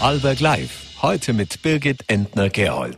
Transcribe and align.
Vorarlberg 0.00 0.40
Live. 0.40 1.02
Heute 1.02 1.34
mit 1.34 1.60
Birgit 1.60 2.04
Entner-Gerold. 2.06 2.96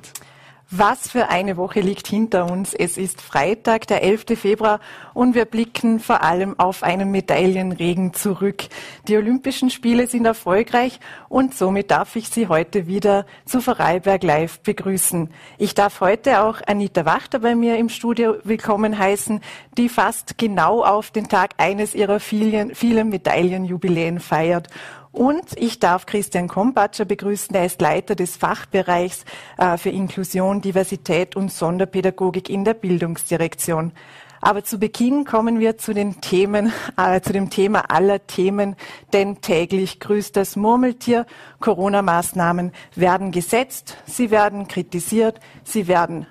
Was 0.70 1.10
für 1.10 1.28
eine 1.28 1.56
Woche 1.56 1.80
liegt 1.80 2.06
hinter 2.06 2.50
uns. 2.50 2.72
Es 2.74 2.96
ist 2.96 3.20
Freitag, 3.20 3.88
der 3.88 4.04
11. 4.04 4.38
Februar 4.38 4.78
und 5.12 5.34
wir 5.34 5.44
blicken 5.44 5.98
vor 5.98 6.22
allem 6.22 6.58
auf 6.58 6.84
einen 6.84 7.10
Medaillenregen 7.10 8.14
zurück. 8.14 8.62
Die 9.08 9.16
Olympischen 9.16 9.68
Spiele 9.68 10.06
sind 10.06 10.24
erfolgreich 10.24 11.00
und 11.28 11.54
somit 11.54 11.90
darf 11.90 12.14
ich 12.14 12.28
Sie 12.28 12.46
heute 12.46 12.86
wieder 12.86 13.26
zu 13.46 13.60
Vorarlberg 13.60 14.22
Live 14.22 14.60
begrüßen. 14.60 15.28
Ich 15.58 15.74
darf 15.74 16.00
heute 16.00 16.40
auch 16.40 16.60
Anita 16.66 17.04
Wachter 17.04 17.40
bei 17.40 17.56
mir 17.56 17.78
im 17.78 17.88
Studio 17.88 18.36
willkommen 18.44 18.96
heißen, 18.96 19.40
die 19.76 19.88
fast 19.88 20.38
genau 20.38 20.84
auf 20.84 21.10
den 21.10 21.28
Tag 21.28 21.50
eines 21.58 21.96
ihrer 21.96 22.20
vielen, 22.20 22.76
vielen 22.76 23.08
Medaillenjubiläen 23.08 24.20
feiert. 24.20 24.68
Und 25.12 25.44
ich 25.56 25.78
darf 25.78 26.06
Christian 26.06 26.48
Kompatscher 26.48 27.04
begrüßen. 27.04 27.54
Er 27.54 27.66
ist 27.66 27.82
Leiter 27.82 28.14
des 28.14 28.36
Fachbereichs 28.36 29.24
äh, 29.58 29.76
für 29.76 29.90
Inklusion, 29.90 30.62
Diversität 30.62 31.36
und 31.36 31.52
Sonderpädagogik 31.52 32.48
in 32.48 32.64
der 32.64 32.74
Bildungsdirektion. 32.74 33.92
Aber 34.40 34.64
zu 34.64 34.78
Beginn 34.78 35.24
kommen 35.24 35.60
wir 35.60 35.78
zu 35.78 35.94
den 35.94 36.20
Themen, 36.20 36.72
äh, 36.96 37.20
zu 37.20 37.32
dem 37.32 37.50
Thema 37.50 37.90
aller 37.90 38.26
Themen, 38.26 38.74
denn 39.12 39.40
täglich 39.40 40.00
grüßt 40.00 40.36
das 40.36 40.56
Murmeltier. 40.56 41.26
Corona-Maßnahmen 41.60 42.72
werden 42.96 43.30
gesetzt, 43.30 43.98
sie 44.06 44.30
werden 44.32 44.66
kritisiert, 44.66 45.38
sie 45.62 45.86
werden 45.88 46.26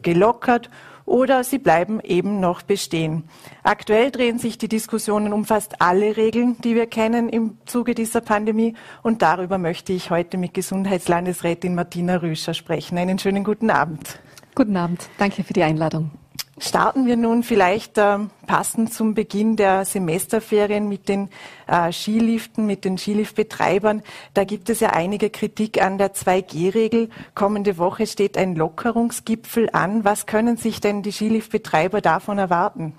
gelockert 0.00 0.70
oder 1.12 1.44
sie 1.44 1.58
bleiben 1.58 2.00
eben 2.00 2.40
noch 2.40 2.62
bestehen. 2.62 3.24
Aktuell 3.62 4.10
drehen 4.10 4.38
sich 4.38 4.56
die 4.56 4.68
Diskussionen 4.68 5.34
um 5.34 5.44
fast 5.44 5.82
alle 5.82 6.16
Regeln, 6.16 6.56
die 6.64 6.74
wir 6.74 6.86
kennen 6.86 7.28
im 7.28 7.58
Zuge 7.66 7.94
dieser 7.94 8.22
Pandemie. 8.22 8.74
Und 9.02 9.20
darüber 9.20 9.58
möchte 9.58 9.92
ich 9.92 10.10
heute 10.10 10.38
mit 10.38 10.54
Gesundheitslandesrätin 10.54 11.74
Martina 11.74 12.16
Rüscher 12.16 12.54
sprechen. 12.54 12.96
Einen 12.96 13.18
schönen 13.18 13.44
guten 13.44 13.68
Abend. 13.68 14.20
Guten 14.54 14.76
Abend. 14.76 15.10
Danke 15.18 15.44
für 15.44 15.52
die 15.52 15.62
Einladung. 15.62 16.12
Starten 16.58 17.06
wir 17.06 17.16
nun 17.16 17.42
vielleicht 17.42 17.96
äh, 17.96 18.18
passend 18.46 18.92
zum 18.92 19.14
Beginn 19.14 19.56
der 19.56 19.86
Semesterferien 19.86 20.86
mit 20.86 21.08
den 21.08 21.30
äh, 21.66 21.90
Skiliften, 21.90 22.66
mit 22.66 22.84
den 22.84 22.98
Skiliftbetreibern. 22.98 24.02
Da 24.34 24.44
gibt 24.44 24.68
es 24.68 24.80
ja 24.80 24.90
einige 24.90 25.30
Kritik 25.30 25.82
an 25.82 25.96
der 25.96 26.14
2G-Regel. 26.14 27.08
Kommende 27.34 27.78
Woche 27.78 28.06
steht 28.06 28.36
ein 28.36 28.54
Lockerungsgipfel 28.54 29.70
an. 29.72 30.04
Was 30.04 30.26
können 30.26 30.58
sich 30.58 30.80
denn 30.80 31.02
die 31.02 31.12
Skiliftbetreiber 31.12 32.02
davon 32.02 32.36
erwarten? 32.36 32.92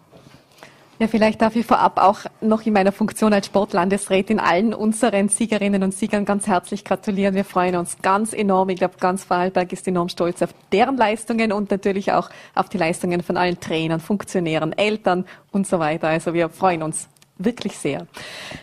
Ja, 1.03 1.09
vielleicht 1.09 1.41
darf 1.41 1.57
ich 1.57 1.65
vorab 1.65 2.01
auch 2.01 2.19
noch 2.39 2.65
in 2.65 2.71
meiner 2.71 2.93
Funktion 2.93 3.33
als 3.33 3.47
Sportlandesrätin 3.47 4.39
allen 4.39 4.73
unseren 4.73 5.27
Siegerinnen 5.27 5.83
und 5.83 5.93
Siegern 5.93 6.23
ganz 6.23 6.47
herzlich 6.47 6.85
gratulieren. 6.85 7.35
Wir 7.35 7.43
freuen 7.43 7.75
uns 7.75 7.97
ganz 8.01 8.31
enorm. 8.31 8.69
Ich 8.69 8.77
glaube, 8.77 8.93
ganz 9.01 9.25
Vorarlberg 9.25 9.73
ist 9.73 9.85
enorm 9.85 10.07
stolz 10.07 10.41
auf 10.41 10.55
deren 10.71 10.95
Leistungen 10.95 11.51
und 11.51 11.71
natürlich 11.71 12.13
auch 12.13 12.29
auf 12.55 12.69
die 12.69 12.77
Leistungen 12.77 13.21
von 13.21 13.35
allen 13.35 13.59
Trainern, 13.59 13.99
Funktionären, 13.99 14.71
Eltern 14.71 15.25
und 15.51 15.67
so 15.67 15.77
weiter. 15.77 16.07
Also 16.07 16.33
wir 16.33 16.47
freuen 16.47 16.81
uns 16.81 17.09
wirklich 17.37 17.77
sehr. 17.77 18.05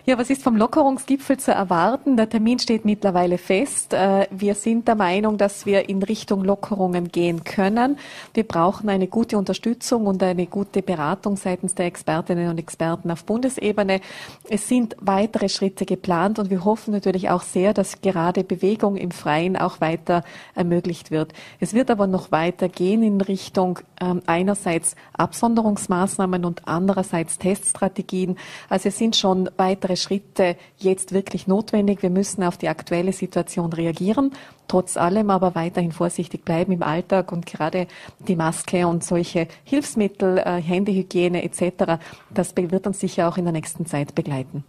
Ja, 0.06 0.16
was 0.16 0.30
ist 0.30 0.42
vom 0.42 0.56
Lockerungsgipfel 0.56 1.38
zu 1.38 1.50
erwarten? 1.50 2.16
Der 2.16 2.28
Termin 2.28 2.58
steht 2.60 2.84
mittlerweile 2.84 3.36
fest. 3.36 3.92
Äh, 3.92 4.28
wir 4.30 4.54
sind 4.54 4.86
der 4.86 4.94
Meinung, 4.94 5.38
dass 5.38 5.66
wir 5.66 5.88
in 5.88 6.02
Richtung 6.02 6.44
Lockerungen 6.44 7.08
gehen 7.08 7.42
können. 7.42 7.98
Wir 8.32 8.44
brauchen 8.44 8.88
eine 8.88 9.08
gute 9.08 9.38
Unterstützung 9.38 10.06
und 10.06 10.22
eine 10.22 10.46
gute 10.46 10.82
Beratung 10.82 11.36
seitens 11.36 11.74
der 11.74 11.86
Expertinnen 11.86 12.48
und 12.48 12.58
Experten 12.58 13.10
auf 13.10 13.24
Bundesebene. 13.24 14.00
Es 14.48 14.68
sind 14.68 14.96
weitere 15.00 15.48
Schritte 15.48 15.84
geplant 15.84 16.38
und 16.38 16.50
wir 16.50 16.64
hoffen 16.64 16.92
natürlich 16.92 17.28
auch 17.28 17.42
sehr, 17.42 17.74
dass 17.74 18.00
gerade 18.00 18.45
Bewegung 18.45 18.96
im 18.96 19.11
Freien 19.11 19.56
auch 19.56 19.80
weiter 19.80 20.22
ermöglicht 20.55 21.11
wird. 21.11 21.33
Es 21.58 21.74
wird 21.74 21.90
aber 21.90 22.06
noch 22.06 22.30
weiter 22.30 22.68
gehen 22.68 23.02
in 23.02 23.20
Richtung 23.20 23.80
ähm, 24.00 24.22
einerseits 24.27 24.95
Absonderungsmaßnahmen 25.14 26.45
und 26.45 26.68
andererseits 26.68 27.39
Teststrategien. 27.39 28.36
Also 28.68 28.88
es 28.88 28.98
sind 28.98 29.16
schon 29.16 29.50
weitere 29.56 29.96
Schritte 29.96 30.56
jetzt 30.78 31.12
wirklich 31.12 31.46
notwendig. 31.46 32.02
Wir 32.02 32.10
müssen 32.10 32.42
auf 32.42 32.56
die 32.56 32.68
aktuelle 32.68 33.12
Situation 33.12 33.72
reagieren, 33.72 34.32
trotz 34.68 34.96
allem 34.96 35.30
aber 35.30 35.54
weiterhin 35.54 35.92
vorsichtig 35.92 36.44
bleiben 36.44 36.72
im 36.72 36.82
Alltag 36.82 37.32
und 37.32 37.46
gerade 37.46 37.86
die 38.18 38.36
Maske 38.36 38.86
und 38.86 39.04
solche 39.04 39.48
Hilfsmittel, 39.64 40.38
äh, 40.38 40.60
Händehygiene 40.60 41.42
etc., 41.42 41.98
das 42.30 42.54
wird 42.56 42.86
uns 42.86 43.00
sicher 43.00 43.28
auch 43.28 43.36
in 43.36 43.44
der 43.44 43.52
nächsten 43.52 43.86
Zeit 43.86 44.14
begleiten. 44.14 44.64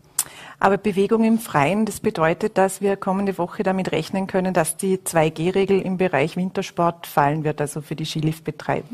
Aber 0.59 0.77
Bewegung 0.77 1.23
im 1.23 1.39
Freien, 1.39 1.85
das 1.85 1.99
bedeutet, 1.99 2.57
dass 2.57 2.81
wir 2.81 2.95
kommende 2.95 3.37
Woche 3.37 3.63
damit 3.63 3.91
rechnen 3.91 4.27
können, 4.27 4.53
dass 4.53 4.77
die 4.77 4.97
2G-Regel 4.97 5.81
im 5.81 5.97
Bereich 5.97 6.37
Wintersport 6.37 7.07
fallen 7.07 7.43
wird, 7.43 7.59
also 7.61 7.81
für 7.81 7.95
die 7.95 8.05
Skiliftbetreiber. 8.05 8.85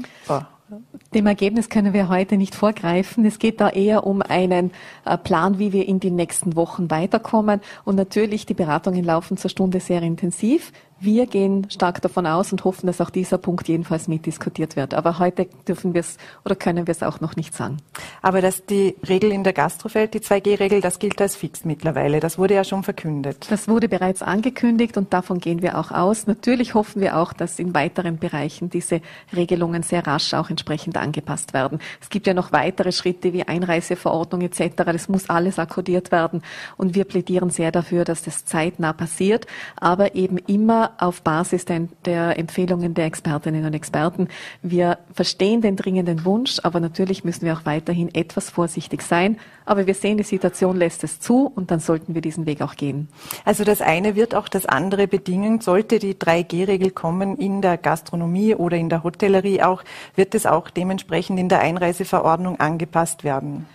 Dem 1.14 1.28
Ergebnis 1.28 1.70
können 1.70 1.94
wir 1.94 2.10
heute 2.10 2.36
nicht 2.36 2.54
vorgreifen. 2.54 3.24
Es 3.26 3.40
geht 3.40 3.62
da 3.62 3.70
eher 3.70 4.06
um 4.06 4.22
einen 4.22 4.72
äh, 5.06 5.18
Plan, 5.18 5.60
wie 5.60 5.72
wir 5.72 5.88
in 5.88 6.00
den 6.00 6.16
nächsten 6.16 6.56
Wochen 6.56 6.92
weiterkommen. 6.92 7.62
Und 7.86 7.96
natürlich, 7.96 8.46
die 8.46 8.54
Beratungen 8.54 9.04
laufen 9.04 9.38
zur 9.38 9.50
Stunde 9.50 9.80
sehr 9.80 10.02
intensiv. 10.02 10.74
Wir 11.00 11.28
gehen 11.28 11.70
stark 11.70 12.02
davon 12.02 12.26
aus 12.26 12.52
und 12.52 12.64
hoffen, 12.64 12.88
dass 12.88 13.02
auch 13.02 13.12
dieser 13.12 13.38
Punkt 13.38 13.68
jedenfalls 13.68 14.08
mitdiskutiert 14.08 14.76
wird. 14.76 14.96
Aber 14.96 15.20
heute 15.20 15.48
dürfen 15.68 15.94
wir 15.94 16.02
es 16.02 16.18
oder 16.44 16.56
können 16.56 16.88
wir 16.88 16.92
es 16.92 17.04
auch 17.04 17.20
noch 17.22 17.36
nicht 17.36 17.54
sagen. 17.54 17.78
Aber 18.24 18.42
dass 18.42 18.66
die 18.66 18.96
Regel 19.08 19.32
in 19.32 19.44
der 19.44 19.54
Gastro 19.54 19.90
fällt, 19.90 20.16
die 20.16 20.22
2G-Regel, 20.22 20.82
das 20.82 20.98
gilt 20.98 21.22
als 21.22 21.36
fix 21.36 21.66
mittlerweile. 21.66 22.20
Das 22.20 22.40
wurde 22.40 22.56
ja 22.56 22.64
schon 22.64 22.82
verkündet. 22.82 23.46
Das 23.52 23.68
wurde 23.68 23.88
bereits 23.88 24.24
angekündigt 24.24 24.98
und 24.98 25.14
davon 25.14 25.40
gehen 25.40 25.62
wir 25.62 25.78
auch 25.78 25.92
aus. 25.92 26.26
Natürlich 26.26 26.74
hoffen 26.74 27.00
wir 27.00 27.18
auch, 27.18 27.32
dass 27.32 27.60
in 27.60 27.76
weiteren 27.76 28.18
Bereichen 28.18 28.72
diese 28.72 29.02
Regelungen 29.36 29.84
sehr 29.84 30.08
rasch 30.08 30.34
auch 30.34 30.50
entsprechend 30.50 30.98
angepasst 30.98 31.54
werden. 31.54 31.78
Es 32.02 32.10
gibt 32.10 32.26
ja 32.26 32.34
noch 32.34 32.52
weitere 32.52 32.92
Schritte 32.92 33.34
wie 33.34 33.44
Einreiseverordnung 33.44 34.42
etc. 34.42 34.74
Das 34.78 35.10
muss 35.10 35.30
alles 35.30 35.60
akkodiert 35.60 36.12
werden 36.12 36.42
und 36.76 36.96
wir 36.96 37.06
plädieren 37.06 37.52
sehr 37.52 37.72
dafür, 37.72 38.04
dass 38.04 38.24
das 38.24 38.46
zeitnah 38.46 38.94
passiert, 38.94 39.46
aber 39.76 40.16
eben 40.16 40.38
immer 40.40 40.87
auf 40.98 41.22
Basis 41.22 41.66
der, 41.66 42.38
Empfehlungen 42.38 42.94
der 42.94 43.06
Expertinnen 43.06 43.66
und 43.66 43.74
Experten. 43.74 44.28
Wir 44.62 44.98
verstehen 45.14 45.62
den 45.62 45.76
dringenden 45.76 46.26
Wunsch, 46.26 46.60
aber 46.64 46.80
natürlich 46.80 47.24
müssen 47.24 47.46
wir 47.46 47.54
auch 47.54 47.66
weiterhin 47.66 48.14
etwas 48.14 48.50
vorsichtig 48.50 49.02
sein. 49.02 49.38
Aber 49.66 49.86
wir 49.86 49.94
sehen, 49.94 50.18
die 50.18 50.24
Situation 50.24 50.78
lässt 50.78 51.04
es 51.04 51.20
zu 51.20 51.52
und 51.54 51.72
dann 51.72 51.80
sollten 51.80 52.14
wir 52.14 52.22
diesen 52.22 52.46
Weg 52.46 52.62
auch 52.62 52.76
gehen. 52.76 53.10
Also 53.44 53.64
das 53.64 53.82
eine 53.82 54.16
wird 54.16 54.34
auch 54.34 54.48
das 54.48 54.66
andere 54.66 55.08
bedingen. 55.08 55.62
Sollte 55.62 56.00
die 56.00 56.16
3G-Regel 56.16 56.92
kommen 56.92 57.38
in 57.38 57.62
der 57.62 57.78
Gastronomie 57.78 58.56
oder 58.56 58.78
in 58.78 58.90
der 58.90 59.04
Hotellerie 59.04 59.62
auch, 59.64 59.84
wird 60.16 60.36
es 60.36 60.46
auch 60.46 60.70
dementsprechend 60.70 61.40
in 61.40 61.50
der 61.50 61.60
Einreiseverordnung 61.60 62.60
angepasst 62.60 63.24
werden. 63.24 63.66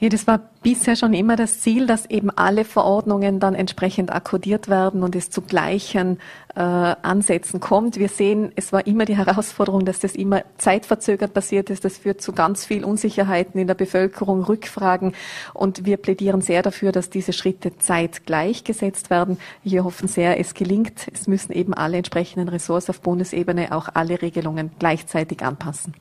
Ja, 0.00 0.08
das 0.08 0.26
war 0.26 0.40
bisher 0.62 0.96
schon 0.96 1.14
immer 1.14 1.36
das 1.36 1.60
Ziel, 1.60 1.86
dass 1.86 2.06
eben 2.06 2.28
alle 2.30 2.64
Verordnungen 2.64 3.38
dann 3.38 3.54
entsprechend 3.54 4.12
akkodiert 4.12 4.68
werden 4.68 5.04
und 5.04 5.14
es 5.14 5.30
zu 5.30 5.40
gleichen 5.40 6.18
äh, 6.56 6.60
Ansätzen 6.60 7.60
kommt. 7.60 7.96
Wir 7.96 8.08
sehen, 8.08 8.50
es 8.56 8.72
war 8.72 8.88
immer 8.88 9.04
die 9.04 9.16
Herausforderung, 9.16 9.84
dass 9.84 10.00
das 10.00 10.16
immer 10.16 10.42
zeitverzögert 10.58 11.32
passiert 11.32 11.70
ist. 11.70 11.84
Das 11.84 11.98
führt 11.98 12.20
zu 12.20 12.32
ganz 12.32 12.64
viel 12.64 12.84
Unsicherheiten 12.84 13.60
in 13.60 13.68
der 13.68 13.74
Bevölkerung, 13.74 14.42
Rückfragen. 14.42 15.12
Und 15.52 15.86
wir 15.86 15.96
plädieren 15.96 16.40
sehr 16.40 16.62
dafür, 16.62 16.90
dass 16.90 17.08
diese 17.08 17.32
Schritte 17.32 17.78
zeitgleich 17.78 18.64
gesetzt 18.64 19.10
werden. 19.10 19.38
Wir 19.62 19.84
hoffen 19.84 20.08
sehr, 20.08 20.40
es 20.40 20.54
gelingt. 20.54 21.06
Es 21.12 21.28
müssen 21.28 21.52
eben 21.52 21.72
alle 21.72 21.98
entsprechenden 21.98 22.48
Ressorts 22.48 22.90
auf 22.90 23.00
Bundesebene 23.00 23.70
auch 23.70 23.88
alle 23.94 24.20
Regelungen 24.20 24.72
gleichzeitig 24.80 25.42
anpassen. 25.42 25.94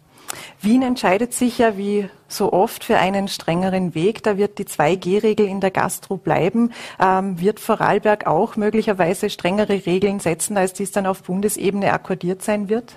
Wien 0.62 0.82
entscheidet 0.82 1.34
sich 1.34 1.58
ja 1.58 1.78
wie 1.78 2.10
so 2.28 2.52
oft 2.54 2.84
für 2.84 2.98
einen 2.98 3.28
strengeren 3.28 3.96
Weg. 3.96 4.24
Da 4.24 4.38
wird 4.38 4.58
die 4.58 4.66
2G-Regel 4.66 5.46
in 5.48 5.60
der 5.60 5.72
Gastro 5.72 6.18
bleiben. 6.18 6.72
Ähm, 7.00 7.40
wird 7.40 7.60
Vorarlberg 7.60 8.26
auch 8.28 8.56
möglicherweise 8.56 9.30
strengere 9.30 9.86
Regeln 9.86 10.20
setzen, 10.20 10.58
als 10.58 10.74
dies 10.74 10.92
dann 10.92 11.06
auf 11.06 11.24
Bundesebene 11.24 11.94
akkordiert 11.94 12.42
sein 12.42 12.70
wird? 12.70 12.96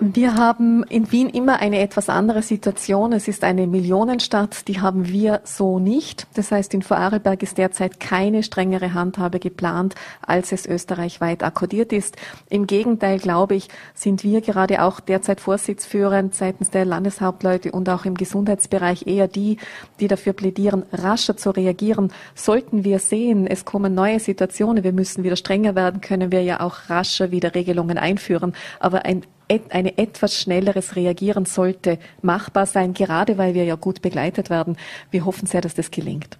Wir 0.00 0.36
haben 0.36 0.84
in 0.84 1.10
Wien 1.10 1.28
immer 1.28 1.58
eine 1.58 1.80
etwas 1.80 2.08
andere 2.08 2.42
Situation. 2.42 3.12
Es 3.12 3.26
ist 3.26 3.42
eine 3.42 3.66
Millionenstadt, 3.66 4.68
die 4.68 4.80
haben 4.80 5.08
wir 5.08 5.40
so 5.42 5.80
nicht. 5.80 6.28
Das 6.34 6.52
heißt, 6.52 6.72
in 6.74 6.82
Vorarlberg 6.82 7.42
ist 7.42 7.58
derzeit 7.58 7.98
keine 7.98 8.44
strengere 8.44 8.94
Handhabe 8.94 9.40
geplant, 9.40 9.96
als 10.24 10.52
es 10.52 10.66
österreichweit 10.66 11.42
akkordiert 11.42 11.92
ist. 11.92 12.16
Im 12.48 12.68
Gegenteil, 12.68 13.18
glaube 13.18 13.56
ich, 13.56 13.70
sind 13.92 14.22
wir 14.22 14.40
gerade 14.40 14.84
auch 14.84 15.00
derzeit 15.00 15.40
vorsitzführend 15.40 16.32
seitens 16.32 16.70
der 16.70 16.84
Landeshauptleute 16.84 17.72
und 17.72 17.88
auch 17.88 18.04
im 18.04 18.14
Gesundheitsbereich 18.14 19.08
eher 19.08 19.26
die, 19.26 19.56
die 19.98 20.06
dafür 20.06 20.32
plädieren, 20.32 20.84
rascher 20.92 21.36
zu 21.36 21.50
reagieren. 21.50 22.12
Sollten 22.36 22.84
wir 22.84 23.00
sehen, 23.00 23.48
es 23.48 23.64
kommen 23.64 23.96
neue 23.96 24.20
Situationen, 24.20 24.84
wir 24.84 24.92
müssen 24.92 25.24
wieder 25.24 25.34
strenger 25.34 25.74
werden, 25.74 26.00
können 26.00 26.30
wir 26.30 26.44
ja 26.44 26.60
auch 26.60 26.88
rascher 26.88 27.32
wieder 27.32 27.56
Regelungen 27.56 27.98
einführen. 27.98 28.54
Aber 28.78 29.04
ein 29.04 29.24
ein 29.70 29.86
etwas 29.86 30.38
schnelleres 30.40 30.96
Reagieren 30.96 31.44
sollte 31.44 31.98
machbar 32.22 32.66
sein, 32.66 32.94
gerade 32.94 33.38
weil 33.38 33.54
wir 33.54 33.64
ja 33.64 33.76
gut 33.76 34.02
begleitet 34.02 34.50
werden. 34.50 34.76
Wir 35.10 35.24
hoffen 35.24 35.46
sehr, 35.46 35.60
dass 35.60 35.74
das 35.74 35.90
gelingt. 35.90 36.38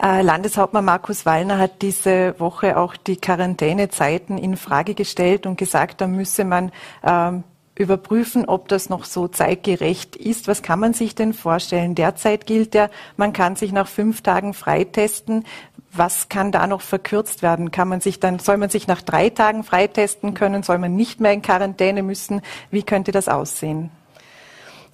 Äh, 0.00 0.22
Landeshauptmann 0.22 0.84
Markus 0.84 1.26
Wallner 1.26 1.58
hat 1.58 1.82
diese 1.82 2.34
Woche 2.38 2.76
auch 2.76 2.96
die 2.96 3.16
Quarantänezeiten 3.16 4.38
in 4.38 4.56
Frage 4.56 4.94
gestellt 4.94 5.46
und 5.46 5.58
gesagt, 5.58 6.00
da 6.00 6.06
müsse 6.06 6.44
man 6.44 6.72
ähm, 7.04 7.44
überprüfen, 7.74 8.44
ob 8.46 8.68
das 8.68 8.88
noch 8.88 9.04
so 9.04 9.28
zeitgerecht 9.28 10.16
ist. 10.16 10.46
Was 10.48 10.62
kann 10.62 10.78
man 10.78 10.92
sich 10.92 11.14
denn 11.14 11.32
vorstellen? 11.32 11.94
Derzeit 11.94 12.46
gilt 12.46 12.74
ja, 12.74 12.88
man 13.16 13.32
kann 13.32 13.56
sich 13.56 13.72
nach 13.72 13.88
fünf 13.88 14.22
Tagen 14.22 14.54
freitesten. 14.54 15.44
Was 15.94 16.30
kann 16.30 16.52
da 16.52 16.66
noch 16.66 16.80
verkürzt 16.80 17.42
werden? 17.42 17.70
Kann 17.70 17.86
man 17.88 18.00
sich 18.00 18.18
dann, 18.18 18.38
soll 18.38 18.56
man 18.56 18.70
sich 18.70 18.86
nach 18.86 19.02
drei 19.02 19.28
Tagen 19.28 19.62
freitesten 19.62 20.32
können? 20.32 20.62
Soll 20.62 20.78
man 20.78 20.96
nicht 20.96 21.20
mehr 21.20 21.32
in 21.32 21.42
Quarantäne 21.42 22.02
müssen? 22.02 22.40
Wie 22.70 22.82
könnte 22.82 23.12
das 23.12 23.28
aussehen? 23.28 23.90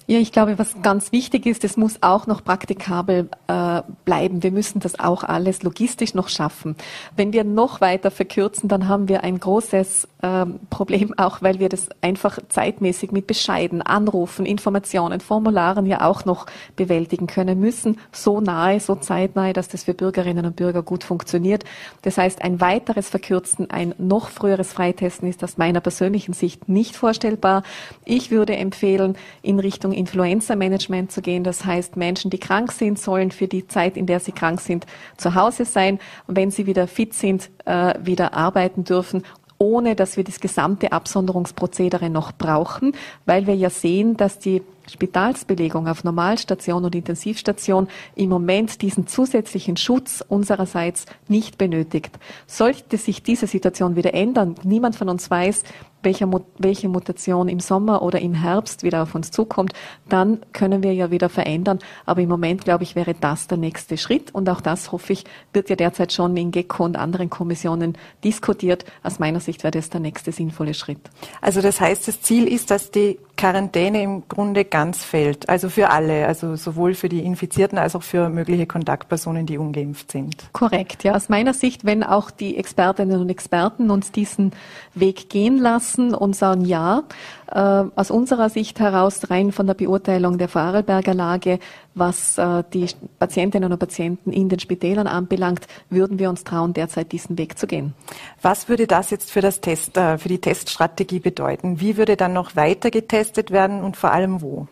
Ja, 0.09 0.17
ich 0.17 0.31
glaube, 0.31 0.57
was 0.57 0.81
ganz 0.81 1.11
wichtig 1.11 1.45
ist, 1.45 1.63
es 1.63 1.77
muss 1.77 2.01
auch 2.01 2.25
noch 2.25 2.43
praktikabel 2.43 3.29
äh, 3.45 3.83
bleiben. 4.05 4.41
Wir 4.41 4.49
müssen 4.49 4.79
das 4.79 4.99
auch 4.99 5.23
alles 5.23 5.61
logistisch 5.61 6.15
noch 6.15 6.29
schaffen. 6.29 6.75
Wenn 7.15 7.31
wir 7.31 7.43
noch 7.43 7.79
weiter 7.79 8.09
verkürzen, 8.09 8.67
dann 8.67 8.87
haben 8.87 9.07
wir 9.07 9.23
ein 9.23 9.39
großes 9.39 10.07
äh, 10.23 10.47
Problem, 10.71 11.13
auch 11.19 11.43
weil 11.43 11.59
wir 11.59 11.69
das 11.69 11.89
einfach 12.01 12.39
zeitmäßig 12.49 13.11
mit 13.11 13.27
Bescheiden, 13.27 13.83
Anrufen, 13.83 14.47
Informationen, 14.47 15.19
Formularen 15.19 15.85
ja 15.85 16.01
auch 16.01 16.25
noch 16.25 16.47
bewältigen 16.75 17.27
können 17.27 17.59
müssen. 17.59 17.99
So 18.11 18.41
nahe, 18.41 18.79
so 18.79 18.95
zeitnahe, 18.95 19.53
dass 19.53 19.67
das 19.67 19.83
für 19.83 19.93
Bürgerinnen 19.93 20.47
und 20.47 20.55
Bürger 20.55 20.81
gut 20.81 21.03
funktioniert. 21.03 21.65
Das 22.01 22.17
heißt, 22.17 22.41
ein 22.41 22.59
weiteres 22.59 23.09
Verkürzen, 23.09 23.69
ein 23.69 23.93
noch 23.99 24.29
früheres 24.29 24.73
Freitesten 24.73 25.27
ist 25.27 25.43
aus 25.43 25.59
meiner 25.59 25.81
persönlichen 25.81 26.33
Sicht 26.33 26.67
nicht 26.67 26.95
vorstellbar. 26.95 27.61
Ich 28.05 28.31
würde 28.31 28.55
empfehlen, 28.55 29.15
in 29.43 29.59
Richtung 29.59 29.98
Influenza-Management 29.99 31.11
zu 31.11 31.21
gehen. 31.21 31.43
Das 31.43 31.65
heißt, 31.65 31.97
Menschen, 31.97 32.31
die 32.31 32.39
krank 32.39 32.71
sind, 32.71 32.97
sollen 32.97 33.31
für 33.31 33.47
die 33.47 33.67
Zeit, 33.67 33.97
in 33.97 34.05
der 34.05 34.19
sie 34.19 34.31
krank 34.31 34.61
sind, 34.61 34.85
zu 35.17 35.35
Hause 35.35 35.65
sein. 35.65 35.99
Und 36.25 36.37
wenn 36.37 36.51
sie 36.51 36.65
wieder 36.65 36.87
fit 36.87 37.13
sind, 37.13 37.49
äh, 37.65 37.93
wieder 38.01 38.33
arbeiten 38.33 38.83
dürfen 38.83 39.23
ohne 39.61 39.93
dass 39.93 40.15
wir 40.15 40.23
das 40.23 40.39
gesamte 40.39 40.93
Absonderungsprozedere 40.93 42.09
noch 42.09 42.31
brauchen, 42.31 42.93
weil 43.25 43.45
wir 43.45 43.55
ja 43.55 43.69
sehen, 43.69 44.15
dass 44.15 44.39
die 44.39 44.63
Spitalsbelegung 44.89 45.87
auf 45.87 46.03
Normalstation 46.03 46.83
und 46.83 46.95
Intensivstation 46.95 47.87
im 48.15 48.29
Moment 48.29 48.81
diesen 48.81 49.05
zusätzlichen 49.05 49.77
Schutz 49.77 50.23
unsererseits 50.27 51.05
nicht 51.27 51.57
benötigt. 51.57 52.17
Sollte 52.47 52.97
sich 52.97 53.21
diese 53.21 53.45
Situation 53.47 53.95
wieder 53.95 54.13
ändern, 54.13 54.55
niemand 54.63 54.95
von 54.95 55.09
uns 55.09 55.29
weiß, 55.29 55.63
welche, 56.03 56.29
welche 56.57 56.89
Mutation 56.89 57.49
im 57.49 57.59
Sommer 57.59 58.01
oder 58.01 58.19
im 58.19 58.33
Herbst 58.33 58.83
wieder 58.83 59.03
auf 59.03 59.15
uns 59.15 59.31
zukommt, 59.31 59.73
dann 60.07 60.39
können 60.53 60.83
wir 60.83 60.93
ja 60.93 61.11
wieder 61.11 61.29
verändern. 61.29 61.79
Aber 62.05 62.21
im 62.21 62.29
Moment, 62.29 62.63
glaube 62.63 62.83
ich, 62.83 62.95
wäre 62.95 63.13
das 63.13 63.47
der 63.47 63.57
nächste 63.57 63.97
Schritt. 63.97 64.33
Und 64.33 64.49
auch 64.49 64.61
das, 64.61 64.91
hoffe 64.91 65.13
ich, 65.13 65.25
wird 65.53 65.69
ja 65.69 65.75
derzeit 65.75 66.13
schon 66.13 66.35
in 66.37 66.51
GECO 66.51 66.85
und 66.85 66.97
anderen 66.97 67.29
Kommissionen 67.29 67.97
diskutiert. 68.23 68.85
Aus 69.03 69.19
meiner 69.19 69.39
Sicht 69.39 69.63
wäre 69.63 69.71
das 69.71 69.89
der 69.89 69.99
nächste 69.99 70.31
sinnvolle 70.31 70.73
Schritt. 70.73 70.99
Also 71.41 71.61
das 71.61 71.81
heißt, 71.81 72.07
das 72.07 72.21
Ziel 72.21 72.47
ist, 72.47 72.71
dass 72.71 72.91
die 72.91 73.19
Quarantäne 73.35 74.01
im 74.03 74.27
Grunde 74.27 74.65
ganz 74.65 75.03
fällt. 75.03 75.47
Also 75.47 75.69
für 75.69 75.89
alle, 75.89 76.27
also 76.27 76.55
sowohl 76.55 76.93
für 76.93 77.07
die 77.07 77.23
Infizierten 77.23 77.77
als 77.77 77.95
auch 77.95 78.03
für 78.03 78.29
mögliche 78.29 78.67
Kontaktpersonen, 78.67 79.45
die 79.45 79.57
ungeimpft 79.57 80.11
sind. 80.11 80.49
Korrekt, 80.51 81.03
ja. 81.03 81.15
Aus 81.15 81.29
meiner 81.29 81.53
Sicht, 81.53 81.85
wenn 81.85 82.03
auch 82.03 82.31
die 82.31 82.57
Expertinnen 82.57 83.21
und 83.21 83.29
Experten 83.29 83.91
uns 83.91 84.11
diesen 84.11 84.51
Weg 84.93 85.29
gehen 85.29 85.57
lassen 85.57 85.88
und 85.97 86.35
sagen, 86.35 86.65
ja, 86.65 87.03
äh, 87.51 87.59
aus 87.95 88.11
unserer 88.11 88.49
Sicht 88.49 88.79
heraus, 88.79 89.29
rein 89.29 89.51
von 89.51 89.67
der 89.67 89.73
Beurteilung 89.73 90.37
der 90.37 90.47
Vorarlberger 90.47 91.13
Lage, 91.13 91.59
was 91.95 92.37
äh, 92.37 92.63
die 92.73 92.87
Patientinnen 93.17 93.71
und 93.71 93.79
Patienten 93.79 94.31
in 94.31 94.49
den 94.49 94.59
Spitälern 94.59 95.07
anbelangt, 95.07 95.67
würden 95.89 96.19
wir 96.19 96.29
uns 96.29 96.43
trauen, 96.43 96.73
derzeit 96.73 97.11
diesen 97.11 97.37
Weg 97.37 97.57
zu 97.57 97.67
gehen. 97.67 97.93
Was 98.41 98.69
würde 98.69 98.87
das 98.87 99.09
jetzt 99.09 99.31
für 99.31 99.41
das 99.41 99.61
Test, 99.61 99.97
äh, 99.97 100.17
für 100.17 100.29
die 100.29 100.39
Teststrategie 100.39 101.19
bedeuten? 101.19 101.79
Wie 101.79 101.97
würde 101.97 102.15
dann 102.15 102.33
noch 102.33 102.55
weiter 102.55 102.91
getestet 102.91 103.51
werden 103.51 103.83
und 103.83 103.97
vor 103.97 104.11
allem 104.11 104.41
wo? 104.41 104.67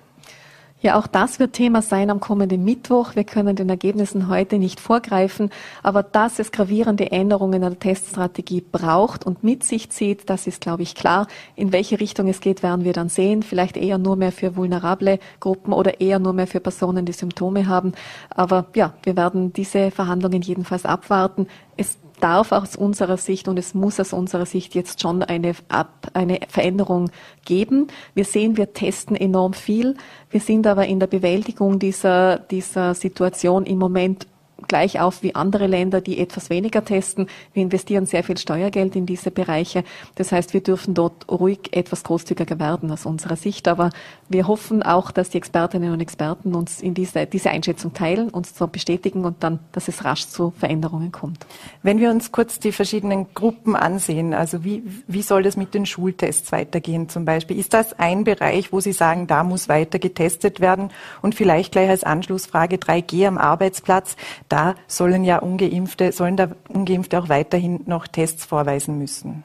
Ja, 0.80 1.00
auch 1.00 1.08
das 1.08 1.40
wird 1.40 1.54
Thema 1.54 1.82
sein 1.82 2.12
am 2.12 2.20
kommenden 2.20 2.64
Mittwoch. 2.64 3.16
Wir 3.16 3.24
können 3.24 3.56
den 3.56 3.68
Ergebnissen 3.68 4.28
heute 4.28 4.60
nicht 4.60 4.80
vorgreifen, 4.80 5.50
aber 5.82 6.04
dass 6.04 6.38
es 6.38 6.52
gravierende 6.52 7.12
Änderungen 7.12 7.54
in 7.54 7.62
der 7.62 7.80
Teststrategie 7.80 8.62
braucht 8.62 9.26
und 9.26 9.44
mit 9.44 9.64
sich 9.64 9.90
zieht, 9.90 10.30
das 10.30 10.46
ist, 10.46 10.62
glaube 10.62 10.84
ich, 10.84 10.94
klar. 10.94 11.26
In 11.56 11.72
welche 11.72 12.00
Richtung 12.00 12.28
es 12.28 12.42
geht, 12.42 12.62
werden 12.62 12.86
wir 12.86 12.94
dann 12.94 13.10
sehen. 13.10 13.42
Vielleicht 13.42 13.76
eher 13.76 13.98
nur 13.98 14.18
mehr 14.18 14.32
für 14.32 14.56
vulnerable 14.56 15.18
Gruppen 15.40 15.74
oder 15.74 16.00
eher 16.00 16.20
nur 16.20 16.34
mehr 16.34 16.46
für 16.46 16.60
Personen, 16.60 17.08
die 17.08 17.14
Symptome 17.14 17.66
haben. 17.66 17.94
Aber 18.30 18.68
ja, 18.76 18.94
wir 19.02 19.18
werden 19.18 19.54
diese 19.54 19.90
Verhandlungen 19.90 20.44
jedenfalls 20.44 20.86
abwarten. 20.86 21.48
Es 21.76 21.98
darf 22.20 22.52
aus 22.52 22.76
unserer 22.76 23.18
Sicht 23.18 23.48
und 23.48 23.58
es 23.58 23.74
muss 23.74 24.00
aus 24.00 24.14
unserer 24.14 24.46
Sicht 24.46 24.76
jetzt 24.76 25.02
schon 25.02 25.24
eine, 25.24 25.54
Ab, 25.70 26.08
eine 26.14 26.40
Veränderung 26.48 27.10
geben. 27.46 27.88
Wir 28.14 28.26
sehen, 28.26 28.58
wir 28.58 28.74
testen 28.74 29.16
enorm 29.16 29.54
viel. 29.54 29.96
Wir 30.30 30.40
sind 30.40 30.68
aber 30.68 30.86
in 30.88 31.00
der 31.00 31.08
Bewältigung 31.08 31.80
dieser, 31.80 32.38
dieser 32.38 32.94
Situation 32.94 33.66
im 33.66 33.78
Moment 33.78 34.28
gleich 34.68 35.00
auf 35.00 35.24
wie 35.24 35.36
andere 35.36 35.68
Länder, 35.68 36.02
die 36.02 36.20
etwas 36.20 36.50
weniger 36.50 36.84
testen. 36.84 37.28
Wir 37.54 37.64
investieren 37.64 38.06
sehr 38.06 38.24
viel 38.24 38.38
Steuergeld 38.38 38.96
in 38.96 39.06
diese 39.06 39.32
Bereiche. 39.32 39.84
Das 40.16 40.32
heißt, 40.32 40.54
wir 40.54 40.62
dürfen 40.62 40.94
dort 40.94 41.30
ruhig 41.30 41.60
etwas 41.72 42.04
großzügiger 42.04 42.60
werden 42.60 42.92
aus 42.92 43.06
unserer 43.06 43.36
Sicht. 43.36 43.68
Aber 43.68 43.92
wir 44.30 44.48
hoffen 44.48 44.84
auch, 44.84 45.12
dass 45.12 45.30
die 45.30 45.38
Expertinnen 45.38 45.94
und 45.94 46.02
Experten 46.02 46.56
uns 46.56 46.82
in 46.82 46.94
diese, 46.94 47.26
diese 47.26 47.50
Einschätzung 47.50 47.94
teilen, 47.94 48.30
uns 48.30 48.58
so 48.58 48.68
bestätigen 48.68 49.26
und 49.26 49.44
dann, 49.44 49.60
dass 49.72 49.88
es 49.88 50.04
rasch 50.04 50.28
zu 50.28 50.52
Veränderungen 50.58 51.12
kommt. 51.12 51.46
Wenn 51.84 52.00
wir 52.00 52.10
uns 52.10 52.32
kurz 52.32 52.60
die 52.60 52.72
verschiedenen 52.72 53.34
Gruppen 53.34 53.76
ansehen, 53.76 54.34
also 54.34 54.64
wie, 54.64 54.84
wie 55.08 55.22
soll 55.22 55.44
das 55.44 55.58
mit 55.58 55.74
den 55.74 55.86
Schultests 55.86 56.52
weitergehen 56.52 57.10
zum 57.10 57.26
Beispiel? 57.26 57.60
Ist 57.60 57.74
das 57.74 57.98
ein 58.00 58.24
Bereich, 58.24 58.72
wo 58.74 58.80
Sie 58.80 58.92
sagen, 58.92 59.28
da 59.28 59.44
muss 59.44 59.70
weiter 59.70 60.00
getestet 60.00 60.60
werden? 60.60 60.90
Und 61.22 61.36
vielleicht 61.36 61.72
gleich 61.72 61.90
als 61.90 62.04
Anschlussfrage 62.04 62.78
3G 62.78 63.28
am 63.28 63.38
Arbeitsplatz 63.38 64.16
da 64.50 64.76
sollen 64.88 65.24
ja 65.24 65.40
Ungeimpfte, 65.40 66.12
sollen 66.12 66.38
da 66.38 66.50
Ungeimpfte 66.70 67.20
auch 67.20 67.30
weiterhin 67.30 67.82
noch 67.86 68.08
Tests 68.08 68.46
vorweisen 68.46 68.98
müssen. 68.98 69.44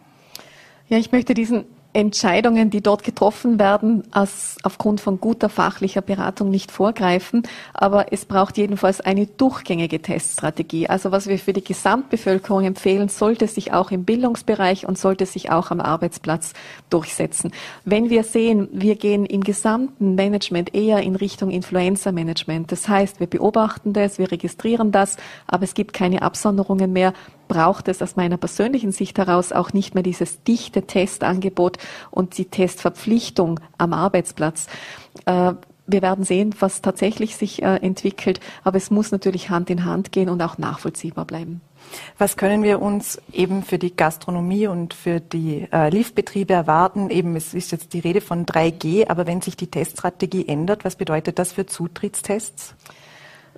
Ja, 0.89 0.99
ich 0.99 1.13
möchte 1.13 1.35
diesen 1.35 1.65
Entscheidungen, 1.95 2.71
die 2.71 2.81
dort 2.81 3.05
getroffen 3.05 3.59
werden, 3.59 4.05
als 4.13 4.57
aufgrund 4.63 5.01
von 5.01 5.21
guter 5.21 5.49
fachlicher 5.49 6.01
Beratung 6.01 6.51
nicht 6.51 6.73
vorgreifen. 6.73 7.43
Aber 7.75 8.13
es 8.13 8.25
braucht 8.25 8.57
jedenfalls 8.57 9.01
eine 9.01 9.27
durchgängige 9.27 10.01
Teststrategie. 10.01 10.89
Also 10.89 11.13
was 11.13 11.27
wir 11.27 11.39
für 11.39 11.53
die 11.53 11.65
Gesamtbevölkerung 11.65 12.65
empfehlen, 12.65 13.09
sollte 13.09 13.47
sich 13.47 13.73
auch 13.73 13.91
im 13.91 14.05
Bildungsbereich 14.05 14.87
und 14.87 14.97
sollte 14.97 15.27
sich 15.27 15.51
auch 15.51 15.71
am 15.71 15.81
Arbeitsplatz 15.81 16.55
durchsetzen. 16.89 17.53
Wenn 17.85 18.09
wir 18.09 18.25
sehen, 18.25 18.69
wir 18.73 18.97
gehen 18.97 19.27
im 19.27 19.45
gesamten 19.45 20.15
Management 20.15 20.75
eher 20.75 21.03
in 21.03 21.17
Richtung 21.17 21.51
Influenza-Management. 21.51 22.73
Das 22.73 22.89
heißt, 22.89 23.21
wir 23.21 23.27
beobachten 23.27 23.93
das, 23.93 24.19
wir 24.19 24.33
registrieren 24.33 24.93
das, 24.93 25.17
aber 25.47 25.65
es 25.65 25.75
gibt 25.75 25.93
keine 25.93 26.23
Absonderungen 26.23 26.93
mehr, 26.93 27.13
braucht 27.53 27.89
es 27.89 28.01
aus 28.01 28.17
meiner 28.17 28.39
persönlichen 28.39 28.93
Sicht 28.93 29.19
heraus 29.19 29.53
auch 29.53 29.75
nicht 29.75 29.93
mehr 29.95 30.03
dieses 30.03 30.43
dichte 30.43 30.87
Testangebot 30.87 31.77
und 32.11 32.39
die 32.39 32.47
Testverpflichtung 32.47 33.61
am 33.77 33.93
Arbeitsplatz. 33.93 34.69
Äh, 35.27 35.53
wir 35.87 36.01
werden 36.01 36.25
sehen, 36.25 36.55
was 36.61 36.81
tatsächlich 36.81 37.37
sich 37.37 37.63
äh, 37.63 37.77
entwickelt, 37.77 38.41
aber 38.65 38.79
es 38.79 38.91
muss 38.91 39.13
natürlich 39.13 39.51
Hand 39.51 39.69
in 39.69 39.85
Hand 39.85 40.13
gehen 40.13 40.31
und 40.31 40.41
auch 40.41 40.57
nachvollziehbar 40.57 41.27
bleiben. 41.27 41.61
Was 42.17 42.39
können 42.39 42.63
wir 42.63 42.81
uns 42.81 43.21
eben 43.33 43.63
für 43.65 43.79
die 43.79 43.95
Gastronomie 43.95 44.67
und 44.67 44.95
für 44.95 45.21
die 45.21 45.69
äh, 45.71 45.91
Liftbetriebe 45.91 46.55
erwarten? 46.55 47.11
Eben, 47.11 47.37
es 47.37 47.53
ist 47.53 47.71
jetzt 47.71 47.93
die 47.93 47.99
Rede 47.99 48.23
von 48.23 48.47
3G, 48.47 49.11
aber 49.11 49.27
wenn 49.27 49.43
sich 49.43 49.59
die 49.59 49.67
Teststrategie 49.67 50.49
ändert, 50.49 50.87
was 50.87 50.97
bedeutet 50.97 51.39
das 51.39 51.53
für 51.53 51.67
Zutrittstests? 51.67 52.75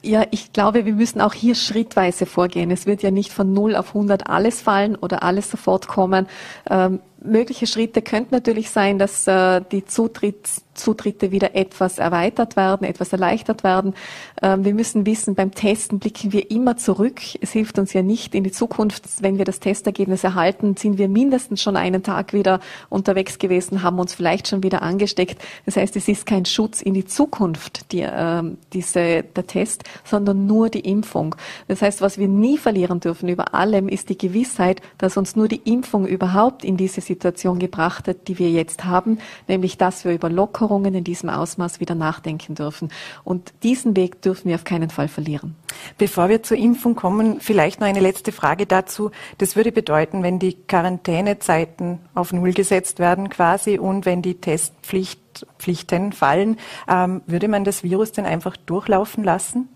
Ja, 0.05 0.27
ich 0.33 0.53
glaube, 0.53 0.85
wir 0.85 0.93
müssen 0.93 1.23
auch 1.23 1.33
hier 1.33 1.55
schrittweise 1.55 2.27
vorgehen. 2.27 2.71
Es 2.71 2.85
wird 2.85 3.03
ja 3.03 3.11
nicht 3.11 3.33
von 3.33 3.55
0 3.55 3.75
auf 3.75 3.89
100 3.95 4.27
alles 4.29 4.61
fallen 4.61 4.97
oder 4.97 5.23
alles 5.23 5.51
sofort 5.51 5.89
kommen. 5.89 6.27
Ähm, 6.69 7.01
mögliche 7.23 7.67
Schritte 7.67 8.03
könnten 8.03 8.35
natürlich 8.35 8.69
sein, 8.69 8.99
dass 8.99 9.27
äh, 9.27 9.63
die 9.73 9.87
Zutritts 9.87 10.64
Zutritte 10.75 11.31
wieder 11.31 11.55
etwas 11.55 11.99
erweitert 11.99 12.57
werden, 12.57 12.87
etwas 12.87 13.13
erleichtert 13.13 13.65
werden. 13.65 13.95
Ähm, 14.43 14.65
wir 14.65 14.75
müssen 14.75 15.07
wissen, 15.07 15.35
beim 15.35 15.53
Testen 15.53 15.99
blicken 15.99 16.33
wir 16.33 16.51
immer 16.51 16.77
zurück. 16.77 17.21
Es 17.41 17.53
hilft 17.53 17.79
uns 17.79 17.93
ja 17.93 18.03
nicht 18.03 18.35
in 18.35 18.45
die 18.45 18.53
Zukunft. 18.53 19.05
Wenn 19.21 19.39
wir 19.39 19.45
das 19.45 19.61
Testergebnis 19.61 20.25
erhalten, 20.25 20.77
sind 20.77 20.99
wir 20.99 21.09
mindestens 21.09 21.63
schon 21.63 21.77
einen 21.77 22.03
Tag 22.03 22.33
wieder 22.33 22.61
unterwegs 22.89 23.39
gewesen, 23.39 23.83
haben 23.83 23.99
uns 23.99 24.15
vielleicht 24.15 24.49
schon 24.49 24.63
wieder 24.63 24.83
angesteckt. 24.83 25.41
Das 25.67 25.77
heißt, 25.77 25.97
es 25.97 26.09
ist 26.09 26.27
kein 26.27 26.45
Schutz 26.45 26.83
in 26.83 26.95
die 26.95 27.05
Zukunft, 27.05 27.93
die, 27.93 28.07
ähm, 28.07 28.59
diese, 28.73 29.23
der 29.23 29.47
Test, 29.47 29.85
sondern 30.05 30.47
nur 30.47 30.69
die 30.69 30.81
Impfung. 30.81 31.35
Das 31.69 31.83
heißt, 31.83 32.01
was 32.01 32.19
wir 32.19 32.29
nie 32.29 32.59
verlieren 32.59 33.01
dürfen 33.01 33.29
über 33.29 33.55
allem, 33.55 33.89
ist 33.89 34.09
die 34.09 34.19
Gewissheit, 34.19 34.81
dass 34.99 35.17
uns 35.17 35.37
nur 35.37 35.49
die 35.49 35.61
Impfung 35.65 36.07
überhaupt 36.07 36.65
in 36.65 36.77
diese 36.77 37.01
Situation 37.01 37.59
gebracht 37.59 38.09
hat, 38.09 38.29
die 38.29 38.39
wir 38.39 38.51
jetzt 38.51 38.85
haben, 38.85 39.19
nämlich 39.49 39.79
dass 39.79 40.05
wir 40.05 40.13
über 40.13 40.29
Lockerungen 40.65 40.95
in 40.95 41.05
diesem 41.05 41.29
Ausmaß 41.29 41.81
wieder 41.81 41.95
nachdenken 41.95 42.55
dürfen. 42.55 42.91
Und 43.23 43.53
diesen 43.63 43.95
Weg 43.97 44.23
dürfen 44.23 44.49
wir 44.49 44.55
auf 44.55 44.65
keinen 44.65 44.89
Fall 44.89 45.09
verlieren. 45.09 45.57
Bevor 45.99 46.31
wir 46.31 46.43
zur 46.43 46.57
Impfung 46.57 46.95
kommen, 46.95 47.41
vielleicht 47.41 47.81
noch 47.81 47.87
eine 47.87 48.01
letzte 48.01 48.33
Frage 48.33 48.65
dazu. 48.65 49.11
Das 49.39 49.57
würde 49.57 49.73
bedeuten, 49.73 50.23
wenn 50.23 50.39
die 50.39 50.55
Quarantänezeiten 50.55 51.99
auf 52.15 52.33
Null 52.33 52.55
gesetzt 52.55 52.99
werden 52.99 53.29
quasi 53.29 53.79
und 53.79 54.07
wenn 54.07 54.23
die 54.23 54.41
Testpflichten 54.41 56.13
fallen, 56.13 56.57
ähm, 56.89 57.21
würde 57.27 57.49
man 57.49 57.65
das 57.65 57.83
Virus 57.83 58.13
denn 58.13 58.25
einfach 58.25 58.57
durchlaufen 58.57 59.23
lassen? 59.23 59.69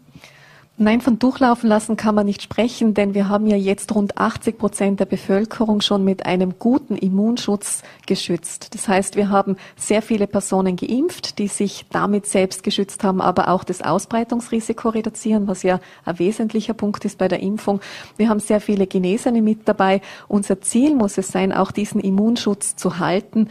Nein, 0.81 1.01
von 1.01 1.19
durchlaufen 1.19 1.69
lassen 1.69 1.97
kann 1.97 2.15
man 2.15 2.25
nicht 2.25 2.41
sprechen, 2.41 2.95
denn 2.95 3.13
wir 3.13 3.29
haben 3.29 3.49
ja 3.49 3.57
jetzt 3.57 3.93
rund 3.97 4.17
80 4.17 4.59
Prozent 4.59 5.01
der 5.01 5.07
Bevölkerung 5.07 5.81
schon 5.81 6.05
mit 6.05 6.25
einem 6.25 6.61
guten 6.61 6.95
Immunschutz 6.95 7.83
geschützt. 8.07 8.77
Das 8.77 8.87
heißt, 8.87 9.17
wir 9.17 9.29
haben 9.29 9.57
sehr 9.75 10.03
viele 10.03 10.29
Personen 10.29 10.77
geimpft, 10.77 11.41
die 11.41 11.49
sich 11.49 11.85
damit 11.91 12.27
selbst 12.27 12.63
geschützt 12.63 13.03
haben, 13.03 13.21
aber 13.21 13.49
auch 13.49 13.65
das 13.65 13.83
Ausbreitungsrisiko 13.83 14.91
reduzieren, 14.91 15.49
was 15.49 15.65
ja 15.65 15.81
ein 16.05 16.21
wesentlicher 16.21 16.75
Punkt 16.75 17.05
ist 17.05 17.19
bei 17.19 17.27
der 17.27 17.41
Impfung. 17.41 17.81
Wir 18.17 18.29
haben 18.29 18.39
sehr 18.39 18.61
viele 18.61 18.87
Genesene 18.87 19.43
mit 19.43 19.67
dabei. 19.67 20.01
Unser 20.29 20.61
Ziel 20.61 20.95
muss 20.95 21.19
es 21.19 21.27
sein, 21.27 21.53
auch 21.53 21.73
diesen 21.73 22.01
Immunschutz 22.01 22.77
zu 22.77 23.01
halten 23.01 23.49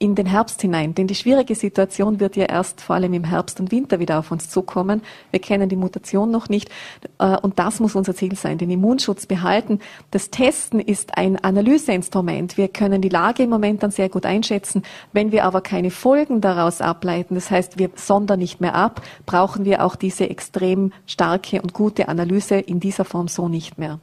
in 0.00 0.16
den 0.16 0.26
Herbst 0.26 0.60
hinein. 0.60 0.92
Denn 0.96 1.06
die 1.06 1.14
schwierige 1.14 1.54
Situation 1.54 2.18
wird 2.18 2.34
ja 2.34 2.46
erst 2.46 2.80
vor 2.80 2.96
allem 2.96 3.14
im 3.14 3.22
Herbst 3.22 3.60
und 3.60 3.70
Winter 3.70 4.00
wieder 4.00 4.18
auf 4.18 4.32
uns 4.32 4.50
zukommen. 4.50 5.02
Wir 5.30 5.38
kennen 5.38 5.68
die 5.68 5.76
Mutation 5.76 6.32
noch 6.32 6.48
nicht 6.48 6.63
nicht. 6.64 6.70
Äh, 7.18 7.36
und 7.38 7.58
das 7.58 7.80
muss 7.80 7.94
unser 7.94 8.14
Ziel 8.14 8.34
sein, 8.36 8.58
den 8.58 8.70
Immunschutz 8.70 9.26
behalten. 9.26 9.80
Das 10.10 10.30
Testen 10.30 10.80
ist 10.80 11.16
ein 11.16 11.42
Analyseinstrument. 11.42 12.56
Wir 12.56 12.68
können 12.68 13.02
die 13.02 13.08
Lage 13.08 13.44
im 13.44 13.50
Moment 13.50 13.82
dann 13.82 13.90
sehr 13.90 14.08
gut 14.08 14.26
einschätzen. 14.26 14.82
Wenn 15.12 15.32
wir 15.32 15.44
aber 15.44 15.60
keine 15.60 15.90
Folgen 15.90 16.40
daraus 16.40 16.80
ableiten, 16.80 17.34
das 17.34 17.50
heißt, 17.50 17.78
wir 17.78 17.90
sondern 17.94 18.38
nicht 18.38 18.60
mehr 18.60 18.74
ab, 18.74 19.02
brauchen 19.26 19.64
wir 19.64 19.84
auch 19.84 19.96
diese 19.96 20.28
extrem 20.28 20.92
starke 21.06 21.62
und 21.62 21.72
gute 21.72 22.08
Analyse 22.08 22.56
in 22.56 22.80
dieser 22.80 23.04
Form 23.04 23.28
so 23.28 23.48
nicht 23.48 23.78
mehr. 23.78 24.00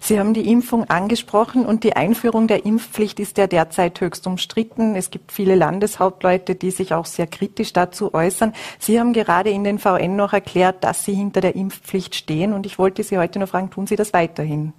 Sie 0.00 0.18
haben 0.18 0.34
die 0.34 0.50
Impfung 0.50 0.88
angesprochen 0.90 1.64
und 1.66 1.84
die 1.84 1.94
Einführung 1.94 2.46
der 2.46 2.64
Impfpflicht 2.64 3.20
ist 3.20 3.38
ja 3.38 3.46
derzeit 3.46 4.00
höchst 4.00 4.26
umstritten. 4.26 4.96
Es 4.96 5.10
gibt 5.10 5.32
viele 5.32 5.54
Landeshauptleute, 5.54 6.54
die 6.54 6.70
sich 6.70 6.94
auch 6.94 7.06
sehr 7.06 7.26
kritisch 7.26 7.72
dazu 7.72 8.12
äußern. 8.14 8.52
Sie 8.78 8.98
haben 8.98 9.12
gerade 9.12 9.50
in 9.50 9.64
den 9.64 9.78
VN 9.78 10.16
noch 10.16 10.32
erklärt, 10.32 10.82
dass 10.84 11.04
Sie 11.04 11.14
hinter 11.14 11.40
der 11.40 11.54
Impfpflicht 11.54 12.14
stehen 12.14 12.52
und 12.52 12.66
ich 12.66 12.78
wollte 12.78 13.02
Sie 13.02 13.18
heute 13.18 13.38
noch 13.38 13.48
fragen, 13.48 13.70
tun 13.70 13.86
Sie 13.86 13.96
das 13.96 14.12
weiterhin? 14.12 14.72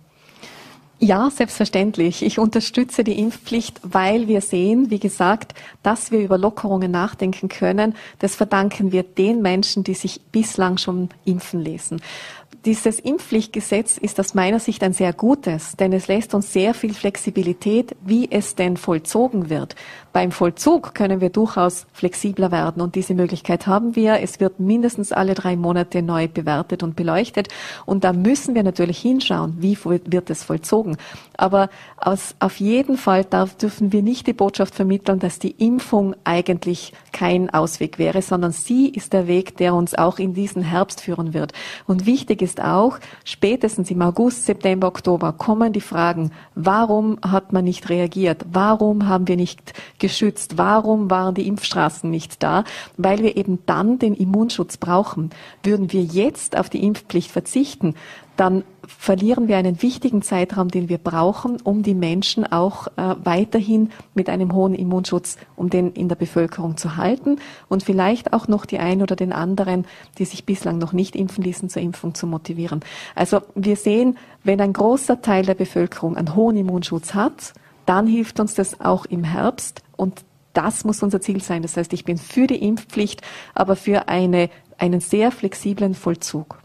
Ja, 1.04 1.32
selbstverständlich. 1.32 2.24
Ich 2.24 2.38
unterstütze 2.38 3.04
die 3.04 3.18
Impfpflicht, 3.18 3.80
weil 3.82 4.28
wir 4.28 4.40
sehen, 4.40 4.92
wie 4.92 5.00
gesagt, 5.00 5.56
dass 5.82 6.12
wir 6.12 6.20
über 6.20 6.38
Lockerungen 6.38 6.92
nachdenken 6.92 7.50
können. 7.50 7.96
Das 8.20 8.36
verdanken 8.36 8.92
wir 8.92 9.02
den 9.02 9.42
Menschen, 9.42 9.84
die 9.84 9.96
sich 9.96 10.22
bislang 10.32 10.78
schon 10.78 11.10
impfen 11.26 11.66
lassen. 11.66 12.04
Dieses 12.63 13.00
Impfpflichtgesetz 13.00 13.98
ist 13.98 14.20
aus 14.20 14.36
meiner 14.36 14.60
Sicht 14.60 14.84
ein 14.84 14.94
sehr 14.94 15.13
gutes, 15.13 15.75
denn 15.77 15.94
es 15.94 16.08
lässt 16.08 16.36
uns 16.36 16.53
sehr 16.53 16.75
viel 16.75 16.94
Flexibilität, 16.94 17.96
wie 18.06 18.30
es 18.32 18.53
denn 18.53 18.77
vollzogen 18.77 19.50
wird. 19.50 19.75
Beim 20.13 20.32
Vollzug 20.32 20.94
können 20.94 21.22
wir 21.22 21.32
durchaus 21.32 21.88
flexibler 21.91 22.51
werden 22.51 22.84
und 22.84 22.94
diese 22.94 23.15
Möglichkeit 23.15 23.65
haben 23.65 23.96
wir. 23.96 24.20
Es 24.22 24.39
wird 24.39 24.60
mindestens 24.60 25.12
alle 25.12 25.34
drei 25.34 25.56
Monate 25.56 26.03
neu 26.03 26.27
bewertet 26.27 26.84
und 26.84 26.96
beleuchtet 26.96 27.48
und 27.88 28.03
da 28.03 28.13
müssen 28.13 28.53
wir 28.53 28.62
natürlich 28.62 29.00
hinschauen, 29.00 29.56
wie 29.58 29.75
wird 29.84 30.30
es 30.30 30.44
vollzogen. 30.44 30.98
Aber 31.38 31.70
aus, 31.98 32.36
auf 32.38 32.60
jeden 32.60 32.98
Fall 32.98 33.24
darf, 33.24 33.56
dürfen 33.56 33.91
wir 33.91 34.03
nicht 34.03 34.27
die 34.27 34.34
Botschaft 34.34 34.75
vermitteln, 34.75 35.18
dass 35.18 35.39
die 35.39 35.56
Impfung 35.58 36.15
eigentlich 36.25 36.94
kein 37.12 37.50
Ausweg 37.50 37.98
wäre, 37.98 38.22
sondern 38.22 38.51
sie 38.51 38.89
ist 38.89 39.13
der 39.13 39.27
Weg, 39.27 39.58
der 39.58 39.74
uns 39.74 39.96
auch 39.96 40.20
in 40.20 40.36
diesen 40.36 40.62
Herbst 40.62 41.01
führen 41.01 41.34
wird. 41.34 41.53
Und 41.88 42.06
wichtig 42.06 42.44
ist 42.44 42.50
auch, 42.60 42.98
spätestens 43.24 43.91
im 43.91 44.01
August, 44.01 44.46
September, 44.46 44.88
Oktober 44.88 45.31
kommen 45.31 45.72
die 45.72 45.79
Fragen, 45.81 46.31
warum 46.55 47.20
hat 47.22 47.53
man 47.53 47.63
nicht 47.63 47.89
reagiert? 47.89 48.46
Warum 48.51 49.08
haben 49.08 49.27
wir 49.27 49.38
nicht 49.38 49.74
geschützt? 50.00 50.58
Warum 50.58 51.10
waren 51.12 51.36
die 51.36 51.48
Impfstraßen 51.48 52.10
nicht 52.10 52.41
da? 52.41 52.63
Weil 52.98 53.20
wir 53.20 53.38
eben 53.38 53.60
dann 53.67 54.00
den 54.00 54.15
Immunschutz 54.15 54.77
brauchen. 54.77 55.29
Würden 55.63 55.93
wir 55.93 56.03
jetzt 56.03 56.58
auf 56.58 56.70
die 56.70 56.84
Impfpflicht 56.84 57.31
verzichten, 57.31 57.96
dann 58.42 58.64
verlieren 58.88 59.48
wir 59.48 59.58
einen 59.58 59.84
wichtigen 59.84 60.24
Zeitraum, 60.24 60.70
den 60.70 60.90
wir 60.90 60.98
brauchen, 60.98 61.62
um 61.62 61.84
die 61.84 61.94
Menschen 61.94 62.52
auch 62.52 62.88
äh, 62.88 63.16
weiterhin 63.24 63.92
mit 64.16 64.30
einem 64.30 64.56
hohen 64.56 64.74
Immunschutz, 64.74 65.38
um 65.56 65.70
den 65.70 65.92
in 65.92 66.10
der 66.10 66.16
Bevölkerung 66.16 66.76
zu 66.76 66.98
halten 66.98 67.38
und 67.70 67.84
vielleicht 67.84 68.34
auch 68.34 68.48
noch 68.48 68.66
die 68.66 68.80
ein 68.80 69.04
oder 69.04 69.16
den 69.16 69.32
anderen, 69.32 69.86
die 70.18 70.26
sich 70.26 70.44
bislang 70.44 70.80
noch 70.80 70.92
nicht 70.92 71.16
impfen 71.16 71.44
ließen, 71.44 71.70
zur 71.70 71.84
Impfung 71.84 72.16
zu 72.16 72.26
motivieren. 72.26 72.80
Also 73.14 73.42
wir 73.54 73.76
sehen, 73.76 74.18
wenn 74.44 74.60
ein 74.60 74.74
großer 74.74 75.22
Teil 75.22 75.46
der 75.46 75.54
Bevölkerung 75.54 76.18
einen 76.18 76.36
hohen 76.36 76.58
Immunschutz 76.58 77.14
hat, 77.14 77.54
dann 77.86 78.08
hilft 78.08 78.40
uns 78.40 78.56
das 78.56 78.82
auch 78.82 79.06
im 79.06 79.24
Herbst 79.24 79.84
und 79.96 80.26
das 80.54 80.84
muss 80.84 81.04
unser 81.04 81.22
Ziel 81.22 81.44
sein. 81.44 81.62
Das 81.62 81.78
heißt, 81.78 81.94
ich 81.94 82.06
bin 82.06 82.18
für 82.18 82.48
die 82.48 82.64
Impfpflicht, 82.68 83.22
aber 83.54 83.76
für 83.76 84.08
eine, 84.08 84.50
einen 84.80 85.00
sehr 85.00 85.32
flexiblen 85.32 85.94
Vollzug. 85.94 86.61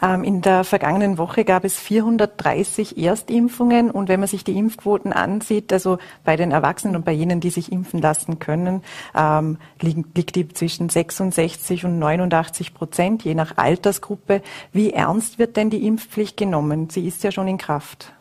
Ähm, 0.00 0.24
in 0.24 0.40
der 0.40 0.64
vergangenen 0.64 1.18
Woche 1.18 1.44
gab 1.44 1.64
es 1.64 1.78
430 1.78 2.98
Erstimpfungen 2.98 3.90
und 3.90 4.08
wenn 4.08 4.20
man 4.20 4.28
sich 4.28 4.44
die 4.44 4.56
Impfquoten 4.56 5.12
ansieht, 5.12 5.72
also 5.72 5.98
bei 6.24 6.36
den 6.36 6.50
Erwachsenen 6.50 6.96
und 6.96 7.04
bei 7.04 7.12
jenen, 7.12 7.40
die 7.40 7.50
sich 7.50 7.72
impfen 7.72 8.00
lassen 8.00 8.38
können, 8.38 8.82
ähm, 9.16 9.58
liegt 9.80 10.36
die 10.36 10.48
zwischen 10.48 10.88
66 10.88 11.84
und 11.84 11.98
89 11.98 12.74
Prozent, 12.74 13.24
je 13.24 13.34
nach 13.34 13.56
Altersgruppe. 13.56 14.42
Wie 14.72 14.92
ernst 14.92 15.38
wird 15.38 15.56
denn 15.56 15.70
die 15.70 15.86
Impfpflicht 15.86 16.36
genommen? 16.36 16.90
Sie 16.90 17.06
ist 17.06 17.22
ja 17.22 17.30
schon 17.30 17.48
in 17.48 17.58
Kraft. 17.58 18.12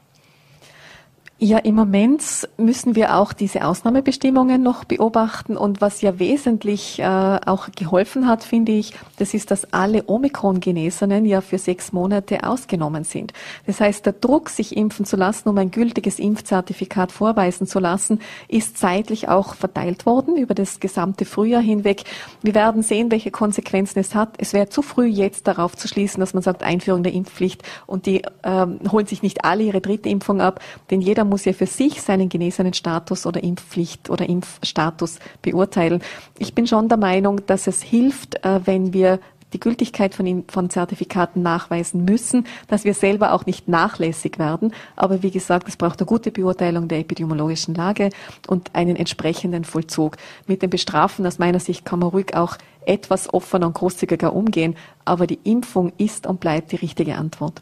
Ja, 1.43 1.57
im 1.57 1.73
Moment 1.73 2.21
müssen 2.57 2.95
wir 2.95 3.15
auch 3.17 3.33
diese 3.33 3.65
Ausnahmebestimmungen 3.65 4.61
noch 4.61 4.83
beobachten. 4.83 5.57
Und 5.57 5.81
was 5.81 6.01
ja 6.01 6.19
wesentlich 6.19 6.99
äh, 6.99 7.03
auch 7.03 7.69
geholfen 7.75 8.27
hat, 8.27 8.43
finde 8.43 8.73
ich, 8.73 8.93
das 9.17 9.33
ist, 9.33 9.49
dass 9.49 9.73
alle 9.73 10.03
Omikron-Genesenen 10.05 11.25
ja 11.25 11.41
für 11.41 11.57
sechs 11.57 11.93
Monate 11.93 12.43
ausgenommen 12.43 13.05
sind. 13.05 13.33
Das 13.65 13.81
heißt, 13.81 14.05
der 14.05 14.13
Druck, 14.13 14.49
sich 14.49 14.77
impfen 14.77 15.03
zu 15.03 15.17
lassen, 15.17 15.49
um 15.49 15.57
ein 15.57 15.71
gültiges 15.71 16.19
Impfzertifikat 16.19 17.11
vorweisen 17.11 17.65
zu 17.65 17.79
lassen, 17.79 18.19
ist 18.47 18.77
zeitlich 18.77 19.27
auch 19.27 19.55
verteilt 19.55 20.05
worden 20.05 20.37
über 20.37 20.53
das 20.53 20.79
gesamte 20.79 21.25
Frühjahr 21.25 21.63
hinweg. 21.63 22.03
Wir 22.43 22.53
werden 22.53 22.83
sehen, 22.83 23.09
welche 23.09 23.31
Konsequenzen 23.31 23.97
es 23.97 24.13
hat. 24.13 24.35
Es 24.37 24.53
wäre 24.53 24.69
zu 24.69 24.83
früh, 24.83 25.07
jetzt 25.07 25.47
darauf 25.47 25.75
zu 25.75 25.87
schließen, 25.87 26.19
dass 26.19 26.35
man 26.35 26.43
sagt, 26.43 26.61
Einführung 26.61 27.01
der 27.01 27.13
Impfpflicht 27.13 27.63
und 27.87 28.05
die 28.05 28.21
ähm, 28.43 28.77
holen 28.91 29.07
sich 29.07 29.23
nicht 29.23 29.43
alle 29.43 29.63
ihre 29.63 29.81
dritte 29.81 30.07
Impfung 30.07 30.39
ab, 30.39 30.59
denn 30.91 31.01
jeder 31.01 31.30
muss 31.31 31.45
ja 31.45 31.53
für 31.53 31.65
sich 31.65 32.01
seinen 32.01 32.29
genesenen 32.29 32.75
Status 32.75 33.25
oder 33.25 33.41
Impfpflicht 33.41 34.11
oder 34.11 34.29
Impfstatus 34.29 35.17
beurteilen. 35.41 36.03
Ich 36.37 36.53
bin 36.53 36.67
schon 36.67 36.89
der 36.89 36.99
Meinung, 36.99 37.43
dass 37.47 37.65
es 37.65 37.81
hilft, 37.81 38.45
äh, 38.45 38.59
wenn 38.65 38.93
wir 38.93 39.19
die 39.53 39.59
Gültigkeit 39.59 40.15
von, 40.15 40.45
von 40.47 40.69
Zertifikaten 40.69 41.41
nachweisen 41.41 42.05
müssen, 42.05 42.45
dass 42.67 42.83
wir 42.83 42.93
selber 42.93 43.33
auch 43.33 43.45
nicht 43.45 43.67
nachlässig 43.67 44.39
werden. 44.39 44.73
Aber 44.95 45.23
wie 45.23 45.31
gesagt, 45.31 45.67
es 45.67 45.77
braucht 45.77 45.99
eine 45.99 46.05
gute 46.05 46.31
Beurteilung 46.31 46.87
der 46.87 46.99
epidemiologischen 46.99 47.75
Lage 47.75 48.09
und 48.47 48.73
einen 48.75 48.95
entsprechenden 48.95 49.65
Vollzug. 49.65 50.17
Mit 50.47 50.61
dem 50.61 50.69
Bestrafen 50.69 51.25
aus 51.25 51.39
meiner 51.39 51.59
Sicht 51.59 51.85
kann 51.85 51.99
man 51.99 52.09
ruhig 52.09 52.35
auch 52.35 52.57
etwas 52.85 53.33
offener 53.33 53.67
und 53.67 53.73
großzügiger 53.73 54.33
umgehen. 54.33 54.75
Aber 55.05 55.27
die 55.27 55.39
Impfung 55.43 55.91
ist 55.97 56.27
und 56.27 56.39
bleibt 56.39 56.71
die 56.71 56.77
richtige 56.77 57.15
Antwort. 57.15 57.61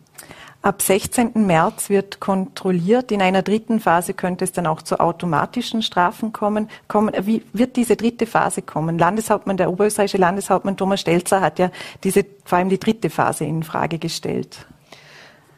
Ab 0.61 0.81
16. 0.81 1.45
März 1.47 1.89
wird 1.89 2.19
kontrolliert. 2.19 3.13
In 3.13 3.21
einer 3.21 3.43
dritten 3.43 3.79
Phase 3.79 4.13
könnte 4.13 4.43
es 4.43 4.51
dann 4.51 4.67
auch 4.67 4.81
zu 4.81 4.99
automatischen 4.99 5.81
Strafen 5.81 6.33
kommen. 6.33 6.67
Wie 7.21 7.43
wird 7.53 7.77
diese 7.77 7.95
dritte 7.95 8.25
Phase 8.25 8.61
kommen? 8.61 8.99
Landeshauptmann, 8.99 9.55
der 9.55 9.71
oberösterreichische 9.71 10.17
Landeshauptmann 10.17 10.75
Thomas 10.75 10.99
Stelzer 10.99 11.39
hat 11.39 11.59
ja 11.59 11.71
diese, 12.03 12.25
vor 12.43 12.57
allem 12.57 12.67
die 12.67 12.79
dritte 12.79 13.09
Phase 13.09 13.45
in 13.45 13.63
Frage 13.63 13.99
gestellt. 13.99 14.65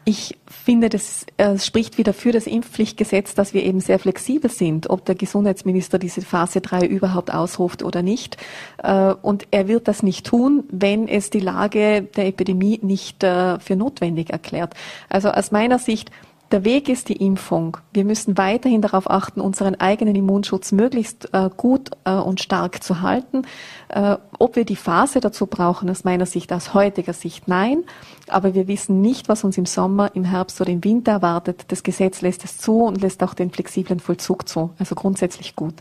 Ich 0.03 0.37
finde, 0.47 0.89
das 0.89 1.27
äh, 1.37 1.59
spricht 1.59 1.99
wieder 1.99 2.13
für 2.13 2.31
das 2.31 2.47
Impfpflichtgesetz, 2.47 3.35
dass 3.35 3.53
wir 3.53 3.63
eben 3.63 3.81
sehr 3.81 3.99
flexibel 3.99 4.49
sind, 4.49 4.89
ob 4.89 5.05
der 5.05 5.13
Gesundheitsminister 5.13 5.99
diese 5.99 6.23
Phase 6.23 6.59
3 6.59 6.87
überhaupt 6.87 7.31
ausruft 7.31 7.83
oder 7.83 8.01
nicht. 8.01 8.37
Äh, 8.81 9.13
und 9.21 9.47
er 9.51 9.67
wird 9.67 9.87
das 9.87 10.01
nicht 10.01 10.25
tun, 10.25 10.63
wenn 10.71 11.07
es 11.07 11.29
die 11.29 11.39
Lage 11.39 12.01
der 12.01 12.25
Epidemie 12.25 12.79
nicht 12.81 13.23
äh, 13.23 13.59
für 13.59 13.75
notwendig 13.75 14.31
erklärt. 14.31 14.73
Also 15.07 15.29
aus 15.29 15.51
meiner 15.51 15.77
Sicht 15.77 16.09
Der 16.51 16.65
Weg 16.65 16.89
ist 16.89 17.07
die 17.07 17.15
Impfung. 17.15 17.77
Wir 17.93 18.03
müssen 18.03 18.37
weiterhin 18.37 18.81
darauf 18.81 19.09
achten, 19.09 19.39
unseren 19.39 19.75
eigenen 19.75 20.15
Immunschutz 20.15 20.73
möglichst 20.73 21.33
äh, 21.33 21.49
gut 21.55 21.91
äh, 22.03 22.11
und 22.11 22.41
stark 22.41 22.83
zu 22.83 23.01
halten. 23.01 23.43
Äh, 23.91 24.17
ob 24.39 24.55
wir 24.55 24.63
die 24.63 24.77
Phase 24.77 25.19
dazu 25.19 25.47
brauchen, 25.47 25.89
aus 25.89 26.05
meiner 26.05 26.25
Sicht, 26.25 26.53
aus 26.53 26.73
heutiger 26.73 27.11
Sicht, 27.11 27.49
nein. 27.49 27.83
Aber 28.29 28.53
wir 28.53 28.67
wissen 28.67 29.01
nicht, 29.01 29.27
was 29.27 29.43
uns 29.43 29.57
im 29.57 29.65
Sommer, 29.65 30.15
im 30.15 30.23
Herbst 30.23 30.61
oder 30.61 30.71
im 30.71 30.83
Winter 30.83 31.11
erwartet. 31.11 31.65
Das 31.67 31.83
Gesetz 31.83 32.21
lässt 32.21 32.45
es 32.45 32.57
zu 32.57 32.83
und 32.83 33.01
lässt 33.01 33.21
auch 33.21 33.33
den 33.33 33.51
flexiblen 33.51 33.99
Vollzug 33.99 34.47
zu. 34.47 34.69
Also 34.79 34.95
grundsätzlich 34.95 35.57
gut. 35.57 35.73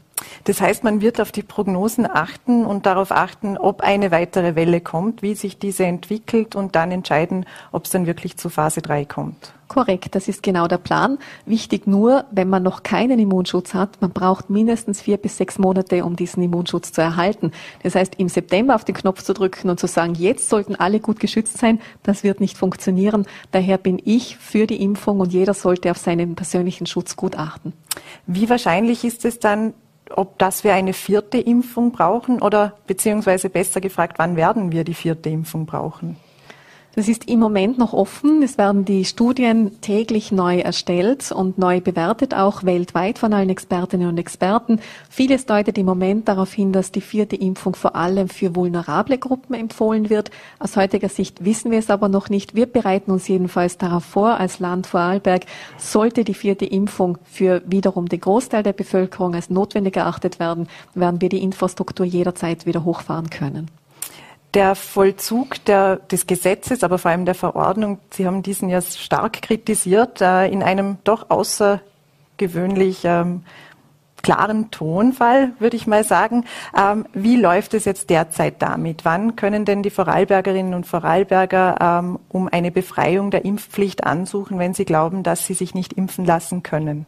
Das 0.44 0.60
heißt, 0.60 0.82
man 0.82 1.00
wird 1.00 1.20
auf 1.20 1.30
die 1.30 1.42
Prognosen 1.42 2.06
achten 2.10 2.66
und 2.66 2.84
darauf 2.84 3.12
achten, 3.12 3.56
ob 3.56 3.80
eine 3.80 4.10
weitere 4.10 4.56
Welle 4.56 4.80
kommt, 4.80 5.22
wie 5.22 5.34
sich 5.34 5.58
diese 5.58 5.84
entwickelt 5.84 6.56
und 6.56 6.74
dann 6.74 6.90
entscheiden, 6.90 7.46
ob 7.70 7.84
es 7.84 7.90
dann 7.90 8.06
wirklich 8.06 8.36
zu 8.36 8.48
Phase 8.48 8.82
3 8.82 9.04
kommt. 9.04 9.52
Korrekt, 9.70 10.16
das 10.16 10.26
ist 10.26 10.42
genau 10.42 10.66
der 10.66 10.78
Plan. 10.78 11.16
Wichtig 11.46 11.86
nur, 11.86 12.24
wenn 12.32 12.48
man 12.48 12.64
noch 12.64 12.82
keinen 12.82 13.20
Immunschutz 13.20 13.72
hat, 13.72 14.00
man 14.00 14.10
braucht 14.10 14.50
mindestens 14.50 15.00
vier 15.00 15.16
bis 15.16 15.36
sechs 15.36 15.60
Monate, 15.60 16.04
um 16.04 16.16
diesen 16.16 16.42
Immunschutz 16.42 16.90
zu 16.90 17.00
erhalten. 17.00 17.52
Das 17.84 17.94
heißt, 17.94 17.99
im 18.18 18.28
September 18.28 18.74
auf 18.74 18.84
den 18.84 18.94
Knopf 18.94 19.22
zu 19.22 19.34
drücken 19.34 19.70
und 19.70 19.78
zu 19.78 19.86
sagen, 19.86 20.14
jetzt 20.14 20.48
sollten 20.48 20.74
alle 20.74 21.00
gut 21.00 21.20
geschützt 21.20 21.58
sein, 21.58 21.80
das 22.02 22.24
wird 22.24 22.40
nicht 22.40 22.56
funktionieren. 22.56 23.26
Daher 23.50 23.78
bin 23.78 24.00
ich 24.04 24.36
für 24.36 24.66
die 24.66 24.82
Impfung 24.82 25.20
und 25.20 25.32
jeder 25.32 25.54
sollte 25.54 25.90
auf 25.90 25.98
seinen 25.98 26.34
persönlichen 26.34 26.86
Schutz 26.86 27.16
gut 27.16 27.36
achten. 27.36 27.72
Wie 28.26 28.48
wahrscheinlich 28.48 29.04
ist 29.04 29.24
es 29.24 29.38
dann, 29.38 29.74
ob 30.14 30.38
das 30.38 30.64
wir 30.64 30.74
eine 30.74 30.92
vierte 30.92 31.38
Impfung 31.38 31.92
brauchen 31.92 32.42
oder 32.42 32.74
beziehungsweise 32.86 33.48
besser 33.48 33.80
gefragt, 33.80 34.18
wann 34.18 34.36
werden 34.36 34.72
wir 34.72 34.84
die 34.84 34.94
vierte 34.94 35.28
Impfung 35.28 35.66
brauchen? 35.66 36.16
Das 36.96 37.06
ist 37.06 37.28
im 37.28 37.38
Moment 37.38 37.78
noch 37.78 37.92
offen. 37.92 38.42
Es 38.42 38.58
werden 38.58 38.84
die 38.84 39.04
Studien 39.04 39.80
täglich 39.80 40.32
neu 40.32 40.58
erstellt 40.58 41.30
und 41.30 41.56
neu 41.56 41.80
bewertet, 41.80 42.34
auch 42.34 42.64
weltweit 42.64 43.16
von 43.18 43.32
allen 43.32 43.48
Expertinnen 43.48 44.08
und 44.08 44.18
Experten. 44.18 44.80
Vieles 45.08 45.46
deutet 45.46 45.78
im 45.78 45.86
Moment 45.86 46.26
darauf 46.26 46.52
hin, 46.52 46.72
dass 46.72 46.90
die 46.90 47.00
vierte 47.00 47.36
Impfung 47.36 47.76
vor 47.76 47.94
allem 47.94 48.28
für 48.28 48.56
vulnerable 48.56 49.18
Gruppen 49.18 49.54
empfohlen 49.54 50.10
wird. 50.10 50.32
Aus 50.58 50.76
heutiger 50.76 51.08
Sicht 51.08 51.44
wissen 51.44 51.70
wir 51.70 51.78
es 51.78 51.90
aber 51.90 52.08
noch 52.08 52.28
nicht. 52.28 52.56
Wir 52.56 52.66
bereiten 52.66 53.12
uns 53.12 53.28
jedenfalls 53.28 53.78
darauf 53.78 54.04
vor, 54.04 54.40
als 54.40 54.58
Land 54.58 54.88
Vorarlberg, 54.88 55.46
sollte 55.78 56.24
die 56.24 56.34
vierte 56.34 56.64
Impfung 56.64 57.18
für 57.22 57.62
wiederum 57.66 58.08
den 58.08 58.20
Großteil 58.20 58.64
der 58.64 58.72
Bevölkerung 58.72 59.36
als 59.36 59.48
notwendig 59.48 59.96
erachtet 59.96 60.40
werden, 60.40 60.66
werden 60.94 61.20
wir 61.20 61.28
die 61.28 61.42
Infrastruktur 61.42 62.04
jederzeit 62.04 62.66
wieder 62.66 62.84
hochfahren 62.84 63.30
können 63.30 63.70
der 64.54 64.74
Vollzug 64.74 65.64
der, 65.64 65.96
des 65.96 66.26
Gesetzes, 66.26 66.82
aber 66.82 66.98
vor 66.98 67.10
allem 67.10 67.24
der 67.24 67.34
Verordnung, 67.34 67.98
Sie 68.10 68.26
haben 68.26 68.42
diesen 68.42 68.68
ja 68.68 68.80
stark 68.80 69.42
kritisiert, 69.42 70.20
äh, 70.20 70.46
in 70.48 70.62
einem 70.62 70.98
doch 71.04 71.30
außergewöhnlich 71.30 73.02
ähm, 73.04 73.44
klaren 74.22 74.70
Tonfall, 74.70 75.52
würde 75.58 75.76
ich 75.76 75.86
mal 75.86 76.04
sagen. 76.04 76.44
Ähm, 76.76 77.06
wie 77.14 77.36
läuft 77.36 77.74
es 77.74 77.84
jetzt 77.84 78.10
derzeit 78.10 78.60
damit? 78.60 79.04
Wann 79.04 79.36
können 79.36 79.64
denn 79.64 79.82
die 79.82 79.90
Vorarlbergerinnen 79.90 80.74
und 80.74 80.86
Vorarlberger 80.86 81.76
ähm, 81.80 82.18
um 82.28 82.48
eine 82.48 82.70
Befreiung 82.70 83.30
der 83.30 83.44
Impfpflicht 83.44 84.04
ansuchen, 84.04 84.58
wenn 84.58 84.74
sie 84.74 84.84
glauben, 84.84 85.22
dass 85.22 85.46
sie 85.46 85.54
sich 85.54 85.74
nicht 85.74 85.92
impfen 85.94 86.24
lassen 86.24 86.62
können? 86.62 87.06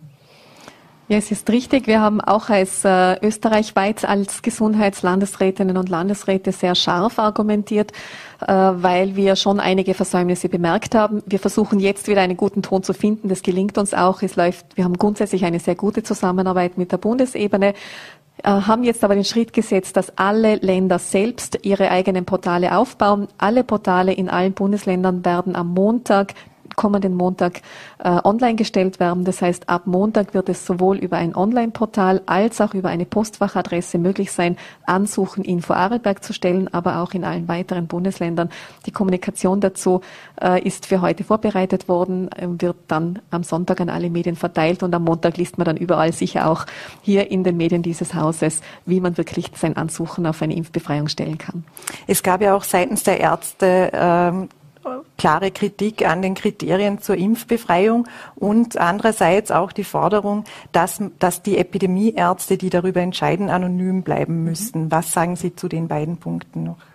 Ja, 1.08 1.18
es 1.18 1.30
ist 1.32 1.50
richtig. 1.50 1.88
Wir 1.88 2.00
haben 2.00 2.20
auch 2.20 2.48
als 2.48 2.84
äh, 2.84 3.18
österreichweit 3.26 4.04
als 4.04 4.40
Gesundheitslandesrätinnen 4.40 5.76
und 5.76 5.88
Landesräte 5.88 6.52
sehr 6.52 6.74
scharf 6.74 7.18
argumentiert, 7.18 7.92
äh, 8.40 8.46
weil 8.46 9.16
wir 9.16 9.34
schon 9.34 9.58
einige 9.58 9.94
Versäumnisse 9.94 10.48
bemerkt 10.48 10.94
haben. 10.94 11.22
Wir 11.26 11.40
versuchen 11.40 11.80
jetzt 11.80 12.06
wieder 12.06 12.20
einen 12.20 12.36
guten 12.36 12.62
Ton 12.62 12.84
zu 12.84 12.94
finden. 12.94 13.28
Das 13.28 13.42
gelingt 13.42 13.78
uns 13.78 13.94
auch. 13.94 14.22
Es 14.22 14.36
läuft, 14.36 14.76
wir 14.76 14.84
haben 14.84 14.96
grundsätzlich 14.96 15.44
eine 15.44 15.58
sehr 15.58 15.74
gute 15.74 16.04
Zusammenarbeit 16.04 16.78
mit 16.78 16.92
der 16.92 16.98
Bundesebene 16.98 17.74
äh, 18.42 18.48
haben 18.48 18.82
jetzt 18.82 19.04
aber 19.04 19.14
den 19.14 19.24
Schritt 19.24 19.52
gesetzt, 19.52 19.96
dass 19.96 20.16
alle 20.16 20.56
Länder 20.56 20.98
selbst 20.98 21.58
ihre 21.62 21.90
eigenen 21.90 22.24
Portale 22.24 22.76
aufbauen. 22.76 23.28
Alle 23.38 23.64
Portale 23.64 24.12
in 24.12 24.28
allen 24.28 24.54
Bundesländern 24.54 25.24
werden 25.24 25.54
am 25.54 25.74
Montag 25.74 26.34
kommenden 26.76 27.14
Montag 27.14 27.62
äh, 27.98 28.18
online 28.24 28.56
gestellt 28.56 29.00
werden. 29.00 29.24
Das 29.24 29.42
heißt, 29.42 29.68
ab 29.68 29.86
Montag 29.86 30.34
wird 30.34 30.48
es 30.48 30.66
sowohl 30.66 30.96
über 30.96 31.16
ein 31.16 31.34
Online-Portal 31.34 32.22
als 32.26 32.60
auch 32.60 32.74
über 32.74 32.88
eine 32.88 33.04
Postfachadresse 33.04 33.98
möglich 33.98 34.32
sein, 34.32 34.56
Ansuchen 34.86 35.44
in 35.44 35.62
Vorarlberg 35.62 36.22
zu 36.22 36.32
stellen, 36.32 36.72
aber 36.72 37.02
auch 37.02 37.12
in 37.12 37.24
allen 37.24 37.48
weiteren 37.48 37.86
Bundesländern. 37.86 38.50
Die 38.86 38.92
Kommunikation 38.92 39.60
dazu 39.60 40.00
äh, 40.40 40.62
ist 40.62 40.86
für 40.86 41.00
heute 41.00 41.24
vorbereitet 41.24 41.88
worden, 41.88 42.30
äh, 42.32 42.46
wird 42.48 42.76
dann 42.88 43.20
am 43.30 43.42
Sonntag 43.42 43.80
an 43.80 43.88
alle 43.88 44.10
Medien 44.10 44.36
verteilt 44.36 44.82
und 44.82 44.94
am 44.94 45.04
Montag 45.04 45.36
liest 45.36 45.58
man 45.58 45.64
dann 45.64 45.76
überall 45.76 46.12
sicher 46.12 46.50
auch 46.50 46.66
hier 47.02 47.30
in 47.30 47.44
den 47.44 47.56
Medien 47.56 47.82
dieses 47.82 48.14
Hauses, 48.14 48.60
wie 48.86 49.00
man 49.00 49.16
wirklich 49.16 49.50
sein 49.54 49.76
Ansuchen 49.76 50.26
auf 50.26 50.42
eine 50.42 50.54
Impfbefreiung 50.54 51.08
stellen 51.08 51.38
kann. 51.38 51.64
Es 52.06 52.22
gab 52.22 52.40
ja 52.42 52.54
auch 52.54 52.64
seitens 52.64 53.02
der 53.02 53.20
Ärzte 53.20 53.90
ähm, 53.92 54.48
klare 55.18 55.50
Kritik 55.50 56.06
an 56.06 56.22
den 56.22 56.34
Kriterien 56.34 57.00
zur 57.00 57.16
Impfbefreiung 57.16 58.08
und 58.34 58.76
andererseits 58.76 59.50
auch 59.50 59.72
die 59.72 59.84
Forderung, 59.84 60.44
dass, 60.72 61.02
dass 61.18 61.42
die 61.42 61.58
Epidemieärzte, 61.58 62.56
die 62.56 62.70
darüber 62.70 63.00
entscheiden, 63.00 63.50
anonym 63.50 64.02
bleiben 64.02 64.44
müssten. 64.44 64.90
Was 64.90 65.12
sagen 65.12 65.36
Sie 65.36 65.54
zu 65.54 65.68
den 65.68 65.88
beiden 65.88 66.16
Punkten 66.16 66.64
noch? 66.64 66.91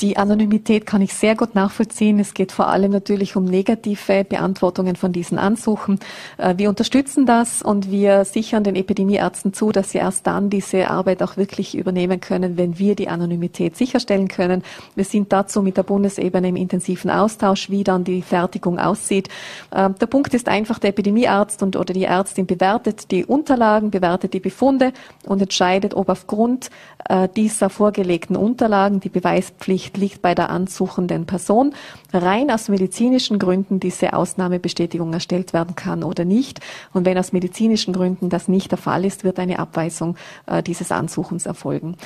Die 0.00 0.16
Anonymität 0.16 0.86
kann 0.86 1.02
ich 1.02 1.12
sehr 1.12 1.34
gut 1.34 1.56
nachvollziehen. 1.56 2.20
Es 2.20 2.32
geht 2.32 2.52
vor 2.52 2.68
allem 2.68 2.92
natürlich 2.92 3.34
um 3.34 3.44
negative 3.44 4.22
Beantwortungen 4.22 4.94
von 4.94 5.12
diesen 5.12 5.38
Ansuchen. 5.38 5.98
Äh, 6.36 6.54
wir 6.56 6.68
unterstützen 6.68 7.26
das 7.26 7.62
und 7.62 7.90
wir 7.90 8.24
sichern 8.24 8.62
den 8.62 8.76
Epidemieärzten 8.76 9.52
zu, 9.52 9.72
dass 9.72 9.90
sie 9.90 9.98
erst 9.98 10.24
dann 10.28 10.50
diese 10.50 10.88
Arbeit 10.88 11.20
auch 11.20 11.36
wirklich 11.36 11.76
übernehmen 11.76 12.20
können, 12.20 12.56
wenn 12.56 12.78
wir 12.78 12.94
die 12.94 13.08
Anonymität 13.08 13.76
sicherstellen 13.76 14.28
können. 14.28 14.62
Wir 14.94 15.04
sind 15.04 15.32
dazu 15.32 15.62
mit 15.62 15.76
der 15.76 15.82
Bundesebene 15.82 16.50
im 16.50 16.56
intensiven 16.56 17.10
Austausch, 17.10 17.68
wie 17.68 17.82
dann 17.82 18.04
die 18.04 18.22
Fertigung 18.22 18.78
aussieht. 18.78 19.28
Äh, 19.72 19.90
der 19.90 20.06
Punkt 20.06 20.32
ist 20.32 20.46
einfach, 20.46 20.78
der 20.78 20.90
Epidemiearzt 20.90 21.60
und 21.64 21.74
oder 21.74 21.92
die 21.92 22.04
Ärztin 22.04 22.46
bewertet 22.46 23.10
die 23.10 23.24
Unterlagen, 23.24 23.90
bewertet 23.90 24.32
die 24.32 24.40
Befunde 24.40 24.92
und 25.26 25.42
entscheidet, 25.42 25.94
ob 25.94 26.08
aufgrund 26.08 26.70
äh, 27.08 27.28
dieser 27.34 27.68
vorgelegten 27.68 28.36
Unterlagen 28.36 29.00
die 29.00 29.08
Beweispflicht 29.08 29.87
Pflicht 29.88 29.96
liegt 29.96 30.22
bei 30.22 30.34
der 30.34 30.50
ansuchenden 30.50 31.26
Person, 31.26 31.74
rein 32.12 32.50
aus 32.50 32.68
medizinischen 32.68 33.38
Gründen 33.38 33.80
diese 33.80 34.12
Ausnahmebestätigung 34.12 35.12
erstellt 35.12 35.52
werden 35.52 35.74
kann 35.74 36.04
oder 36.04 36.24
nicht. 36.24 36.60
Und 36.92 37.06
wenn 37.06 37.18
aus 37.18 37.32
medizinischen 37.32 37.92
Gründen 37.92 38.28
das 38.28 38.48
nicht 38.48 38.70
der 38.70 38.78
Fall 38.78 39.04
ist, 39.04 39.24
wird 39.24 39.38
eine 39.38 39.58
Abweisung 39.58 40.16
äh, 40.46 40.62
dieses 40.62 40.92
Ansuchens 40.92 41.46
erfolgen. 41.46 41.96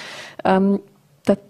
Ähm, 0.45 0.81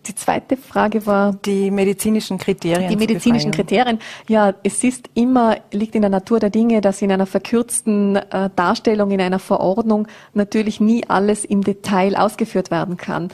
die 0.06 0.14
zweite 0.14 0.58
Frage 0.58 1.06
war 1.06 1.32
die 1.32 1.70
medizinischen 1.70 2.36
Kriterien. 2.36 2.90
Die 2.90 2.96
medizinischen 2.96 3.52
Kriterien. 3.52 4.00
Ja, 4.28 4.52
es 4.62 4.84
ist 4.84 5.08
immer 5.14 5.56
liegt 5.70 5.94
in 5.94 6.02
der 6.02 6.10
Natur 6.10 6.40
der 6.40 6.50
Dinge, 6.50 6.82
dass 6.82 7.00
in 7.00 7.10
einer 7.10 7.24
verkürzten 7.24 8.16
äh, 8.16 8.50
Darstellung 8.54 9.10
in 9.12 9.20
einer 9.22 9.38
Verordnung 9.38 10.08
natürlich 10.34 10.78
nie 10.78 11.04
alles 11.08 11.46
im 11.46 11.62
Detail 11.62 12.16
ausgeführt 12.16 12.70
werden 12.70 12.98
kann. 12.98 13.30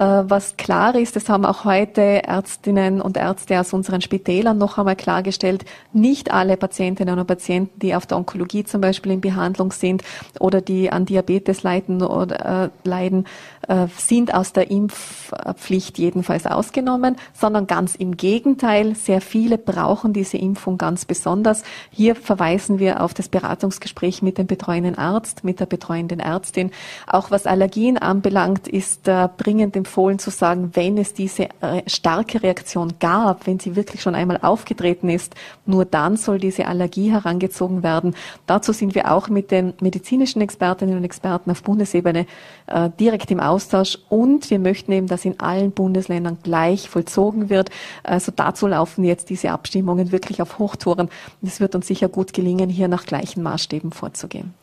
Äh, 0.00 0.24
was 0.30 0.56
klar 0.56 0.94
ist, 0.94 1.14
das 1.14 1.28
haben 1.28 1.44
auch 1.44 1.66
heute 1.66 2.00
Ärztinnen 2.00 3.02
und 3.02 3.18
Ärzte 3.18 3.60
aus 3.60 3.74
unseren 3.74 4.00
Spitälern 4.00 4.56
noch 4.56 4.78
einmal 4.78 4.96
klargestellt, 4.96 5.66
nicht 5.92 6.32
alle 6.32 6.56
Patientinnen 6.56 7.18
und 7.18 7.26
Patienten, 7.26 7.78
die 7.80 7.94
auf 7.94 8.06
der 8.06 8.16
Onkologie 8.16 8.64
zum 8.64 8.80
Beispiel 8.80 9.12
in 9.12 9.20
Behandlung 9.20 9.72
sind 9.72 10.02
oder 10.38 10.62
die 10.62 10.90
an 10.90 11.04
Diabetes 11.04 11.62
leiden 11.62 12.02
oder 12.02 12.64
äh, 12.64 12.88
leiden, 12.88 13.26
äh, 13.68 13.88
sind 13.98 14.32
aus 14.32 14.54
der 14.54 14.70
Impfpflicht 14.70 15.98
jedenfalls 15.98 16.46
ausgenommen, 16.46 17.16
sondern 17.34 17.66
ganz 17.66 17.94
im 17.94 18.16
Gegenteil, 18.16 18.94
sehr 18.94 19.20
viele 19.20 19.58
brauchen 19.58 20.14
diese 20.14 20.38
Impfung 20.38 20.78
ganz 20.78 21.04
besonders. 21.04 21.62
Hier 21.90 22.16
verweisen 22.16 22.78
wir 22.78 23.02
auf 23.02 23.12
das 23.12 23.28
Beratungsgespräch 23.28 24.22
mit 24.22 24.38
dem 24.38 24.46
betreuenden 24.46 24.96
Arzt, 24.96 25.44
mit 25.44 25.60
der 25.60 25.66
betreuenden 25.66 26.20
Ärztin. 26.20 26.70
Auch 27.06 27.30
was 27.30 27.44
Allergien 27.44 27.98
anbelangt, 27.98 28.66
ist 28.66 29.06
äh, 29.06 29.28
dringend 29.36 29.76
empfohlen 29.90 30.20
zu 30.20 30.30
sagen, 30.30 30.70
wenn 30.74 30.98
es 30.98 31.14
diese 31.14 31.48
äh, 31.60 31.82
starke 31.88 32.42
Reaktion 32.42 32.94
gab, 33.00 33.48
wenn 33.48 33.58
sie 33.58 33.74
wirklich 33.74 34.02
schon 34.02 34.14
einmal 34.14 34.38
aufgetreten 34.40 35.08
ist, 35.08 35.34
nur 35.66 35.84
dann 35.84 36.16
soll 36.16 36.38
diese 36.38 36.66
Allergie 36.66 37.10
herangezogen 37.10 37.82
werden. 37.82 38.14
Dazu 38.46 38.72
sind 38.72 38.94
wir 38.94 39.10
auch 39.10 39.28
mit 39.28 39.50
den 39.50 39.74
medizinischen 39.80 40.42
Expertinnen 40.42 40.96
und 40.96 41.02
Experten 41.02 41.50
auf 41.50 41.64
Bundesebene 41.64 42.26
äh, 42.68 42.90
direkt 43.00 43.32
im 43.32 43.40
Austausch 43.40 43.98
und 44.08 44.48
wir 44.50 44.60
möchten 44.60 44.92
eben, 44.92 45.08
dass 45.08 45.24
in 45.24 45.40
allen 45.40 45.72
Bundesländern 45.72 46.38
gleich 46.42 46.88
vollzogen 46.88 47.50
wird. 47.50 47.70
Also 48.04 48.32
dazu 48.34 48.68
laufen 48.68 49.02
jetzt 49.02 49.28
diese 49.28 49.50
Abstimmungen 49.50 50.12
wirklich 50.12 50.40
auf 50.40 50.60
Hochtouren. 50.60 51.08
Es 51.42 51.58
wird 51.58 51.74
uns 51.74 51.88
sicher 51.88 52.08
gut 52.08 52.32
gelingen, 52.32 52.70
hier 52.70 52.86
nach 52.86 53.06
gleichen 53.06 53.42
Maßstäben 53.42 53.90
vorzugehen. 53.90 54.54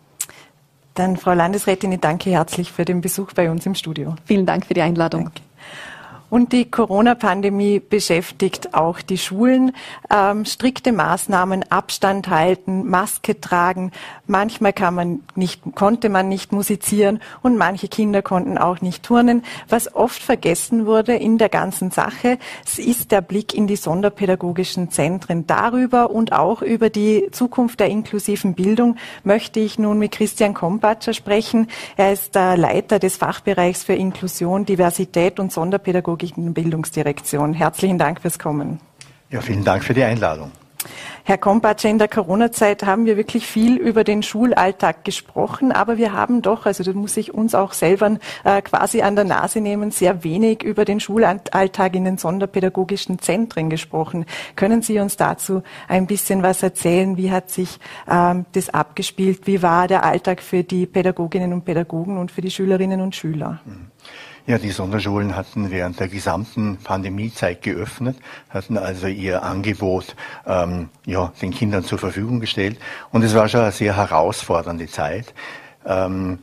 Dann, 0.98 1.16
Frau 1.16 1.34
Landesrätin, 1.34 1.92
ich 1.92 2.00
danke 2.00 2.32
herzlich 2.32 2.72
für 2.72 2.84
den 2.84 3.02
Besuch 3.02 3.34
bei 3.34 3.52
uns 3.52 3.66
im 3.68 3.76
Studio. 3.76 4.16
Vielen 4.26 4.48
Dank 4.48 4.66
für 4.66 4.74
die 4.74 4.82
Einladung. 4.82 5.26
Danke. 5.26 5.47
Und 6.30 6.52
die 6.52 6.70
Corona-Pandemie 6.70 7.80
beschäftigt 7.80 8.74
auch 8.74 9.02
die 9.02 9.18
Schulen. 9.18 9.72
Ähm, 10.10 10.44
strikte 10.44 10.92
Maßnahmen, 10.92 11.72
Abstand 11.72 12.28
halten, 12.28 12.86
Maske 12.86 13.40
tragen. 13.40 13.92
Manchmal 14.26 14.74
kann 14.74 14.94
man 14.94 15.22
nicht, 15.36 15.62
konnte 15.74 16.10
man 16.10 16.28
nicht 16.28 16.52
musizieren 16.52 17.22
und 17.44 17.58
manche 17.58 17.88
Kinder 17.88 18.22
konnten 18.22 18.58
auch 18.58 18.82
nicht 18.82 19.04
turnen. 19.04 19.42
Was 19.70 19.96
oft 19.96 20.22
vergessen 20.22 20.86
wurde 20.86 21.16
in 21.16 21.38
der 21.38 21.48
ganzen 21.48 21.92
Sache, 21.92 22.38
ist 22.76 23.12
der 23.14 23.22
Blick 23.22 23.54
in 23.54 23.68
die 23.68 23.78
sonderpädagogischen 23.78 24.92
Zentren. 24.92 25.48
Darüber 25.48 26.10
und 26.10 26.34
auch 26.34 26.62
über 26.62 26.90
die 26.90 27.30
Zukunft 27.32 27.80
der 27.80 27.88
inklusiven 27.88 28.54
Bildung 28.54 28.98
möchte 29.24 29.62
ich 29.62 29.80
nun 29.80 29.98
mit 29.98 30.12
Christian 30.12 30.54
Kompatscher 30.54 31.14
sprechen. 31.14 31.68
Er 31.96 32.12
ist 32.12 32.36
der 32.36 32.58
Leiter 32.58 33.00
des 33.00 33.16
Fachbereichs 33.16 33.86
für 33.86 33.94
Inklusion, 33.94 34.66
Diversität 34.66 35.40
und 35.40 35.54
Sonderpädagogik 35.54 36.17
Pädagogischen 36.18 36.54
Bildungsdirektion. 36.54 37.54
Herzlichen 37.54 37.98
Dank 37.98 38.22
fürs 38.22 38.40
Kommen. 38.40 38.80
Ja, 39.30 39.42
vielen 39.42 39.64
Dank 39.64 39.84
für 39.84 39.94
die 39.94 40.04
Einladung. 40.04 40.52
Herr 41.24 41.38
Kompatsche, 41.38 41.90
in 41.90 41.98
der 41.98 42.08
Corona-Zeit 42.08 42.86
haben 42.86 43.06
wir 43.06 43.18
wirklich 43.18 43.46
viel 43.46 43.76
über 43.76 44.06
den 44.06 44.24
Schulalltag 44.24 45.04
gesprochen, 45.04 45.74
aber 45.74 45.98
wir 45.98 46.14
haben 46.14 46.42
doch, 46.42 46.66
also 46.66 46.84
das 46.84 46.96
muss 46.96 47.18
ich 47.18 47.34
uns 47.34 47.54
auch 47.54 47.74
selber 47.74 48.18
äh, 48.46 48.62
quasi 48.62 49.02
an 49.02 49.16
der 49.16 49.26
Nase 49.26 49.60
nehmen, 49.60 49.92
sehr 49.92 50.24
wenig 50.24 50.64
über 50.64 50.86
den 50.86 51.02
Schulalltag 51.02 51.96
in 51.96 52.06
den 52.06 52.18
sonderpädagogischen 52.18 53.20
Zentren 53.20 53.70
gesprochen. 53.70 54.26
Können 54.56 54.82
Sie 54.82 55.00
uns 55.00 55.18
dazu 55.18 55.64
ein 55.90 56.08
bisschen 56.08 56.44
was 56.44 56.64
erzählen? 56.64 57.18
Wie 57.18 57.32
hat 57.32 57.50
sich 57.50 57.80
ähm, 58.10 58.46
das 58.54 58.70
abgespielt? 58.70 59.46
Wie 59.46 59.62
war 59.62 59.90
der 59.90 60.06
Alltag 60.06 60.42
für 60.42 60.64
die 60.64 60.86
Pädagoginnen 60.86 61.52
und 61.52 61.66
Pädagogen 61.66 62.18
und 62.18 62.32
für 62.32 62.42
die 62.42 62.52
Schülerinnen 62.52 63.02
und 63.02 63.16
Schüler? 63.16 63.60
Mhm. 63.66 63.92
Ja, 64.48 64.58
die 64.58 64.72
Sonderschulen 64.72 65.36
hatten 65.36 65.72
während 65.72 66.00
der 66.00 66.08
gesamten 66.08 66.78
Pandemiezeit 66.78 67.62
geöffnet, 67.62 68.16
hatten 68.50 68.78
also 68.78 69.08
ihr 69.08 69.44
Angebot 69.44 70.16
ähm, 70.46 70.88
ja, 71.06 71.34
den 71.42 71.52
Kindern 71.52 71.84
zur 71.84 72.00
Verfügung 72.00 72.40
gestellt. 72.40 72.80
Und 73.12 73.24
es 73.24 73.36
war 73.36 73.50
schon 73.50 73.60
eine 73.60 73.74
sehr 73.74 73.98
herausfordernde 73.98 74.88
Zeit. 74.88 75.34
Ähm, 75.86 76.40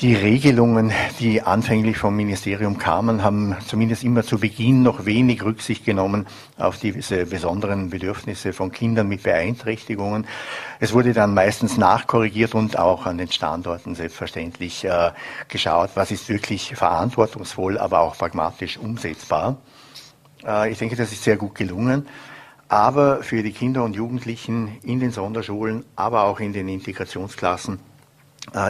die 0.00 0.14
Regelungen, 0.14 0.92
die 1.20 1.40
anfänglich 1.40 1.96
vom 1.96 2.14
Ministerium 2.14 2.76
kamen, 2.76 3.24
haben 3.24 3.56
zumindest 3.66 4.04
immer 4.04 4.22
zu 4.22 4.38
Beginn 4.38 4.82
noch 4.82 5.06
wenig 5.06 5.42
Rücksicht 5.42 5.86
genommen 5.86 6.26
auf 6.58 6.78
diese 6.78 7.24
besonderen 7.24 7.88
Bedürfnisse 7.88 8.52
von 8.52 8.70
Kindern 8.72 9.08
mit 9.08 9.22
Beeinträchtigungen. 9.22 10.26
Es 10.80 10.92
wurde 10.92 11.14
dann 11.14 11.32
meistens 11.32 11.78
nachkorrigiert 11.78 12.54
und 12.54 12.78
auch 12.78 13.06
an 13.06 13.16
den 13.16 13.32
Standorten 13.32 13.94
selbstverständlich 13.94 14.84
äh, 14.84 15.12
geschaut, 15.48 15.90
was 15.94 16.10
ist 16.10 16.28
wirklich 16.28 16.74
verantwortungsvoll, 16.74 17.78
aber 17.78 18.00
auch 18.00 18.18
pragmatisch 18.18 18.76
umsetzbar. 18.76 19.56
Äh, 20.44 20.72
ich 20.72 20.78
denke, 20.78 20.96
das 20.96 21.10
ist 21.10 21.24
sehr 21.24 21.38
gut 21.38 21.54
gelungen. 21.54 22.06
Aber 22.68 23.22
für 23.22 23.42
die 23.42 23.52
Kinder 23.52 23.82
und 23.84 23.96
Jugendlichen 23.96 24.76
in 24.82 25.00
den 25.00 25.12
Sonderschulen, 25.12 25.84
aber 25.94 26.24
auch 26.24 26.40
in 26.40 26.52
den 26.52 26.68
Integrationsklassen 26.68 27.78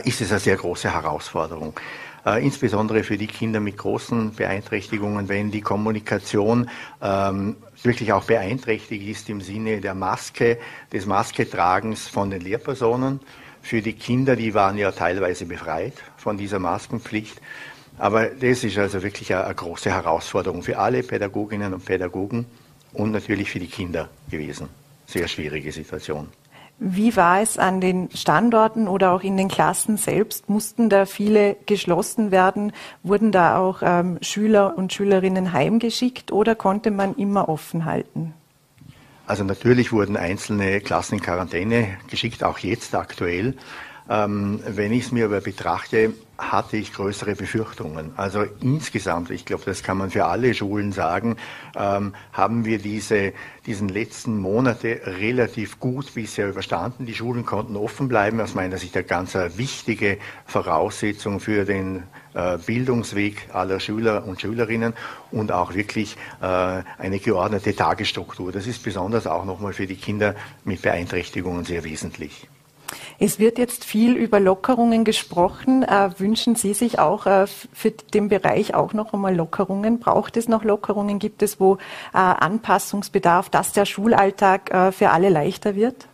ist 0.04 0.20
es 0.20 0.30
eine 0.30 0.40
sehr 0.40 0.56
große 0.56 0.92
Herausforderung. 0.92 1.74
Äh, 2.26 2.44
insbesondere 2.44 3.04
für 3.04 3.16
die 3.16 3.28
Kinder 3.28 3.60
mit 3.60 3.78
großen 3.78 4.34
Beeinträchtigungen, 4.34 5.28
wenn 5.28 5.52
die 5.52 5.60
Kommunikation 5.60 6.68
ähm, 7.00 7.54
wirklich 7.84 8.12
auch 8.12 8.24
beeinträchtigt 8.24 9.06
ist 9.06 9.28
im 9.28 9.40
Sinne 9.40 9.80
der 9.80 9.94
Maske, 9.94 10.58
des 10.92 11.06
Masketragens 11.06 12.08
von 12.08 12.30
den 12.30 12.40
Lehrpersonen. 12.40 13.20
Für 13.62 13.80
die 13.80 13.92
Kinder, 13.92 14.34
die 14.34 14.54
waren 14.54 14.76
ja 14.76 14.90
teilweise 14.90 15.46
befreit 15.46 15.94
von 16.16 16.36
dieser 16.36 16.58
Maskenpflicht. 16.58 17.40
Aber 17.96 18.26
das 18.26 18.64
ist 18.64 18.76
also 18.76 19.04
wirklich 19.04 19.32
eine 19.32 19.54
große 19.54 19.90
Herausforderung 19.90 20.64
für 20.64 20.78
alle 20.78 21.04
Pädagoginnen 21.04 21.72
und 21.72 21.84
Pädagogen 21.84 22.46
und 22.92 23.12
natürlich 23.12 23.50
für 23.50 23.60
die 23.60 23.68
Kinder 23.68 24.08
gewesen. 24.28 24.68
Sehr 25.06 25.28
schwierige 25.28 25.70
Situation. 25.70 26.28
Wie 26.78 27.16
war 27.16 27.40
es 27.40 27.58
an 27.58 27.80
den 27.80 28.10
Standorten 28.14 28.86
oder 28.86 29.12
auch 29.12 29.22
in 29.22 29.38
den 29.38 29.48
Klassen 29.48 29.96
selbst? 29.96 30.50
Mussten 30.50 30.90
da 30.90 31.06
viele 31.06 31.56
geschlossen 31.64 32.30
werden? 32.30 32.72
Wurden 33.02 33.32
da 33.32 33.58
auch 33.58 33.78
ähm, 33.82 34.18
Schüler 34.20 34.76
und 34.76 34.92
Schülerinnen 34.92 35.52
heimgeschickt 35.52 36.32
oder 36.32 36.54
konnte 36.54 36.90
man 36.90 37.14
immer 37.14 37.48
offen 37.48 37.86
halten? 37.86 38.34
Also 39.26 39.42
natürlich 39.42 39.90
wurden 39.90 40.16
einzelne 40.16 40.80
Klassen 40.80 41.14
in 41.14 41.22
Quarantäne 41.22 41.96
geschickt, 42.08 42.44
auch 42.44 42.58
jetzt 42.58 42.94
aktuell. 42.94 43.54
Ähm, 44.08 44.60
wenn 44.66 44.92
ich 44.92 45.06
es 45.06 45.12
mir 45.12 45.26
aber 45.26 45.40
betrachte, 45.40 46.12
hatte 46.38 46.76
ich 46.76 46.92
größere 46.92 47.34
Befürchtungen. 47.34 48.12
Also 48.16 48.44
insgesamt, 48.60 49.30
ich 49.30 49.44
glaube, 49.44 49.64
das 49.64 49.82
kann 49.82 49.96
man 49.96 50.10
für 50.10 50.26
alle 50.26 50.54
Schulen 50.54 50.92
sagen, 50.92 51.36
ähm, 51.74 52.14
haben 52.32 52.64
wir 52.64 52.78
diese, 52.78 53.32
diesen 53.64 53.88
letzten 53.88 54.38
Monate 54.38 55.00
relativ 55.06 55.80
gut 55.80 56.14
bisher 56.14 56.48
überstanden. 56.48 57.06
Die 57.06 57.14
Schulen 57.14 57.46
konnten 57.46 57.76
offen 57.76 58.08
bleiben, 58.08 58.40
aus 58.40 58.54
meiner 58.54 58.76
Sicht 58.78 58.96
eine 58.96 59.06
ganz 59.06 59.34
wichtige 59.34 60.18
Voraussetzung 60.44 61.40
für 61.40 61.64
den 61.64 62.02
äh, 62.34 62.58
Bildungsweg 62.58 63.48
aller 63.52 63.80
Schüler 63.80 64.24
und 64.26 64.40
Schülerinnen 64.40 64.92
und 65.30 65.52
auch 65.52 65.74
wirklich 65.74 66.16
äh, 66.42 66.82
eine 66.98 67.18
geordnete 67.18 67.74
Tagesstruktur. 67.74 68.52
Das 68.52 68.66
ist 68.66 68.82
besonders 68.82 69.26
auch 69.26 69.44
nochmal 69.44 69.72
für 69.72 69.86
die 69.86 69.96
Kinder 69.96 70.34
mit 70.64 70.82
Beeinträchtigungen 70.82 71.64
sehr 71.64 71.82
wesentlich. 71.82 72.46
Es 73.18 73.38
wird 73.38 73.58
jetzt 73.58 73.84
viel 73.84 74.14
über 74.14 74.40
Lockerungen 74.40 75.04
gesprochen. 75.04 75.82
Äh, 75.82 76.10
wünschen 76.18 76.54
Sie 76.54 76.74
sich 76.74 76.98
auch 76.98 77.26
äh, 77.26 77.46
für 77.46 77.90
den 77.90 78.28
Bereich 78.28 78.74
auch 78.74 78.92
noch 78.92 79.14
einmal 79.14 79.34
Lockerungen? 79.34 80.00
Braucht 80.00 80.36
es 80.36 80.48
noch 80.48 80.64
Lockerungen? 80.64 81.18
Gibt 81.18 81.42
es 81.42 81.58
wo 81.58 81.76
äh, 81.76 81.78
Anpassungsbedarf, 82.12 83.48
dass 83.48 83.72
der 83.72 83.86
Schulalltag 83.86 84.94
für 84.94 85.10
alle 85.10 85.28
leichter 85.28 85.74
wird? 85.74 86.08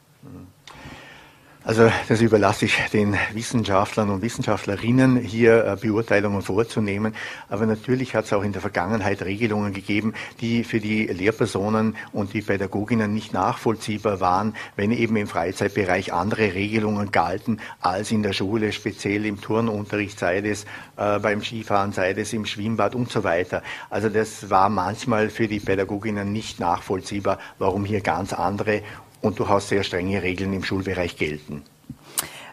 Also 1.64 1.92
das 2.09 2.20
überlasse 2.20 2.64
ich 2.64 2.77
den 2.92 3.16
Wissenschaftlern 3.35 4.11
und 4.11 4.20
Wissenschaftlerinnen, 4.20 5.16
hier 5.16 5.64
äh, 5.64 5.77
Beurteilungen 5.77 6.42
vorzunehmen. 6.42 7.14
Aber 7.48 7.66
natürlich 7.66 8.16
hat 8.16 8.25
es 8.25 8.33
auch 8.33 8.42
in 8.42 8.51
der 8.51 8.61
Vergangenheit 8.61 9.22
Regelungen 9.22 9.72
gegeben, 9.72 10.12
die 10.40 10.64
für 10.64 10.81
die 10.81 11.07
Lehrpersonen 11.07 11.96
und 12.12 12.35
die 12.35 12.42
Pädagoginnen 12.42 13.14
nicht 13.14 13.33
nachvollziehbar 13.33 14.18
waren, 14.18 14.57
wenn 14.75 14.90
eben 14.90 15.14
im 15.14 15.29
Freizeitbereich 15.29 16.12
andere 16.12 16.53
Regelungen 16.53 17.12
galten 17.12 17.61
als 17.81 18.11
in 18.11 18.25
der 18.25 18.33
Schule, 18.33 18.72
speziell 18.72 19.25
im 19.25 19.40
Turnunterricht, 19.40 20.18
sei 20.18 20.38
es 20.38 20.64
äh, 20.96 21.20
beim 21.20 21.44
Skifahren, 21.44 21.92
sei 21.92 22.11
es 22.11 22.33
im 22.33 22.44
Schwimmbad 22.44 22.96
und 22.96 23.12
so 23.12 23.22
weiter. 23.22 23.62
Also 23.88 24.09
das 24.09 24.51
war 24.51 24.68
manchmal 24.68 25.31
für 25.31 25.46
die 25.46 25.61
Pädagoginnen 25.61 26.33
nicht 26.33 26.59
nachvollziehbar, 26.59 27.38
warum 27.61 27.85
hier 27.85 28.01
ganz 28.01 28.33
andere 28.33 28.83
und 29.22 29.38
durchaus 29.38 29.68
sehr 29.68 29.82
strenge 29.82 30.22
Regeln 30.22 30.52
im 30.52 30.64
Schulbereich 30.64 31.16
gelten. 31.16 31.62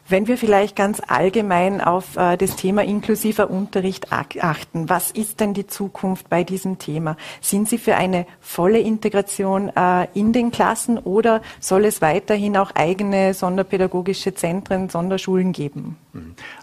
Wenn 0.09 0.27
wir 0.27 0.39
vielleicht 0.39 0.75
ganz 0.75 1.03
allgemein 1.07 1.81
auf 1.81 2.17
äh, 2.17 2.35
das 2.35 2.55
Thema 2.55 2.83
inklusiver 2.83 3.51
Unterricht 3.51 4.11
achten, 4.11 4.89
was 4.89 5.11
ist 5.11 5.39
denn 5.39 5.53
die 5.53 5.67
Zukunft 5.67 6.29
bei 6.29 6.43
diesem 6.43 6.79
Thema? 6.79 7.15
Sind 7.41 7.69
Sie 7.69 7.77
für 7.77 7.93
eine 7.95 8.25
volle 8.41 8.79
Integration 8.79 9.69
äh, 9.75 10.07
in 10.15 10.33
den 10.33 10.49
Klassen 10.49 10.97
oder 10.97 11.43
soll 11.59 11.85
es 11.85 12.01
weiterhin 12.01 12.57
auch 12.57 12.71
eigene 12.73 13.35
sonderpädagogische 13.35 14.33
Zentren, 14.33 14.89
Sonderschulen 14.89 15.51
geben? 15.51 15.95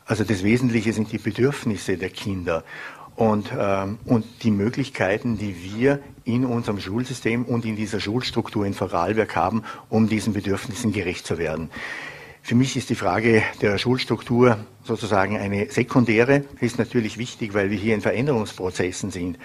Also 0.06 0.24
das 0.24 0.42
Wesentliche 0.42 0.92
sind 0.92 1.12
die 1.12 1.18
Bedürfnisse 1.18 1.96
der 1.96 2.10
Kinder 2.10 2.64
und, 3.16 3.50
ähm, 3.58 3.98
und 4.04 4.24
die 4.42 4.50
Möglichkeiten, 4.50 5.38
die 5.38 5.56
wir 5.74 6.00
in 6.24 6.44
unserem 6.44 6.78
Schulsystem 6.78 7.44
und 7.44 7.64
in 7.64 7.76
dieser 7.76 8.00
Schulstruktur 8.00 8.66
in 8.66 8.74
Vorarlberg 8.74 9.34
haben, 9.34 9.62
um 9.88 10.08
diesen 10.08 10.32
Bedürfnissen 10.32 10.92
gerecht 10.92 11.26
zu 11.26 11.38
werden. 11.38 11.70
Für 12.42 12.54
mich 12.54 12.76
ist 12.76 12.90
die 12.90 12.94
Frage 12.94 13.42
der 13.60 13.76
Schulstruktur 13.76 14.58
sozusagen 14.84 15.36
eine 15.36 15.68
sekundäre. 15.68 16.44
Ist 16.60 16.78
natürlich 16.78 17.18
wichtig, 17.18 17.54
weil 17.54 17.70
wir 17.70 17.76
hier 17.76 17.94
in 17.94 18.02
Veränderungsprozessen 18.02 19.10
sind. 19.10 19.36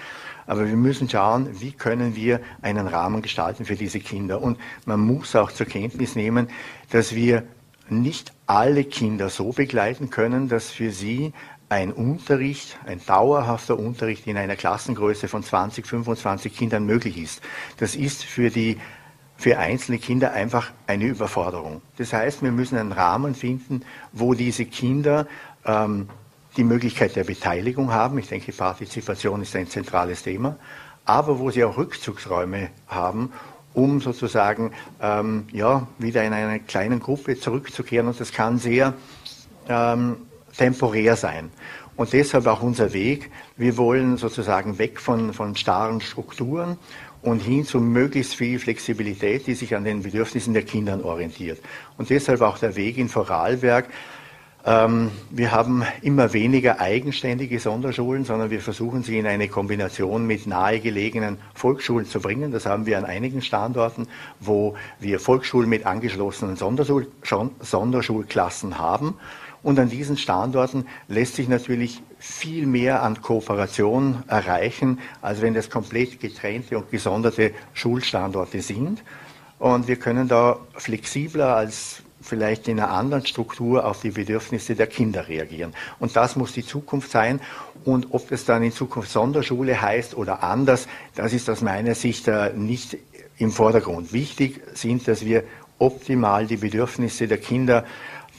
Aber 0.45 0.67
wir 0.67 0.75
müssen 0.75 1.09
schauen, 1.09 1.49
wie 1.59 1.71
können 1.71 2.15
wir 2.15 2.41
einen 2.61 2.85
Rahmen 2.85 3.23
gestalten 3.23 3.65
für 3.65 3.75
diese 3.75 3.99
Kinder. 3.99 4.41
Und 4.41 4.59
man 4.85 4.99
muss 4.99 5.35
auch 5.35 5.51
zur 5.51 5.65
Kenntnis 5.65 6.15
nehmen, 6.15 6.47
dass 6.91 7.15
wir 7.15 7.43
nicht 7.89 8.33
alle 8.45 8.83
Kinder 8.83 9.29
so 9.29 9.51
begleiten 9.51 10.09
können, 10.09 10.47
dass 10.47 10.69
für 10.69 10.91
sie 10.91 11.33
ein 11.71 11.93
Unterricht, 11.93 12.77
ein 12.85 12.99
dauerhafter 13.05 13.79
Unterricht 13.79 14.27
in 14.27 14.35
einer 14.35 14.57
Klassengröße 14.57 15.29
von 15.29 15.41
20, 15.41 15.87
25 15.87 16.53
Kindern 16.53 16.85
möglich 16.85 17.17
ist. 17.17 17.41
Das 17.77 17.95
ist 17.95 18.25
für 18.25 18.49
die 18.49 18.77
für 19.37 19.57
einzelne 19.57 19.97
Kinder 19.97 20.33
einfach 20.33 20.71
eine 20.85 21.05
Überforderung. 21.05 21.81
Das 21.97 22.11
heißt, 22.11 22.43
wir 22.43 22.51
müssen 22.51 22.77
einen 22.77 22.91
Rahmen 22.91 23.33
finden, 23.35 23.83
wo 24.11 24.33
diese 24.33 24.65
Kinder 24.65 25.27
ähm, 25.65 26.09
die 26.57 26.65
Möglichkeit 26.65 27.15
der 27.15 27.23
Beteiligung 27.23 27.93
haben. 27.93 28.17
Ich 28.17 28.27
denke, 28.27 28.51
Partizipation 28.51 29.41
ist 29.41 29.55
ein 29.55 29.67
zentrales 29.67 30.23
Thema, 30.23 30.57
aber 31.05 31.39
wo 31.39 31.51
sie 31.51 31.63
auch 31.63 31.77
Rückzugsräume 31.77 32.69
haben, 32.87 33.31
um 33.73 34.01
sozusagen 34.01 34.73
ähm, 35.01 35.47
ja, 35.53 35.87
wieder 35.97 36.23
in 36.25 36.33
einer 36.33 36.59
kleinen 36.59 36.99
Gruppe 36.99 37.39
zurückzukehren. 37.39 38.07
Und 38.07 38.19
das 38.19 38.33
kann 38.33 38.59
sehr 38.59 38.93
ähm, 39.69 40.17
temporär 40.57 41.15
sein. 41.15 41.51
Und 41.95 42.13
deshalb 42.13 42.47
auch 42.47 42.61
unser 42.61 42.93
Weg. 42.93 43.29
Wir 43.57 43.77
wollen 43.77 44.17
sozusagen 44.17 44.79
weg 44.79 44.99
von, 44.99 45.33
von 45.33 45.55
starren 45.55 46.01
Strukturen 46.01 46.77
und 47.21 47.39
hin 47.39 47.65
zu 47.65 47.79
möglichst 47.79 48.35
viel 48.35 48.59
Flexibilität, 48.59 49.45
die 49.47 49.53
sich 49.53 49.75
an 49.75 49.83
den 49.83 50.01
Bedürfnissen 50.01 50.53
der 50.53 50.63
Kinder 50.63 51.03
orientiert. 51.03 51.59
Und 51.97 52.09
deshalb 52.09 52.41
auch 52.41 52.57
der 52.57 52.75
Weg 52.75 52.97
in 52.97 53.09
Vorarlberg. 53.09 53.87
Ähm, 54.63 55.11
wir 55.31 55.51
haben 55.51 55.83
immer 56.03 56.33
weniger 56.33 56.79
eigenständige 56.79 57.59
Sonderschulen, 57.59 58.25
sondern 58.25 58.51
wir 58.51 58.61
versuchen 58.61 59.01
sie 59.03 59.17
in 59.17 59.25
eine 59.25 59.47
Kombination 59.47 60.27
mit 60.27 60.45
nahegelegenen 60.45 61.39
Volksschulen 61.55 62.05
zu 62.05 62.19
bringen. 62.19 62.51
Das 62.51 62.67
haben 62.67 62.85
wir 62.85 62.99
an 62.99 63.05
einigen 63.05 63.41
Standorten, 63.41 64.07
wo 64.39 64.75
wir 64.99 65.19
Volksschulen 65.19 65.67
mit 65.67 65.85
angeschlossenen 65.85 66.57
Sonderschul 66.57 67.07
Sonderschulklassen 67.59 68.77
haben. 68.77 69.15
Und 69.63 69.77
an 69.79 69.89
diesen 69.89 70.17
Standorten 70.17 70.87
lässt 71.07 71.35
sich 71.35 71.47
natürlich 71.47 72.01
viel 72.17 72.65
mehr 72.65 73.03
an 73.03 73.21
Kooperation 73.21 74.23
erreichen, 74.27 74.99
als 75.21 75.41
wenn 75.41 75.53
das 75.53 75.69
komplett 75.69 76.19
getrennte 76.19 76.77
und 76.77 76.89
gesonderte 76.89 77.51
Schulstandorte 77.73 78.61
sind. 78.61 79.03
Und 79.59 79.87
wir 79.87 79.97
können 79.97 80.27
da 80.27 80.57
flexibler 80.75 81.55
als 81.55 82.01
vielleicht 82.21 82.67
in 82.67 82.79
einer 82.79 82.91
anderen 82.91 83.25
Struktur 83.25 83.85
auf 83.85 84.01
die 84.01 84.11
Bedürfnisse 84.11 84.75
der 84.75 84.87
Kinder 84.87 85.27
reagieren. 85.27 85.73
Und 85.99 86.15
das 86.15 86.35
muss 86.35 86.53
die 86.53 86.65
Zukunft 86.65 87.11
sein. 87.11 87.39
Und 87.83 88.07
ob 88.11 88.31
es 88.31 88.45
dann 88.45 88.63
in 88.63 88.71
Zukunft 88.71 89.11
Sonderschule 89.11 89.81
heißt 89.81 90.15
oder 90.15 90.43
anders, 90.43 90.87
das 91.15 91.33
ist 91.33 91.49
aus 91.49 91.61
meiner 91.61 91.95
Sicht 91.95 92.27
äh, 92.27 92.53
nicht 92.53 92.97
im 93.37 93.51
Vordergrund. 93.51 94.13
Wichtig 94.13 94.61
sind, 94.73 95.07
dass 95.07 95.25
wir 95.25 95.43
optimal 95.79 96.45
die 96.45 96.57
Bedürfnisse 96.57 97.27
der 97.27 97.39
Kinder 97.39 97.85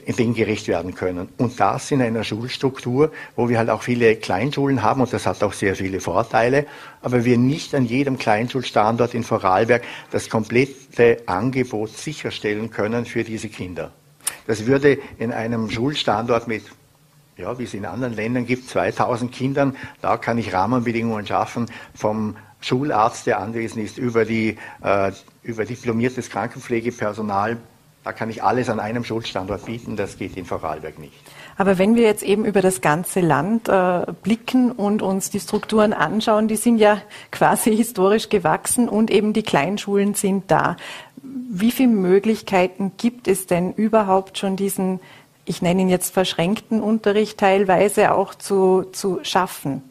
denen 0.07 0.35
gerecht 0.35 0.68
werden 0.68 0.94
können. 0.94 1.28
Und 1.38 1.61
das 1.61 1.90
in 1.90 2.02
einer 2.02 2.24
Schulstruktur, 2.24 3.12
wo 3.37 3.48
wir 3.48 3.59
halt 3.59 3.70
auch 3.70 3.83
viele 3.83 4.16
Kleinschulen 4.16 4.83
haben 4.83 5.00
und 5.00 5.12
das 5.12 5.26
hat 5.26 5.42
auch 5.42 5.52
sehr 5.52 5.76
viele 5.76 6.00
Vorteile, 6.00 6.66
aber 7.02 7.24
wir 7.24 7.38
nicht 7.38 7.74
an 7.74 7.85
jedem 7.85 8.18
Kleinschulstandort 8.18 9.14
in 9.14 9.22
Vorarlberg 9.22 9.83
das 10.11 10.28
komplette 10.28 11.22
Angebot 11.26 11.96
sicherstellen 11.96 12.70
können 12.70 13.07
für 13.07 13.24
diese 13.24 13.48
Kinder. 13.48 13.92
Das 14.46 14.66
würde 14.66 14.98
in 15.18 15.33
einem 15.33 15.70
Schulstandort 15.70 16.48
mit 16.48 16.64
ja, 17.37 17.59
wie 17.59 17.64
es 17.64 17.74
in 17.74 17.87
anderen 17.87 18.14
Ländern 18.14 18.46
gibt, 18.46 18.68
2000 18.68 19.33
Kindern, 19.33 19.74
da 20.02 20.18
kann 20.18 20.37
ich 20.37 20.52
Rahmenbedingungen 20.52 21.26
schaffen 21.26 21.66
vom 21.94 22.37
Schularzt, 22.61 23.26
der 23.26 23.40
anwesend 23.40 23.85
ist, 23.85 23.98
über, 23.98 24.24
die, 24.24 24.59
äh, 24.83 25.12
über 25.42 25.64
diplomiertes 25.64 26.31
Krankenpflegepersonal 26.31 27.57
da 28.05 28.12
kann 28.12 28.31
ich 28.31 28.43
alles 28.43 28.69
an 28.69 28.81
einem 28.81 29.05
Schulstandort 29.05 29.65
bieten, 29.65 29.97
das 29.97 30.19
geht 30.19 30.37
in 30.37 30.45
Vorarlberg 30.45 30.99
nicht. 30.99 31.15
Aber 31.57 31.79
wenn 31.79 31.95
wir 31.95 32.03
jetzt 32.03 32.23
eben 32.23 32.45
über 32.45 32.61
das 32.61 32.81
ganze 32.81 33.21
Land 33.21 33.69
äh, 33.69 34.07
blicken 34.23 34.73
und 34.73 35.03
uns 35.03 35.31
die 35.31 35.38
Strukturen 35.38 35.93
anschauen, 35.93 36.49
die 36.49 36.57
sind 36.57 36.79
ja 36.79 37.01
quasi 37.31 37.77
historisch 37.77 38.29
gewachsen 38.29 38.88
und 38.88 39.11
eben 39.11 39.33
die 39.33 39.43
Kleinschulen 39.43 40.15
sind 40.15 40.51
da. 40.51 40.77
Wie 41.23 41.71
viele 41.71 41.91
Möglichkeiten 41.91 42.93
gibt 42.97 43.29
es 43.29 43.47
denn 43.47 43.73
überhaupt 43.75 44.38
schon 44.38 44.57
diesen, 44.57 44.99
ich 45.45 45.62
nenne 45.62 45.83
ihn 45.83 45.88
jetzt 45.88 46.12
verschränkten 46.12 46.81
Unterricht 46.81 47.38
teilweise 47.38 48.12
auch 48.12 48.35
zu, 48.35 48.87
zu 48.93 49.21
schaffen? 49.23 49.83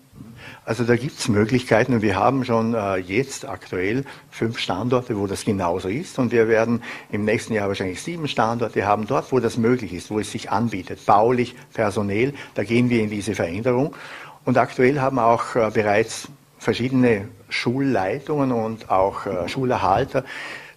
Also 0.72 0.86
da 0.86 0.96
gibt 0.96 1.20
es 1.20 1.28
Möglichkeiten 1.28 1.96
und 1.96 2.02
wir 2.02 2.16
haben 2.16 2.46
schon 2.46 2.76
äh, 2.76 2.96
jetzt 2.96 3.46
aktuell 3.46 4.06
fünf 4.30 4.58
Standorte, 4.58 5.18
wo 5.18 5.28
das 5.28 5.44
genauso 5.44 5.90
ist 5.90 6.18
und 6.18 6.32
wir 6.32 6.48
werden 6.48 6.82
im 7.12 7.26
nächsten 7.26 7.52
Jahr 7.52 7.68
wahrscheinlich 7.68 8.02
sieben 8.02 8.26
Standorte 8.30 8.86
haben, 8.86 9.06
dort, 9.06 9.34
wo 9.34 9.42
das 9.42 9.58
möglich 9.58 9.92
ist, 9.92 10.10
wo 10.12 10.18
es 10.18 10.32
sich 10.32 10.50
anbietet, 10.50 11.06
baulich, 11.06 11.56
personell, 11.74 12.34
da 12.54 12.64
gehen 12.64 12.90
wir 12.90 13.04
in 13.04 13.10
diese 13.10 13.36
Veränderung. 13.36 13.94
Und 14.46 14.58
aktuell 14.58 15.02
haben 15.02 15.20
auch 15.20 15.58
äh, 15.58 15.70
bereits 15.74 16.30
verschiedene 16.58 17.28
Schulleitungen 17.50 18.54
und 18.54 18.90
auch 18.90 19.26
äh, 19.26 19.50
Schulerhalter 19.50 20.24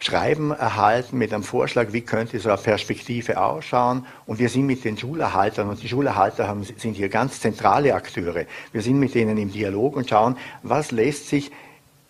Schreiben 0.00 0.50
erhalten 0.50 1.18
mit 1.18 1.32
einem 1.32 1.42
Vorschlag, 1.42 1.92
wie 1.92 2.02
könnte 2.02 2.38
so 2.38 2.48
eine 2.50 2.58
Perspektive 2.58 3.40
ausschauen. 3.40 4.06
Und 4.26 4.38
wir 4.38 4.48
sind 4.48 4.66
mit 4.66 4.84
den 4.84 4.98
Schulerhaltern, 4.98 5.68
und 5.68 5.82
die 5.82 5.88
Schulerhalter 5.88 6.48
haben, 6.48 6.64
sind 6.64 6.94
hier 6.94 7.08
ganz 7.08 7.40
zentrale 7.40 7.94
Akteure. 7.94 8.46
Wir 8.72 8.82
sind 8.82 8.98
mit 8.98 9.14
denen 9.14 9.38
im 9.38 9.52
Dialog 9.52 9.96
und 9.96 10.08
schauen, 10.08 10.36
was 10.62 10.90
lässt 10.90 11.28
sich 11.28 11.50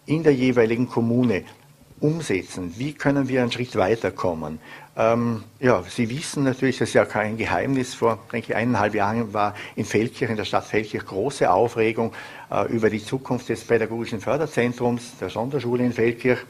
in 0.07 0.23
der 0.23 0.35
jeweiligen 0.35 0.89
Kommune 0.89 1.45
umsetzen? 2.01 2.75
Wie 2.77 2.93
können 2.93 3.29
wir 3.29 3.43
einen 3.43 3.53
Schritt 3.53 3.77
weiterkommen? 3.77 4.59
Ähm, 4.97 5.43
ja, 5.59 5.83
Sie 5.89 6.09
wissen 6.11 6.45
natürlich, 6.45 6.79
das 6.79 6.91
ist 6.91 6.95
ja 6.95 7.05
kein 7.05 7.37
Geheimnis, 7.37 7.95
vor, 7.95 8.19
denke 8.33 8.53
ich, 8.53 8.57
eineinhalb 8.57 8.95
Jahren 8.95 9.33
war 9.33 9.55
in 9.75 9.85
Feldkirch, 9.85 10.31
in 10.31 10.37
der 10.37 10.45
Stadt 10.45 10.67
Feldkirch, 10.67 11.05
große 11.05 11.51
Aufregung 11.51 12.13
äh, 12.51 12.71
über 12.73 12.91
die 12.91 13.05
Zukunft 13.05 13.49
des 13.49 13.65
pädagogischen 13.65 14.21
Förderzentrums, 14.21 15.19
der 15.21 15.31
Sonderschule 15.31 15.85
in 15.85 15.93
Feldkirch. 15.93 16.41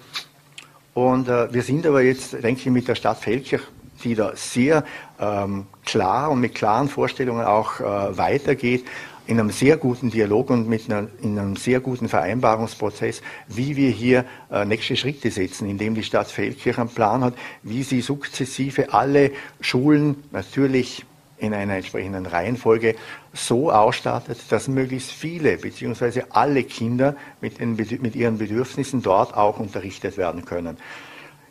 Und 0.95 1.29
äh, 1.29 1.53
wir 1.53 1.63
sind 1.63 1.87
aber 1.87 2.03
jetzt, 2.03 2.33
denke 2.33 2.61
ich, 2.61 2.67
mit 2.67 2.89
der 2.89 2.95
Stadt 2.95 3.19
Feldkirch, 3.19 3.63
die 4.03 4.15
da 4.15 4.33
sehr 4.35 4.85
ähm, 5.21 5.67
klar 5.85 6.31
und 6.31 6.41
mit 6.41 6.55
klaren 6.55 6.89
Vorstellungen 6.89 7.45
auch 7.45 7.81
äh, 7.81 8.17
weitergeht, 8.17 8.85
in 9.27 9.41
einem 9.41 9.51
sehr 9.51 9.77
guten 9.77 10.11
Dialog 10.11 10.51
und 10.51 10.69
mit 10.69 10.91
einer, 10.91 11.09
in 11.23 11.39
einem 11.39 11.57
sehr 11.57 11.81
guten 11.81 12.09
Vereinbarungsprozess, 12.09 13.23
wie 13.49 13.75
wir 13.75 13.91
hier 13.91 14.25
äh, 14.51 14.65
nächste 14.65 14.97
Schritte 14.97 15.31
setzen, 15.31 15.69
indem 15.69 15.95
die 15.95 16.03
Stadt 16.03 16.31
Feldkirch 16.31 16.79
einen 16.79 16.91
Plan 16.91 17.25
hat, 17.25 17.35
wie 17.63 17.83
sie 17.83 18.03
sukzessive 18.03 18.93
alle 18.93 19.31
Schulen 19.61 20.25
natürlich 20.31 21.07
in 21.39 21.53
einer 21.53 21.75
entsprechenden 21.75 22.27
Reihenfolge 22.27 22.95
so 23.33 23.71
ausstattet, 23.71 24.39
dass 24.51 24.69
möglichst 24.69 25.11
viele 25.11 25.57
bzw. 25.57 26.23
alle 26.31 26.63
Kinder 26.65 27.17
mit, 27.41 27.59
den, 27.59 27.75
mit 27.75 28.15
ihren 28.15 28.39
Bedürfnissen 28.39 29.03
dort 29.03 29.35
auch 29.35 29.59
unterrichtet 29.59 30.17
werden 30.17 30.45
können. 30.45 30.77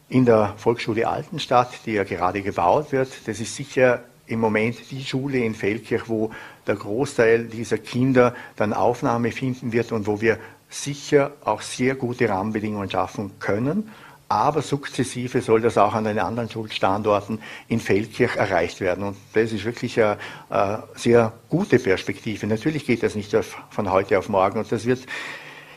In 0.09 0.25
der 0.25 0.53
Volksschule 0.57 1.07
Altenstadt, 1.07 1.71
die 1.85 1.93
ja 1.93 2.03
gerade 2.03 2.41
gebaut 2.41 2.91
wird, 2.91 3.09
das 3.25 3.39
ist 3.39 3.55
sicher 3.55 4.03
im 4.25 4.39
Moment 4.39 4.77
die 4.91 5.03
Schule 5.03 5.39
in 5.39 5.53
Feldkirch, 5.53 6.07
wo 6.07 6.31
der 6.65 6.75
Großteil 6.75 7.45
dieser 7.45 7.77
Kinder 7.77 8.33
dann 8.55 8.73
Aufnahme 8.73 9.31
finden 9.31 9.73
wird 9.73 9.91
und 9.91 10.07
wo 10.07 10.21
wir 10.21 10.37
sicher 10.69 11.33
auch 11.43 11.61
sehr 11.61 11.95
gute 11.95 12.29
Rahmenbedingungen 12.29 12.89
schaffen 12.89 13.31
können 13.39 13.91
aber 14.33 14.63
sukzessive 14.63 15.41
soll 15.41 15.61
das 15.61 15.77
auch 15.77 15.93
an 15.93 16.05
den 16.05 16.17
anderen 16.17 16.49
Schulstandorten 16.49 17.39
in 17.67 17.79
Feldkirch 17.79 18.35
erreicht 18.35 18.81
werden. 18.81 19.03
Und 19.03 19.17
das 19.33 19.51
ist 19.51 19.63
wirklich 19.63 20.01
eine, 20.01 20.17
eine 20.49 20.83
sehr 20.95 21.33
gute 21.49 21.77
Perspektive. 21.77 22.47
Natürlich 22.47 22.85
geht 22.85 23.03
das 23.03 23.13
nicht 23.13 23.31
von 23.69 23.91
heute 23.91 24.17
auf 24.17 24.29
morgen 24.29 24.59
und 24.59 24.71
das 24.71 24.85
wird 24.85 25.01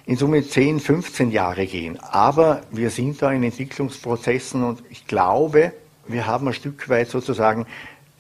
in 0.07 0.17
Summe 0.17 0.43
10, 0.47 0.81
15 0.81 1.31
Jahre 1.33 1.67
gehen. 1.67 2.01
Aber 2.01 2.63
wir 2.71 2.89
sind 2.89 3.21
da 3.21 3.31
in 3.31 3.43
Entwicklungsprozessen 3.43 4.63
und 4.65 4.83
ich 4.89 5.07
glaube, 5.07 5.73
wir 6.09 6.27
haben 6.27 6.49
ein 6.49 6.55
Stück 6.55 6.89
weit 6.89 7.11
sozusagen 7.11 7.67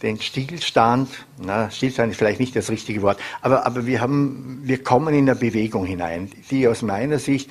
den 0.03 0.21
Stillstand, 0.21 1.09
na, 1.43 1.71
Stillstand 1.71 2.13
ist 2.13 2.19
vielleicht 2.19 2.41
nicht 2.41 2.55
das 2.55 2.69
richtige 2.69 3.01
Wort, 3.01 3.19
aber, 3.41 3.65
aber 3.65 3.87
wir 3.87 4.03
haben, 4.03 4.61
wir 4.63 4.83
kommen 4.83 5.15
in 5.15 5.29
eine 5.29 5.39
Bewegung 5.39 5.87
hinein, 5.87 6.31
die 6.51 6.69
aus 6.69 6.83
meiner 6.83 7.19
Sicht 7.19 7.51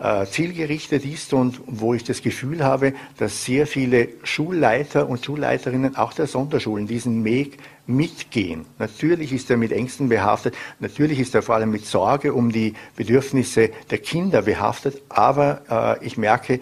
äh, 0.00 0.26
zielgerichtet 0.26 1.04
ist 1.04 1.32
und 1.32 1.60
wo 1.66 1.94
ich 1.94 2.04
das 2.04 2.22
Gefühl 2.22 2.64
habe, 2.64 2.94
dass 3.18 3.44
sehr 3.44 3.66
viele 3.66 4.08
Schulleiter 4.22 5.08
und 5.08 5.24
Schulleiterinnen 5.24 5.96
auch 5.96 6.12
der 6.12 6.26
Sonderschulen 6.26 6.86
diesen 6.86 7.24
Weg 7.24 7.58
mitgehen. 7.86 8.64
Natürlich 8.78 9.32
ist 9.32 9.50
er 9.50 9.56
mit 9.56 9.72
Ängsten 9.72 10.08
behaftet, 10.08 10.56
natürlich 10.78 11.20
ist 11.20 11.34
er 11.34 11.42
vor 11.42 11.56
allem 11.56 11.70
mit 11.70 11.86
Sorge 11.86 12.32
um 12.32 12.50
die 12.50 12.74
Bedürfnisse 12.96 13.70
der 13.90 13.98
Kinder 13.98 14.42
behaftet, 14.42 15.02
aber 15.08 15.98
äh, 16.00 16.06
ich 16.06 16.16
merke, 16.16 16.60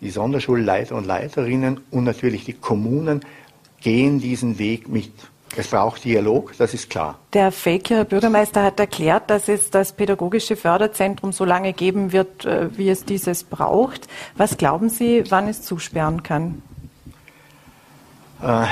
die 0.00 0.10
Sonderschulleiter 0.10 0.94
und 0.94 1.06
Leiterinnen 1.06 1.80
und 1.90 2.04
natürlich 2.04 2.44
die 2.44 2.52
Kommunen 2.52 3.20
gehen 3.80 4.20
diesen 4.20 4.58
Weg 4.58 4.88
mit. 4.88 5.12
Es 5.56 5.68
braucht 5.68 6.04
Dialog, 6.04 6.52
das 6.58 6.74
ist 6.74 6.90
klar. 6.90 7.18
Der 7.32 7.50
Faker 7.50 8.04
Bürgermeister 8.04 8.62
hat 8.62 8.78
erklärt, 8.78 9.30
dass 9.30 9.48
es 9.48 9.70
das 9.70 9.92
pädagogische 9.92 10.56
Förderzentrum 10.56 11.32
so 11.32 11.44
lange 11.44 11.72
geben 11.72 12.12
wird, 12.12 12.44
äh, 12.44 12.76
wie 12.76 12.90
es 12.90 13.04
dieses 13.04 13.44
braucht. 13.44 14.08
Was 14.36 14.56
glauben 14.56 14.88
Sie, 14.88 15.24
wann 15.30 15.48
es 15.48 15.62
zusperren 15.62 16.22
kann? 16.22 16.62
Äh, 18.42 18.66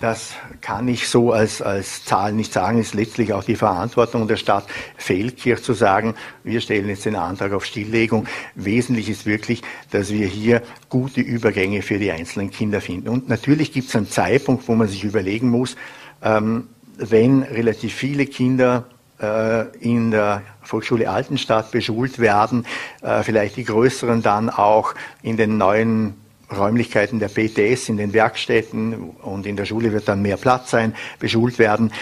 das 0.00 0.34
kann 0.60 0.86
ich 0.86 1.08
so 1.08 1.32
als, 1.32 1.60
als 1.60 2.04
Zahl 2.04 2.32
nicht 2.32 2.52
sagen. 2.52 2.78
Es 2.78 2.88
ist 2.88 2.94
letztlich 2.94 3.32
auch 3.32 3.42
die 3.42 3.56
Verantwortung 3.56 4.28
der 4.28 4.36
Stadt 4.36 4.64
Feldkirch 4.96 5.62
zu 5.62 5.72
sagen, 5.72 6.14
wir 6.44 6.60
stellen 6.60 6.88
jetzt 6.88 7.04
den 7.04 7.16
Antrag 7.16 7.52
auf 7.52 7.64
Stilllegung. 7.64 8.28
Wesentlich 8.54 9.08
ist 9.08 9.26
wirklich, 9.26 9.62
dass 9.90 10.12
wir 10.12 10.26
hier 10.26 10.62
gute 10.88 11.20
Übergänge 11.20 11.82
für 11.82 11.98
die 11.98 12.12
einzelnen 12.12 12.50
Kinder 12.50 12.80
finden. 12.80 13.08
Und 13.08 13.28
natürlich 13.28 13.72
gibt 13.72 13.88
es 13.88 13.96
einen 13.96 14.08
Zeitpunkt, 14.08 14.68
wo 14.68 14.74
man 14.76 14.86
sich 14.86 15.02
überlegen 15.02 15.50
muss, 15.50 15.74
ähm, 16.22 16.68
wenn 16.96 17.42
relativ 17.42 17.94
viele 17.94 18.26
Kinder 18.26 18.84
äh, 19.20 19.66
in 19.78 20.10
der 20.10 20.42
Volksschule 20.62 21.08
Altenstadt 21.08 21.70
beschult 21.70 22.18
werden, 22.18 22.66
äh, 23.02 23.22
vielleicht 23.22 23.56
die 23.56 23.64
größeren 23.64 24.22
dann 24.22 24.50
auch 24.50 24.94
in 25.22 25.36
den 25.36 25.58
neuen 25.58 26.14
Räumlichkeiten 26.50 27.18
der 27.18 27.28
PTS 27.28 27.90
in 27.90 27.98
den 27.98 28.12
Werkstätten 28.12 28.94
und 28.94 29.46
in 29.46 29.56
der 29.56 29.66
Schule 29.66 29.92
wird 29.92 30.08
dann 30.08 30.22
mehr 30.22 30.38
Platz 30.38 30.70
sein, 30.70 30.94
beschult 31.18 31.58
werden. 31.58 31.92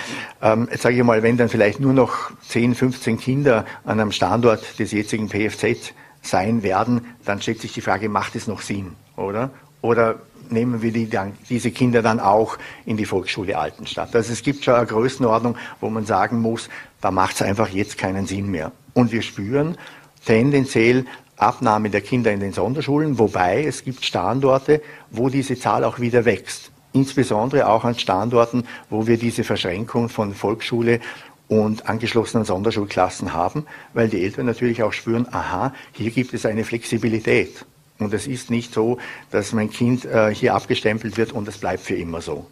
Ähm, 0.40 0.68
jetzt 0.70 0.82
sage 0.82 0.96
ich 0.96 1.02
mal, 1.02 1.22
wenn 1.22 1.36
dann 1.36 1.48
vielleicht 1.48 1.80
nur 1.80 1.92
noch 1.92 2.30
10, 2.48 2.74
15 2.74 3.18
Kinder 3.18 3.64
an 3.84 4.00
einem 4.00 4.12
Standort 4.12 4.78
des 4.78 4.92
jetzigen 4.92 5.28
PFZ 5.28 5.94
sein 6.22 6.62
werden, 6.62 7.06
dann 7.24 7.42
stellt 7.42 7.60
sich 7.60 7.72
die 7.72 7.80
Frage, 7.80 8.08
macht 8.08 8.36
es 8.36 8.46
noch 8.46 8.60
Sinn, 8.60 8.92
oder? 9.16 9.50
Oder 9.82 10.16
nehmen 10.52 10.82
wir 10.82 10.92
die 10.92 11.08
dann, 11.08 11.32
diese 11.48 11.70
Kinder 11.70 12.02
dann 12.02 12.20
auch 12.20 12.58
in 12.84 12.96
die 12.96 13.06
Volksschule 13.06 13.58
Altenstadt? 13.58 14.14
Also 14.14 14.32
es 14.32 14.42
gibt 14.42 14.64
schon 14.64 14.74
eine 14.74 14.86
Größenordnung, 14.86 15.56
wo 15.80 15.90
man 15.90 16.06
sagen 16.06 16.40
muss, 16.40 16.68
da 17.00 17.10
macht 17.10 17.36
es 17.36 17.42
einfach 17.42 17.68
jetzt 17.68 17.98
keinen 17.98 18.26
Sinn 18.26 18.50
mehr. 18.50 18.72
Und 18.94 19.12
wir 19.12 19.22
spüren 19.22 19.76
tendenziell 20.24 21.04
Abnahme 21.36 21.90
der 21.90 22.00
Kinder 22.00 22.32
in 22.32 22.40
den 22.40 22.52
Sonderschulen, 22.52 23.18
wobei 23.18 23.64
es 23.64 23.84
gibt 23.84 24.04
Standorte, 24.04 24.80
wo 25.10 25.28
diese 25.28 25.58
Zahl 25.58 25.84
auch 25.84 26.00
wieder 26.00 26.24
wächst. 26.24 26.70
Insbesondere 26.92 27.68
auch 27.68 27.84
an 27.84 27.98
Standorten, 27.98 28.64
wo 28.88 29.06
wir 29.06 29.18
diese 29.18 29.44
Verschränkung 29.44 30.08
von 30.08 30.34
Volksschule 30.34 31.00
und 31.48 31.88
angeschlossenen 31.88 32.44
Sonderschulklassen 32.44 33.32
haben, 33.32 33.66
weil 33.92 34.08
die 34.08 34.24
Eltern 34.24 34.46
natürlich 34.46 34.82
auch 34.82 34.92
spüren, 34.92 35.26
aha, 35.30 35.72
hier 35.92 36.10
gibt 36.10 36.34
es 36.34 36.46
eine 36.46 36.64
Flexibilität. 36.64 37.66
Und 37.98 38.12
es 38.12 38.26
ist 38.26 38.50
nicht 38.50 38.74
so, 38.74 38.98
dass 39.30 39.52
mein 39.52 39.70
Kind 39.70 40.04
äh, 40.04 40.34
hier 40.34 40.54
abgestempelt 40.54 41.16
wird 41.16 41.32
und 41.32 41.48
es 41.48 41.58
bleibt 41.58 41.80
für 41.80 41.94
immer 41.94 42.20
so. 42.20 42.46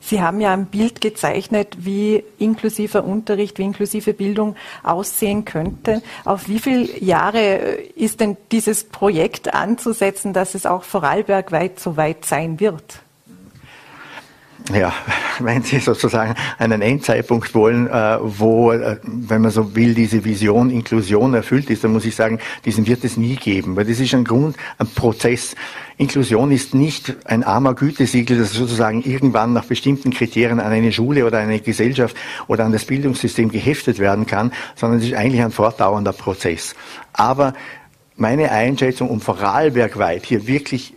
Sie 0.00 0.20
haben 0.20 0.40
ja 0.40 0.52
ein 0.52 0.66
Bild 0.66 1.00
gezeichnet, 1.00 1.76
wie 1.78 2.24
inklusiver 2.38 3.04
Unterricht, 3.04 3.58
wie 3.58 3.62
inklusive 3.62 4.12
Bildung 4.12 4.56
aussehen 4.82 5.44
könnte. 5.44 6.02
Auf 6.24 6.48
wie 6.48 6.58
viele 6.58 6.98
Jahre 6.98 7.38
äh, 7.38 7.86
ist 7.94 8.20
denn 8.20 8.36
dieses 8.52 8.84
Projekt 8.84 9.54
anzusetzen, 9.54 10.32
dass 10.32 10.54
es 10.54 10.66
auch 10.66 10.82
vorarlbergweit 10.82 11.78
so 11.80 11.96
weit 11.96 12.24
sein 12.24 12.60
wird? 12.60 13.02
Ja, 14.72 14.92
wenn 15.38 15.62
Sie 15.62 15.78
sozusagen 15.78 16.34
einen 16.58 16.82
Endzeitpunkt 16.82 17.54
wollen, 17.54 17.86
äh, 17.86 18.18
wo, 18.20 18.72
äh, 18.72 18.98
wenn 19.02 19.42
man 19.42 19.50
so 19.50 19.74
will, 19.74 19.94
diese 19.94 20.24
Vision 20.24 20.70
Inklusion 20.70 21.34
erfüllt 21.34 21.70
ist, 21.70 21.84
dann 21.84 21.92
muss 21.92 22.04
ich 22.04 22.14
sagen, 22.14 22.38
diesen 22.64 22.86
wird 22.86 23.04
es 23.04 23.16
nie 23.16 23.36
geben, 23.36 23.76
weil 23.76 23.84
das 23.84 24.00
ist 24.00 24.14
ein 24.14 24.24
Grund, 24.24 24.56
ein 24.78 24.88
Prozess. 24.88 25.54
Inklusion 25.96 26.52
ist 26.52 26.74
nicht 26.74 27.16
ein 27.26 27.42
armer 27.42 27.74
Gütesiegel, 27.74 28.38
das 28.38 28.52
sozusagen 28.52 29.02
irgendwann 29.02 29.52
nach 29.52 29.64
bestimmten 29.64 30.10
Kriterien 30.10 30.60
an 30.60 30.72
eine 30.72 30.92
Schule 30.92 31.26
oder 31.26 31.38
eine 31.38 31.60
Gesellschaft 31.60 32.16
oder 32.46 32.64
an 32.64 32.72
das 32.72 32.84
Bildungssystem 32.84 33.50
geheftet 33.50 33.98
werden 33.98 34.26
kann, 34.26 34.52
sondern 34.76 35.00
es 35.00 35.06
ist 35.06 35.14
eigentlich 35.14 35.42
ein 35.42 35.50
fortdauernder 35.50 36.12
Prozess. 36.12 36.74
Aber 37.12 37.54
meine 38.16 38.50
Einschätzung, 38.50 39.08
um 39.10 39.20
Vorarlberg 39.20 39.98
weit 39.98 40.26
hier 40.26 40.46
wirklich 40.46 40.94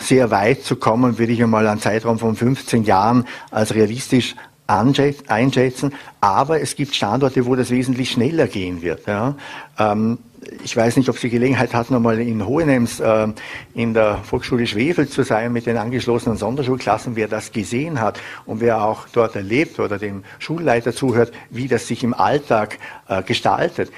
sehr 0.00 0.30
weit 0.30 0.62
zu 0.62 0.76
kommen, 0.76 1.18
würde 1.18 1.32
ich 1.32 1.42
einmal 1.42 1.66
einen 1.66 1.80
Zeitraum 1.80 2.18
von 2.18 2.36
15 2.36 2.84
Jahren 2.84 3.26
als 3.50 3.74
realistisch 3.74 4.34
einschätzen. 4.66 5.94
Aber 6.20 6.60
es 6.60 6.76
gibt 6.76 6.94
Standorte, 6.94 7.46
wo 7.46 7.54
das 7.54 7.70
wesentlich 7.70 8.10
schneller 8.10 8.46
gehen 8.46 8.82
wird. 8.82 9.06
Ja. 9.06 9.36
Ähm, 9.78 10.18
ich 10.62 10.76
weiß 10.76 10.96
nicht, 10.96 11.08
ob 11.08 11.18
Sie 11.18 11.28
Gelegenheit 11.28 11.74
hatten, 11.74 11.94
einmal 11.94 12.20
in 12.20 12.46
Hohenems 12.46 13.00
äh, 13.00 13.28
in 13.74 13.94
der 13.94 14.18
Volksschule 14.18 14.66
Schwefel 14.66 15.08
zu 15.08 15.22
sein 15.22 15.52
mit 15.52 15.66
den 15.66 15.76
angeschlossenen 15.76 16.36
Sonderschulklassen. 16.36 17.16
Wer 17.16 17.28
das 17.28 17.52
gesehen 17.52 18.00
hat 18.00 18.20
und 18.44 18.60
wer 18.60 18.82
auch 18.82 19.08
dort 19.12 19.36
erlebt 19.36 19.78
oder 19.78 19.98
dem 19.98 20.24
Schulleiter 20.38 20.92
zuhört, 20.92 21.32
wie 21.50 21.68
das 21.68 21.86
sich 21.86 22.04
im 22.04 22.14
Alltag 22.14 22.78
äh, 23.08 23.22
gestaltet, 23.22 23.90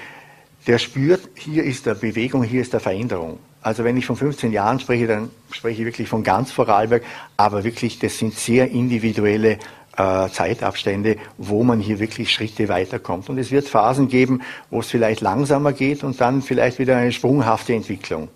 der 0.67 0.77
spürt, 0.77 1.21
hier 1.35 1.63
ist 1.63 1.85
der 1.85 1.95
Bewegung, 1.95 2.43
hier 2.43 2.61
ist 2.61 2.73
der 2.73 2.79
Veränderung. 2.79 3.39
Also 3.61 3.83
wenn 3.83 3.97
ich 3.97 4.05
von 4.05 4.15
15 4.15 4.51
Jahren 4.51 4.79
spreche, 4.79 5.07
dann 5.07 5.29
spreche 5.51 5.81
ich 5.81 5.85
wirklich 5.85 6.07
von 6.07 6.23
ganz 6.23 6.51
Vorarlberg, 6.51 7.03
aber 7.35 7.63
wirklich, 7.63 7.99
das 7.99 8.17
sind 8.17 8.33
sehr 8.33 8.71
individuelle 8.71 9.59
äh, 9.97 10.29
Zeitabstände, 10.29 11.17
wo 11.37 11.63
man 11.63 11.79
hier 11.79 11.99
wirklich 11.99 12.31
Schritte 12.31 12.69
weiterkommt. 12.69 13.29
Und 13.29 13.37
es 13.37 13.51
wird 13.51 13.67
Phasen 13.67 14.07
geben, 14.07 14.41
wo 14.69 14.79
es 14.79 14.87
vielleicht 14.87 15.19
langsamer 15.19 15.73
geht 15.73 16.03
und 16.03 16.21
dann 16.21 16.41
vielleicht 16.41 16.79
wieder 16.79 16.95
eine 16.95 17.11
sprunghafte 17.11 17.73
Entwicklung. 17.73 18.29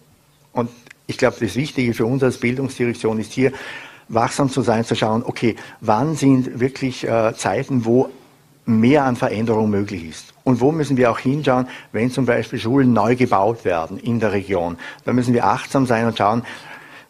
Und 0.52 0.70
ich 1.08 1.18
glaube, 1.18 1.38
das 1.40 1.56
Wichtige 1.56 1.94
für 1.94 2.06
uns 2.06 2.22
als 2.22 2.38
Bildungsdirektion 2.38 3.20
ist 3.20 3.32
hier, 3.32 3.54
wachsam 4.10 4.50
zu 4.50 4.62
sein, 4.62 4.84
zu 4.84 4.96
schauen, 4.96 5.24
okay, 5.26 5.56
wann 5.80 6.16
sind 6.16 6.60
wirklich 6.60 7.08
äh, 7.08 7.34
Zeiten, 7.36 7.86
wo 7.86 8.10
mehr 8.66 9.04
an 9.06 9.16
Veränderung 9.16 9.70
möglich 9.70 10.06
ist. 10.06 10.34
Und 10.44 10.62
wo 10.62 10.72
müssen 10.72 10.98
wir 10.98 11.12
auch 11.12 11.20
hinschauen, 11.20 11.68
wenn 11.92 12.12
zum 12.12 12.26
Beispiel 12.26 12.60
Schulen 12.60 12.94
neu 12.94 13.16
gebaut 13.16 13.66
werden 13.66 13.98
in 13.98 14.20
der 14.20 14.32
Region? 14.32 14.78
Da 15.06 15.14
müssen 15.14 15.34
wir 15.34 15.46
achtsam 15.46 15.86
sein 15.86 16.06
und 16.06 16.18
schauen, 16.18 16.44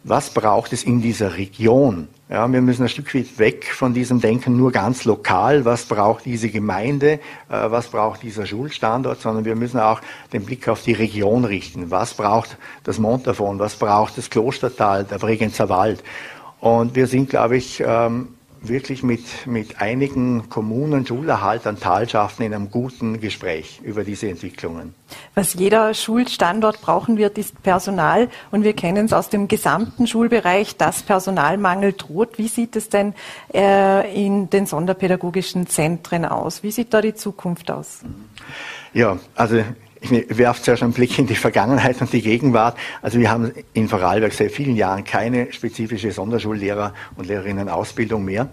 was 0.03 0.31
braucht 0.31 0.73
es 0.73 0.83
in 0.83 1.01
dieser 1.01 1.37
Region? 1.37 2.09
Ja, 2.29 2.51
wir 2.51 2.61
müssen 2.61 2.83
ein 2.83 2.89
Stück 2.89 3.13
weit 3.15 3.37
weg 3.37 3.65
von 3.73 3.93
diesem 3.93 4.19
Denken 4.19 4.57
nur 4.57 4.71
ganz 4.71 5.05
lokal. 5.05 5.65
Was 5.65 5.85
braucht 5.85 6.25
diese 6.25 6.49
Gemeinde? 6.49 7.13
Äh, 7.13 7.19
was 7.49 7.87
braucht 7.87 8.23
dieser 8.23 8.45
Schulstandort? 8.45 9.21
Sondern 9.21 9.45
wir 9.45 9.55
müssen 9.55 9.79
auch 9.79 10.01
den 10.33 10.43
Blick 10.43 10.67
auf 10.67 10.81
die 10.81 10.93
Region 10.93 11.45
richten. 11.45 11.91
Was 11.91 12.15
braucht 12.15 12.57
das 12.83 12.97
Montafon? 12.97 13.59
Was 13.59 13.75
braucht 13.75 14.17
das 14.17 14.29
Klostertal, 14.29 15.05
der 15.05 15.19
Bregenzer 15.19 15.69
Wald? 15.69 16.03
Und 16.59 16.95
wir 16.95 17.07
sind, 17.07 17.29
glaube 17.29 17.57
ich, 17.57 17.83
ähm, 17.85 18.29
wirklich 18.67 19.03
mit, 19.03 19.45
mit 19.45 19.81
einigen 19.81 20.49
Kommunen, 20.49 21.05
Schulerhaltern, 21.05 21.79
Talschaften 21.79 22.43
in 22.43 22.53
einem 22.53 22.71
guten 22.71 23.19
Gespräch 23.19 23.81
über 23.83 24.03
diese 24.03 24.29
Entwicklungen. 24.29 24.95
Was 25.35 25.53
jeder 25.53 25.93
Schulstandort 25.93 26.81
brauchen 26.81 27.17
wird, 27.17 27.37
ist 27.37 27.61
Personal. 27.61 28.29
Und 28.51 28.63
wir 28.63 28.73
kennen 28.73 29.05
es 29.05 29.13
aus 29.13 29.29
dem 29.29 29.47
gesamten 29.47 30.07
Schulbereich, 30.07 30.77
dass 30.77 31.03
Personalmangel 31.03 31.93
droht. 31.93 32.37
Wie 32.37 32.47
sieht 32.47 32.75
es 32.75 32.89
denn 32.89 33.13
äh, 33.53 34.13
in 34.13 34.49
den 34.49 34.65
sonderpädagogischen 34.65 35.67
Zentren 35.67 36.25
aus? 36.25 36.63
Wie 36.63 36.71
sieht 36.71 36.93
da 36.93 37.01
die 37.01 37.13
Zukunft 37.13 37.69
aus? 37.69 37.99
Ja, 38.93 39.19
also 39.35 39.63
ich 40.03 40.37
werfe 40.37 40.61
zuerst 40.61 40.83
einen 40.83 40.91
Blick 40.91 41.17
in 41.17 41.27
die 41.27 41.35
Vergangenheit 41.35 42.01
und 42.01 42.11
die 42.11 42.21
Gegenwart. 42.21 42.77
Also 43.01 43.19
wir 43.19 43.31
haben 43.31 43.53
in 43.73 43.87
Vorarlberg 43.87 44.33
seit 44.33 44.51
vielen 44.51 44.75
Jahren 44.75 45.03
keine 45.05 45.51
spezifische 45.53 46.09
Sonderschullehrer- 46.09 46.93
und 47.15 47.27
Lehrerinnen-Ausbildung 47.27 48.25
mehr. 48.25 48.49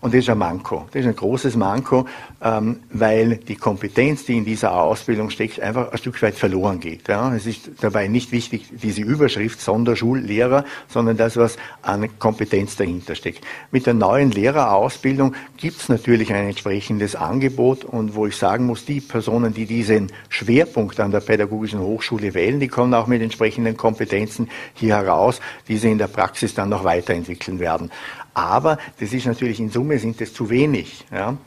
Und 0.00 0.14
das 0.14 0.20
ist 0.20 0.30
ein 0.30 0.38
Manko. 0.38 0.86
Das 0.92 1.02
ist 1.02 1.08
ein 1.08 1.16
großes 1.16 1.56
Manko, 1.56 2.06
ähm, 2.42 2.80
weil 2.90 3.36
die 3.36 3.56
Kompetenz, 3.56 4.24
die 4.24 4.36
in 4.36 4.44
dieser 4.44 4.78
Ausbildung 4.78 5.30
steckt, 5.30 5.60
einfach 5.60 5.90
ein 5.90 5.98
Stück 5.98 6.20
weit 6.22 6.34
verloren 6.34 6.80
geht. 6.80 7.08
Ja. 7.08 7.34
Es 7.34 7.46
ist 7.46 7.70
dabei 7.80 8.08
nicht 8.08 8.32
wichtig, 8.32 8.66
diese 8.70 9.02
Überschrift 9.02 9.60
Sonderschullehrer, 9.60 10.64
sondern 10.88 11.16
das, 11.16 11.36
was 11.36 11.56
an 11.82 12.08
Kompetenz 12.18 12.76
dahinter 12.76 13.14
steckt. 13.14 13.44
Mit 13.70 13.86
der 13.86 13.94
neuen 13.94 14.30
Lehrerausbildung 14.30 15.34
gibt 15.56 15.80
es 15.80 15.88
natürlich 15.88 16.32
ein 16.32 16.46
entsprechendes 16.46 17.16
Angebot 17.16 17.84
und 17.84 18.14
wo 18.14 18.26
ich 18.26 18.36
sagen 18.36 18.66
muss, 18.66 18.84
die 18.84 19.00
Personen, 19.00 19.54
die 19.54 19.66
diesen 19.66 20.12
Schwerpunkt 20.28 21.00
an 21.00 21.10
der 21.10 21.20
Pädagogischen 21.20 21.80
Hochschule 21.80 22.34
wählen, 22.34 22.60
die 22.60 22.68
kommen 22.68 22.94
auch 22.94 23.06
mit 23.06 23.22
entsprechenden 23.22 23.76
Kompetenzen 23.76 24.48
hier 24.74 24.96
heraus, 24.96 25.40
die 25.68 25.78
sie 25.78 25.90
in 25.90 25.98
der 25.98 26.08
Praxis 26.08 26.54
dann 26.54 26.68
noch 26.68 26.84
weiterentwickeln 26.84 27.58
werden. 27.58 27.90
Aber 28.36 28.76
das 29.00 29.14
ist 29.14 29.24
natürlich 29.24 29.60
in 29.60 29.70
Summe 29.70 29.98
sind 29.98 30.20
es 30.20 30.34
zu 30.34 30.50
wenig. 30.50 31.06
Ja. 31.10 31.38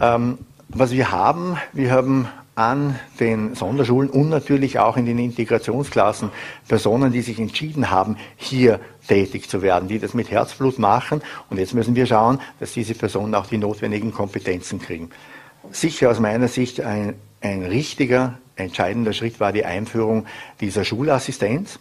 Ähm, 0.00 0.38
was 0.68 0.90
wir 0.90 1.12
haben, 1.12 1.56
wir 1.72 1.92
haben 1.92 2.26
an 2.56 2.98
den 3.20 3.54
Sonderschulen 3.54 4.10
und 4.10 4.30
natürlich 4.30 4.80
auch 4.80 4.96
in 4.96 5.06
den 5.06 5.20
Integrationsklassen 5.20 6.30
Personen, 6.66 7.12
die 7.12 7.20
sich 7.20 7.38
entschieden 7.38 7.92
haben, 7.92 8.16
hier 8.34 8.80
tätig 9.06 9.48
zu 9.48 9.62
werden, 9.62 9.88
die 9.88 10.00
das 10.00 10.12
mit 10.12 10.28
Herzblut 10.32 10.80
machen. 10.80 11.22
Und 11.50 11.58
jetzt 11.58 11.72
müssen 11.72 11.94
wir 11.94 12.06
schauen, 12.06 12.40
dass 12.58 12.72
diese 12.72 12.94
Personen 12.94 13.36
auch 13.36 13.46
die 13.46 13.58
notwendigen 13.58 14.12
Kompetenzen 14.12 14.80
kriegen. 14.80 15.10
Sicher 15.70 16.10
aus 16.10 16.18
meiner 16.18 16.48
Sicht 16.48 16.80
ein, 16.80 17.14
ein 17.42 17.62
richtiger, 17.62 18.38
entscheidender 18.56 19.12
Schritt 19.12 19.38
war 19.38 19.52
die 19.52 19.64
Einführung 19.64 20.26
dieser 20.60 20.84
Schulassistenz. 20.84 21.78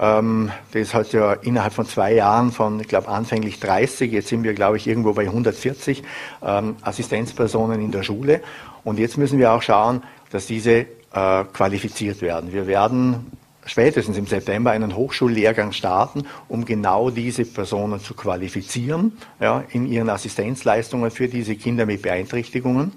Ähm, 0.00 0.50
das 0.72 0.94
hat 0.94 1.12
ja 1.12 1.34
innerhalb 1.34 1.74
von 1.74 1.86
zwei 1.86 2.14
Jahren 2.14 2.52
von, 2.52 2.80
ich 2.80 2.88
glaube, 2.88 3.08
anfänglich 3.08 3.60
30, 3.60 4.10
jetzt 4.10 4.28
sind 4.28 4.42
wir, 4.42 4.54
glaube 4.54 4.78
ich, 4.78 4.86
irgendwo 4.86 5.12
bei 5.12 5.24
140 5.24 6.02
ähm, 6.42 6.76
Assistenzpersonen 6.80 7.82
in 7.82 7.90
der 7.90 8.02
Schule. 8.02 8.40
Und 8.82 8.98
jetzt 8.98 9.18
müssen 9.18 9.38
wir 9.38 9.52
auch 9.52 9.60
schauen, 9.60 10.02
dass 10.30 10.46
diese 10.46 10.86
äh, 11.12 11.44
qualifiziert 11.52 12.22
werden. 12.22 12.52
Wir 12.52 12.66
werden 12.66 13.30
spätestens 13.66 14.16
im 14.16 14.26
September 14.26 14.70
einen 14.70 14.96
Hochschullehrgang 14.96 15.72
starten, 15.72 16.24
um 16.48 16.64
genau 16.64 17.10
diese 17.10 17.44
Personen 17.44 18.00
zu 18.00 18.14
qualifizieren 18.14 19.18
ja, 19.38 19.64
in 19.70 19.86
ihren 19.86 20.08
Assistenzleistungen 20.08 21.10
für 21.10 21.28
diese 21.28 21.56
Kinder 21.56 21.84
mit 21.84 22.00
Beeinträchtigungen. 22.00 22.92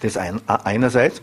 Das 0.00 0.16
ein, 0.16 0.40
einerseits. 0.46 1.20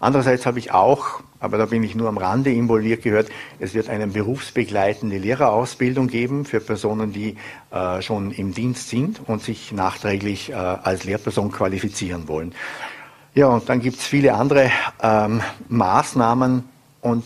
Andererseits 0.00 0.46
habe 0.46 0.58
ich 0.58 0.72
auch, 0.72 1.20
aber 1.40 1.58
da 1.58 1.66
bin 1.66 1.82
ich 1.82 1.94
nur 1.94 2.08
am 2.08 2.18
Rande 2.18 2.50
involviert 2.50 3.02
gehört, 3.02 3.28
es 3.58 3.74
wird 3.74 3.88
eine 3.88 4.06
berufsbegleitende 4.06 5.18
Lehrerausbildung 5.18 6.08
geben 6.08 6.44
für 6.44 6.60
Personen, 6.60 7.12
die 7.12 7.36
äh, 7.70 8.02
schon 8.02 8.30
im 8.32 8.54
Dienst 8.54 8.88
sind 8.88 9.20
und 9.26 9.42
sich 9.42 9.72
nachträglich 9.72 10.50
äh, 10.50 10.54
als 10.54 11.04
Lehrperson 11.04 11.50
qualifizieren 11.52 12.28
wollen. 12.28 12.54
Ja, 13.34 13.48
und 13.48 13.68
dann 13.68 13.80
gibt 13.80 13.98
es 13.98 14.06
viele 14.06 14.34
andere 14.34 14.70
ähm, 15.02 15.42
Maßnahmen 15.68 16.64
und 17.02 17.24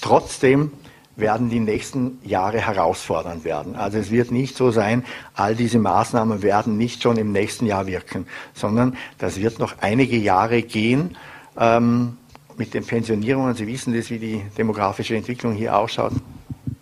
trotzdem 0.00 0.72
werden 1.16 1.48
die 1.48 1.60
nächsten 1.60 2.18
Jahre 2.22 2.60
herausfordernd 2.60 3.44
werden. 3.44 3.74
Also 3.74 3.98
es 3.98 4.10
wird 4.10 4.30
nicht 4.30 4.56
so 4.56 4.70
sein, 4.70 5.04
all 5.34 5.54
diese 5.54 5.78
Maßnahmen 5.78 6.42
werden 6.42 6.76
nicht 6.76 7.02
schon 7.02 7.16
im 7.16 7.32
nächsten 7.32 7.66
Jahr 7.66 7.86
wirken, 7.86 8.26
sondern 8.52 8.96
das 9.18 9.40
wird 9.40 9.58
noch 9.58 9.76
einige 9.80 10.16
Jahre 10.16 10.62
gehen. 10.62 11.16
Ähm, 11.58 12.16
mit 12.56 12.74
den 12.74 12.86
Pensionierungen, 12.86 13.54
Sie 13.54 13.66
wissen 13.66 13.94
das, 13.94 14.10
wie 14.10 14.18
die 14.18 14.42
demografische 14.56 15.14
Entwicklung 15.16 15.52
hier 15.52 15.76
ausschaut, 15.76 16.12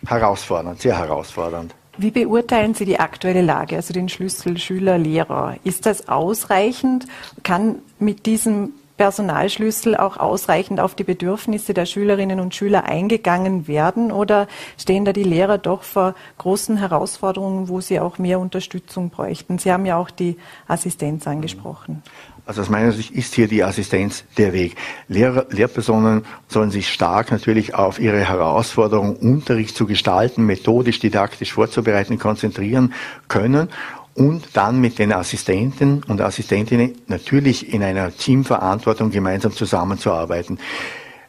herausfordernd, 0.07 0.81
sehr 0.81 0.97
herausfordernd. 0.97 1.75
Wie 1.97 2.11
beurteilen 2.11 2.75
Sie 2.75 2.85
die 2.85 2.99
aktuelle 2.99 3.43
Lage, 3.43 3.77
also 3.77 3.93
den 3.93 4.09
Schlüssel 4.09 4.59
Schüler, 4.59 4.99
Lehrer? 4.99 5.57
Ist 5.62 5.87
das 5.87 6.09
ausreichend? 6.09 7.07
Kann 7.43 7.77
mit 7.99 8.27
diesem 8.27 8.72
Personalschlüssel 8.97 9.97
auch 9.97 10.18
ausreichend 10.18 10.79
auf 10.79 10.95
die 10.95 11.03
Bedürfnisse 11.03 11.75
der 11.75 11.85
Schülerinnen 11.85 12.39
und 12.39 12.55
Schüler 12.55 12.85
eingegangen 12.85 13.66
werden 13.66 14.12
oder 14.12 14.47
stehen 14.79 15.05
da 15.05 15.12
die 15.12 15.25
Lehrer 15.25 15.59
doch 15.59 15.83
vor 15.83 16.14
großen 16.39 16.77
Herausforderungen, 16.77 17.68
wo 17.68 17.81
sie 17.81 17.99
auch 17.99 18.18
mehr 18.18 18.39
Unterstützung 18.39 19.11
bräuchten? 19.11 19.59
Sie 19.59 19.72
haben 19.72 19.85
ja 19.85 19.97
auch 19.97 20.11
die 20.11 20.37
Assistenz 20.68 21.27
angesprochen. 21.27 22.03
Also 22.47 22.61
aus 22.61 22.68
meiner 22.68 22.92
Sicht 22.92 23.11
ist 23.12 23.34
hier 23.34 23.49
die 23.49 23.64
Assistenz 23.64 24.24
der 24.36 24.53
Weg. 24.53 24.76
Lehrer, 25.09 25.47
Lehrpersonen 25.51 26.26
sollen 26.47 26.70
sich 26.70 26.92
stark 26.92 27.30
natürlich 27.30 27.74
auf 27.74 27.99
ihre 27.99 28.20
Herausforderung, 28.20 29.16
Unterricht 29.16 29.74
zu 29.74 29.86
gestalten, 29.86 30.45
methodisch, 30.45 30.99
didaktisch 30.99 31.55
vorzubereiten, 31.55 32.18
konzentrieren 32.18 32.92
können 33.28 33.70
und 34.14 34.49
dann 34.53 34.80
mit 34.80 34.99
den 34.99 35.12
Assistenten 35.12 36.03
und 36.05 36.20
Assistentinnen 36.20 36.95
natürlich 37.09 37.72
in 37.72 37.82
einer 37.82 38.14
Teamverantwortung 38.14 39.11
gemeinsam 39.11 39.53
zusammenzuarbeiten. 39.53 40.59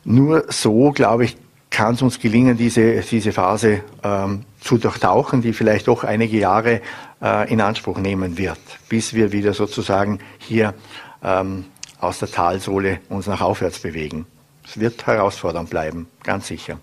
Nur 0.03 0.45
so, 0.49 0.91
glaube 0.91 1.25
ich, 1.25 1.37
kann 1.71 1.95
es 1.95 2.01
uns 2.01 2.19
gelingen, 2.19 2.57
diese, 2.57 3.01
diese 3.01 3.33
Phase 3.33 3.81
ähm, 4.03 4.45
zu 4.61 4.77
durchtauchen, 4.77 5.41
die 5.41 5.51
vielleicht 5.51 5.87
doch 5.87 6.03
einige 6.03 6.37
Jahre 6.37 6.81
äh, 7.21 7.51
in 7.51 7.59
Anspruch 7.59 7.97
nehmen 7.97 8.37
wird, 8.37 8.59
bis 8.87 9.13
wir 9.13 9.31
wieder 9.31 9.53
sozusagen 9.53 10.19
hier 10.37 10.73
ähm, 11.25 11.65
aus 11.99 12.19
der 12.19 12.29
Talsohle 12.29 12.99
uns 13.09 13.27
nach 13.27 13.41
aufwärts 13.41 13.79
bewegen. 13.79 14.25
Es 14.63 14.79
wird 14.79 15.05
herausfordernd 15.05 15.69
bleiben, 15.69 16.07
ganz 16.23 16.47
sicher. 16.47 16.79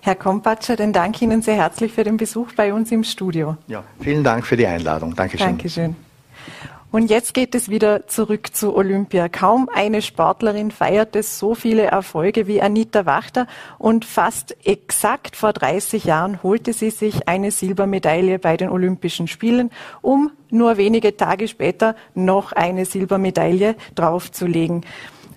Herr 0.00 0.14
Kompatscher, 0.14 0.76
dann 0.76 0.92
danke 0.92 1.24
Ihnen 1.24 1.40
sehr 1.40 1.56
herzlich 1.56 1.92
für 1.92 2.04
den 2.04 2.16
Besuch 2.16 2.52
bei 2.54 2.74
uns 2.74 2.92
im 2.92 3.04
Studio. 3.04 3.56
Ja, 3.66 3.84
vielen 4.00 4.22
Dank 4.22 4.46
für 4.46 4.56
die 4.56 4.66
Einladung. 4.66 5.14
Dankeschön. 5.14 5.46
Dankeschön. 5.46 5.96
Und 6.94 7.10
jetzt 7.10 7.34
geht 7.34 7.56
es 7.56 7.68
wieder 7.68 8.06
zurück 8.06 8.54
zu 8.54 8.76
Olympia. 8.76 9.28
Kaum 9.28 9.68
eine 9.68 10.00
Sportlerin 10.00 10.70
feierte 10.70 11.24
so 11.24 11.56
viele 11.56 11.82
Erfolge 11.82 12.46
wie 12.46 12.62
Anita 12.62 13.04
Wachter 13.04 13.48
und 13.78 14.04
fast 14.04 14.56
exakt 14.64 15.34
vor 15.34 15.52
30 15.52 16.04
Jahren 16.04 16.44
holte 16.44 16.72
sie 16.72 16.90
sich 16.90 17.26
eine 17.26 17.50
Silbermedaille 17.50 18.38
bei 18.38 18.56
den 18.56 18.68
Olympischen 18.68 19.26
Spielen, 19.26 19.72
um 20.02 20.30
nur 20.50 20.76
wenige 20.76 21.16
Tage 21.16 21.48
später 21.48 21.96
noch 22.14 22.52
eine 22.52 22.84
Silbermedaille 22.84 23.74
draufzulegen. 23.96 24.86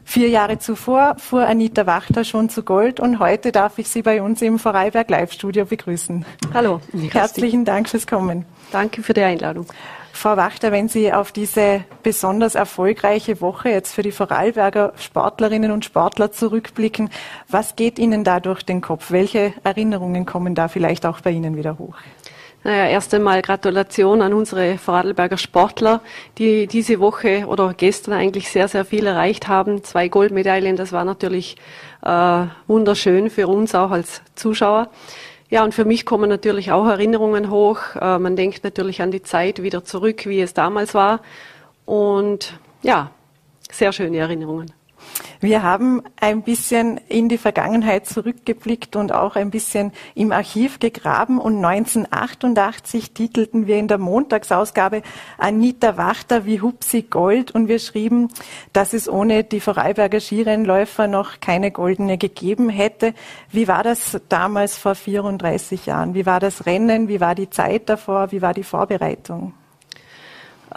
Vier 0.05 0.29
Jahre 0.29 0.59
zuvor 0.59 1.15
fuhr 1.17 1.47
Anita 1.47 1.87
Wachter 1.87 2.23
schon 2.23 2.49
zu 2.49 2.61
Gold 2.61 2.99
und 2.99 3.17
heute 3.17 3.51
darf 3.51 3.79
ich 3.79 3.87
Sie 3.87 4.03
bei 4.03 4.21
uns 4.21 4.43
im 4.43 4.59
Vorarlberg 4.59 5.09
Live-Studio 5.09 5.65
begrüßen. 5.65 6.23
Hallo. 6.53 6.81
Herzlichen 7.11 7.65
Dank 7.65 7.89
fürs 7.89 8.05
Kommen. 8.05 8.45
Danke 8.71 9.01
für 9.01 9.15
die 9.15 9.23
Einladung. 9.23 9.65
Frau 10.17 10.35
Wachter, 10.35 10.71
wenn 10.71 10.89
Sie 10.89 11.13
auf 11.13 11.31
diese 11.31 11.83
besonders 12.01 12.55
erfolgreiche 12.55 13.39
Woche 13.39 13.69
jetzt 13.69 13.93
für 13.93 14.01
die 14.01 14.11
Vorarlberger 14.11 14.93
Sportlerinnen 14.97 15.69
und 15.69 15.85
Sportler 15.85 16.31
zurückblicken, 16.31 17.11
was 17.47 17.75
geht 17.75 17.99
Ihnen 17.99 18.23
da 18.23 18.39
durch 18.39 18.63
den 18.63 18.81
Kopf? 18.81 19.11
Welche 19.11 19.53
Erinnerungen 19.63 20.25
kommen 20.25 20.55
da 20.55 20.69
vielleicht 20.69 21.05
auch 21.05 21.21
bei 21.21 21.29
Ihnen 21.29 21.55
wieder 21.55 21.77
hoch? 21.77 21.93
Naja, 22.63 22.89
erst 22.89 23.13
einmal 23.13 23.43
Gratulation 23.43 24.23
an 24.23 24.33
unsere 24.33 24.79
Vorarlberger 24.79 25.37
Sportler, 25.37 26.01
die 26.39 26.65
diese 26.65 26.99
Woche 26.99 27.45
oder 27.45 27.75
gestern 27.75 28.15
eigentlich 28.15 28.49
sehr, 28.49 28.67
sehr 28.67 28.85
viel 28.85 29.05
erreicht 29.05 29.47
haben. 29.47 29.83
Zwei 29.83 30.07
Goldmedaillen, 30.07 30.77
das 30.77 30.93
war 30.93 31.05
natürlich 31.05 31.57
äh, 32.01 32.45
wunderschön 32.65 33.29
für 33.29 33.47
uns 33.47 33.75
auch 33.75 33.91
als 33.91 34.23
Zuschauer. 34.33 34.89
Ja, 35.49 35.63
und 35.63 35.73
für 35.73 35.85
mich 35.85 36.05
kommen 36.05 36.29
natürlich 36.29 36.71
auch 36.71 36.85
Erinnerungen 36.85 37.49
hoch. 37.49 37.79
Äh, 37.99 38.19
man 38.19 38.35
denkt 38.35 38.63
natürlich 38.63 39.01
an 39.01 39.11
die 39.11 39.21
Zeit 39.21 39.63
wieder 39.63 39.85
zurück, 39.85 40.25
wie 40.25 40.41
es 40.41 40.53
damals 40.53 40.93
war. 40.93 41.21
Und 41.85 42.59
ja, 42.83 43.11
sehr 43.71 43.93
schöne 43.93 44.17
Erinnerungen. 44.17 44.73
Wir 45.39 45.63
haben 45.63 46.01
ein 46.19 46.41
bisschen 46.41 46.99
in 47.07 47.29
die 47.29 47.37
Vergangenheit 47.37 48.07
zurückgeblickt 48.07 48.95
und 48.95 49.11
auch 49.11 49.35
ein 49.35 49.51
bisschen 49.51 49.91
im 50.15 50.31
Archiv 50.31 50.79
gegraben 50.79 51.39
und 51.39 51.63
1988 51.63 53.13
titelten 53.13 53.67
wir 53.67 53.77
in 53.77 53.87
der 53.87 53.97
Montagsausgabe 53.97 55.03
Anita 55.37 55.97
Wachter 55.97 56.45
wie 56.45 56.61
Hupsi 56.61 57.03
Gold 57.03 57.51
und 57.51 57.67
wir 57.67 57.79
schrieben, 57.79 58.29
dass 58.73 58.93
es 58.93 59.07
ohne 59.07 59.43
die 59.43 59.59
Vorarlberger 59.59 60.19
Skirennläufer 60.19 61.07
noch 61.07 61.39
keine 61.39 61.71
Goldene 61.71 62.17
gegeben 62.17 62.69
hätte. 62.69 63.13
Wie 63.51 63.67
war 63.67 63.83
das 63.83 64.19
damals 64.29 64.77
vor 64.77 64.95
34 64.95 65.85
Jahren? 65.85 66.13
Wie 66.13 66.25
war 66.25 66.39
das 66.39 66.65
Rennen? 66.65 67.07
Wie 67.07 67.21
war 67.21 67.35
die 67.35 67.49
Zeit 67.49 67.89
davor? 67.89 68.31
Wie 68.31 68.41
war 68.41 68.53
die 68.53 68.63
Vorbereitung? 68.63 69.53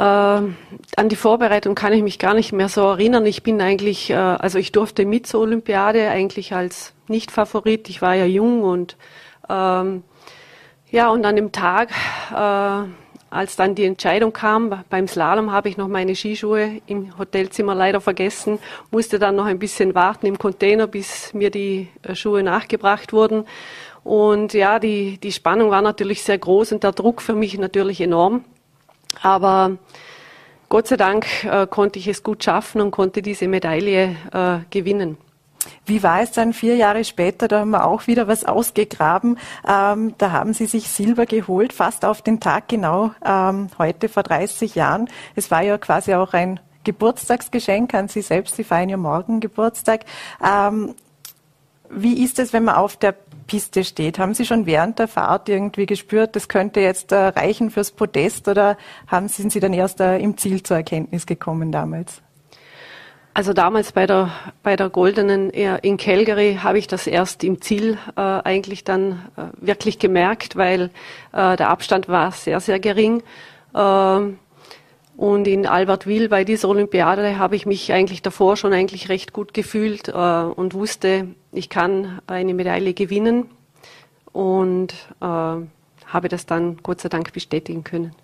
Äh, 0.01 0.03
an 0.03 1.09
die 1.11 1.17
Vorbereitung 1.17 1.75
kann 1.75 1.93
ich 1.93 2.03
mich 2.03 2.19
gar 2.19 2.33
nicht 2.33 2.53
mehr 2.53 2.71
so 2.71 2.81
erinnern. 2.81 3.27
Ich 3.27 3.43
bin 3.43 3.61
eigentlich, 3.61 4.09
äh, 4.09 4.15
also 4.15 4.59
ich 4.59 4.73
durfte 4.73 5.05
mit 5.05 5.27
zur 5.27 5.43
Olympiade 5.43 6.09
eigentlich 6.09 6.55
als 6.55 6.95
Nicht-Favorit. 7.09 7.91
Ich 7.91 8.01
war 8.01 8.15
ja 8.15 8.25
jung 8.25 8.63
und 8.63 8.97
ähm, 9.51 10.03
ja, 10.91 11.11
und 11.11 11.27
an 11.27 11.37
dem 11.37 11.53
Tag, 11.53 11.91
äh, 12.33 12.89
als 13.29 13.57
dann 13.57 13.75
die 13.75 13.85
Entscheidung 13.85 14.33
kam, 14.33 14.85
beim 14.89 15.07
Slalom 15.07 15.53
habe 15.53 15.69
ich 15.69 15.77
noch 15.77 15.89
meine 15.89 16.17
Skischuhe 16.17 16.81
im 16.87 17.19
Hotelzimmer 17.19 17.75
leider 17.75 18.01
vergessen, 18.01 18.59
musste 18.91 19.19
dann 19.19 19.37
noch 19.37 19.45
ein 19.45 19.59
bisschen 19.59 19.95
warten 19.95 20.25
im 20.25 20.39
Container, 20.39 20.87
bis 20.87 21.35
mir 21.35 21.51
die 21.51 21.89
äh, 22.05 22.15
Schuhe 22.15 22.43
nachgebracht 22.43 23.13
wurden. 23.13 23.45
Und 24.03 24.55
ja, 24.55 24.79
die, 24.79 25.19
die 25.19 25.33
Spannung 25.33 25.71
war 25.71 25.83
natürlich 25.83 26.23
sehr 26.23 26.39
groß 26.39 26.73
und 26.73 26.85
der 26.85 26.93
Druck 26.93 27.21
für 27.21 27.35
mich 27.35 27.59
natürlich 27.59 28.01
enorm. 28.01 28.47
Aber 29.23 29.79
Gott 30.69 30.89
sei 30.89 30.97
Dank 30.97 31.27
äh, 31.45 31.67
konnte 31.67 31.99
ich 31.99 32.07
es 32.07 32.23
gut 32.23 32.45
schaffen 32.45 32.81
und 32.81 32.91
konnte 32.91 33.23
diese 33.23 33.49
Medaille 33.49 34.17
äh, 34.33 34.59
gewinnen. 34.71 35.19
Wie 35.85 36.03
war 36.03 36.23
es 36.23 36.33
dann 36.33 36.53
vier 36.53 36.77
Jahre 36.77 37.05
später? 37.05 37.49
Da 37.49 37.61
haben 37.61 37.71
wir 37.71 37.85
auch 37.85 38.07
wieder 38.07 38.29
was 38.29 38.45
ausgegraben. 38.45 39.39
Ähm, 39.67 40.15
da 40.17 40.33
haben 40.33 40.55
Sie 40.55 40.67
sich 40.67 40.89
Silber 40.89 41.27
geholt, 41.27 41.73
fast 41.73 42.05
auf 42.05 42.23
den 42.23 42.41
Tag 42.41 42.69
genau 42.69 43.13
ähm, 43.25 43.69
heute 43.79 44.09
vor 44.09 44.23
30 44.23 44.75
Jahren. 44.75 45.09
Es 45.35 45.51
war 45.51 45.63
ja 45.63 45.77
quasi 45.77 46.15
auch 46.15 46.33
ein 46.33 46.61
Geburtstagsgeschenk 46.85 47.93
an 47.95 48.09
Sie 48.09 48.23
selbst. 48.23 48.57
Sie 48.57 48.65
feiern 48.65 48.89
ja 48.89 48.97
morgen 48.97 49.41
Geburtstag. 49.41 50.05
Ähm, 50.43 50.95
wie 51.91 52.23
ist 52.23 52.39
es, 52.39 52.53
wenn 52.53 52.65
man 52.65 52.77
auf 52.77 52.97
der 52.97 53.15
Piste 53.51 53.83
steht? 53.83 54.21
Haben 54.21 54.33
Sie 54.33 54.47
schon 54.47 54.65
während 54.65 55.01
der 55.01 55.09
Fahrt 55.09 55.49
irgendwie 55.49 55.85
gespürt, 55.85 56.37
das 56.37 56.49
könnte 56.49 56.79
jetzt 56.79 57.11
äh, 57.11 57.17
reichen 57.17 57.73
fürs 57.73 57.91
Podest 57.91 58.47
oder 58.47 58.79
haben, 59.09 59.27
sind 59.27 59.51
Sie 59.51 59.59
dann 59.59 59.73
erst 59.73 60.01
äh, 60.01 60.19
im 60.19 60.37
Ziel 60.37 60.63
zur 60.63 60.77
Erkenntnis 60.77 61.27
gekommen 61.27 61.73
damals? 61.73 62.23
Also 63.35 63.53
damals 63.53 63.91
bei 63.91 64.07
der, 64.07 64.31
bei 64.63 64.77
der 64.77 64.89
Goldenen 64.89 65.51
in 65.51 65.97
Calgary 65.97 66.61
habe 66.63 66.79
ich 66.79 66.87
das 66.87 67.09
erst 67.09 67.43
im 67.43 67.61
Ziel 67.61 67.99
äh, 68.17 68.21
eigentlich 68.21 68.85
dann 68.85 69.29
äh, 69.37 69.47
wirklich 69.61 69.99
gemerkt, 69.99 70.55
weil 70.55 70.91
äh, 71.33 71.57
der 71.57 71.71
Abstand 71.71 72.09
war 72.09 72.31
sehr, 72.31 72.61
sehr 72.61 72.79
gering. 72.79 73.25
Ähm, 73.75 74.39
und 75.17 75.49
in 75.49 75.67
Albertville 75.67 76.29
bei 76.29 76.45
dieser 76.45 76.69
Olympiade 76.69 77.37
habe 77.39 77.57
ich 77.57 77.67
mich 77.67 77.93
eigentlich 77.93 78.23
davor 78.23 78.57
schon 78.57 78.73
eigentlich 78.73 79.09
recht 79.09 79.33
gut 79.33 79.55
gefühlt 79.55 80.09
äh, 80.09 80.13
und 80.13 80.75
wusste, 80.75 81.29
ich 81.53 81.69
kann 81.69 82.21
eine 82.27 82.55
Medaille 82.55 82.95
gewinnen 82.95 83.51
und 84.33 84.93
äh, 85.21 85.25
habe 85.25 86.29
das 86.29 86.47
dann 86.47 86.79
Gott 86.83 87.01
sei 87.01 87.09
Dank 87.09 87.33
bestätigen 87.33 87.85
können. 87.85 88.15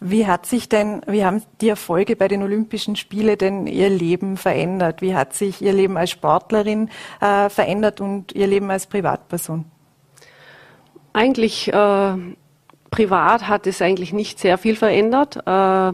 Wie 0.00 0.26
hat 0.26 0.46
sich 0.46 0.68
denn, 0.68 1.02
wie 1.06 1.24
haben 1.24 1.42
die 1.60 1.68
Erfolge 1.68 2.16
bei 2.16 2.26
den 2.26 2.42
Olympischen 2.42 2.96
Spielen 2.96 3.36
denn 3.36 3.66
Ihr 3.66 3.90
Leben 3.90 4.36
verändert? 4.36 5.02
Wie 5.02 5.14
hat 5.14 5.34
sich 5.34 5.60
Ihr 5.60 5.74
Leben 5.74 5.96
als 5.96 6.10
Sportlerin 6.10 6.88
äh, 7.20 7.50
verändert 7.50 8.00
und 8.00 8.32
Ihr 8.32 8.46
Leben 8.46 8.70
als 8.70 8.86
Privatperson? 8.86 9.66
Eigentlich 11.12 11.72
äh, 11.72 12.16
privat 12.90 13.48
hat 13.48 13.66
es 13.66 13.82
eigentlich 13.82 14.12
nicht 14.12 14.38
sehr 14.38 14.58
viel 14.58 14.76
verändert. 14.76 15.36
Äh, 15.46 15.92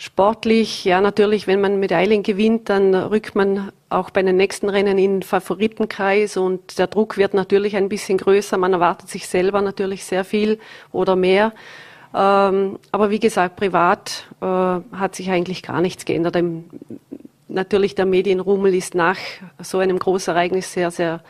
sportlich, 0.00 0.86
ja 0.86 1.02
natürlich, 1.02 1.46
wenn 1.46 1.60
man 1.60 1.78
Medaillen 1.78 2.22
gewinnt, 2.22 2.70
dann 2.70 2.94
rückt 2.94 3.34
man 3.34 3.70
auch 3.90 4.08
bei 4.08 4.22
den 4.22 4.38
nächsten 4.38 4.70
Rennen 4.70 4.96
in 4.96 5.16
den 5.16 5.22
Favoritenkreis 5.22 6.38
und 6.38 6.78
der 6.78 6.86
Druck 6.86 7.18
wird 7.18 7.34
natürlich 7.34 7.76
ein 7.76 7.90
bisschen 7.90 8.16
größer. 8.16 8.56
Man 8.56 8.72
erwartet 8.72 9.10
sich 9.10 9.28
selber 9.28 9.60
natürlich 9.60 10.06
sehr 10.06 10.24
viel 10.24 10.58
oder 10.90 11.16
mehr. 11.16 11.52
Ähm, 12.14 12.78
aber 12.90 13.10
wie 13.10 13.20
gesagt, 13.20 13.56
privat 13.56 14.26
äh, 14.40 14.46
hat 14.46 15.14
sich 15.14 15.30
eigentlich 15.30 15.62
gar 15.62 15.82
nichts 15.82 16.06
geändert. 16.06 16.42
Natürlich, 17.48 17.94
der 17.94 18.06
Medienrummel 18.06 18.74
ist 18.74 18.94
nach 18.94 19.18
so 19.58 19.80
einem 19.80 19.98
Großereignis 19.98 20.72
sehr, 20.72 20.90
sehr 20.90 21.20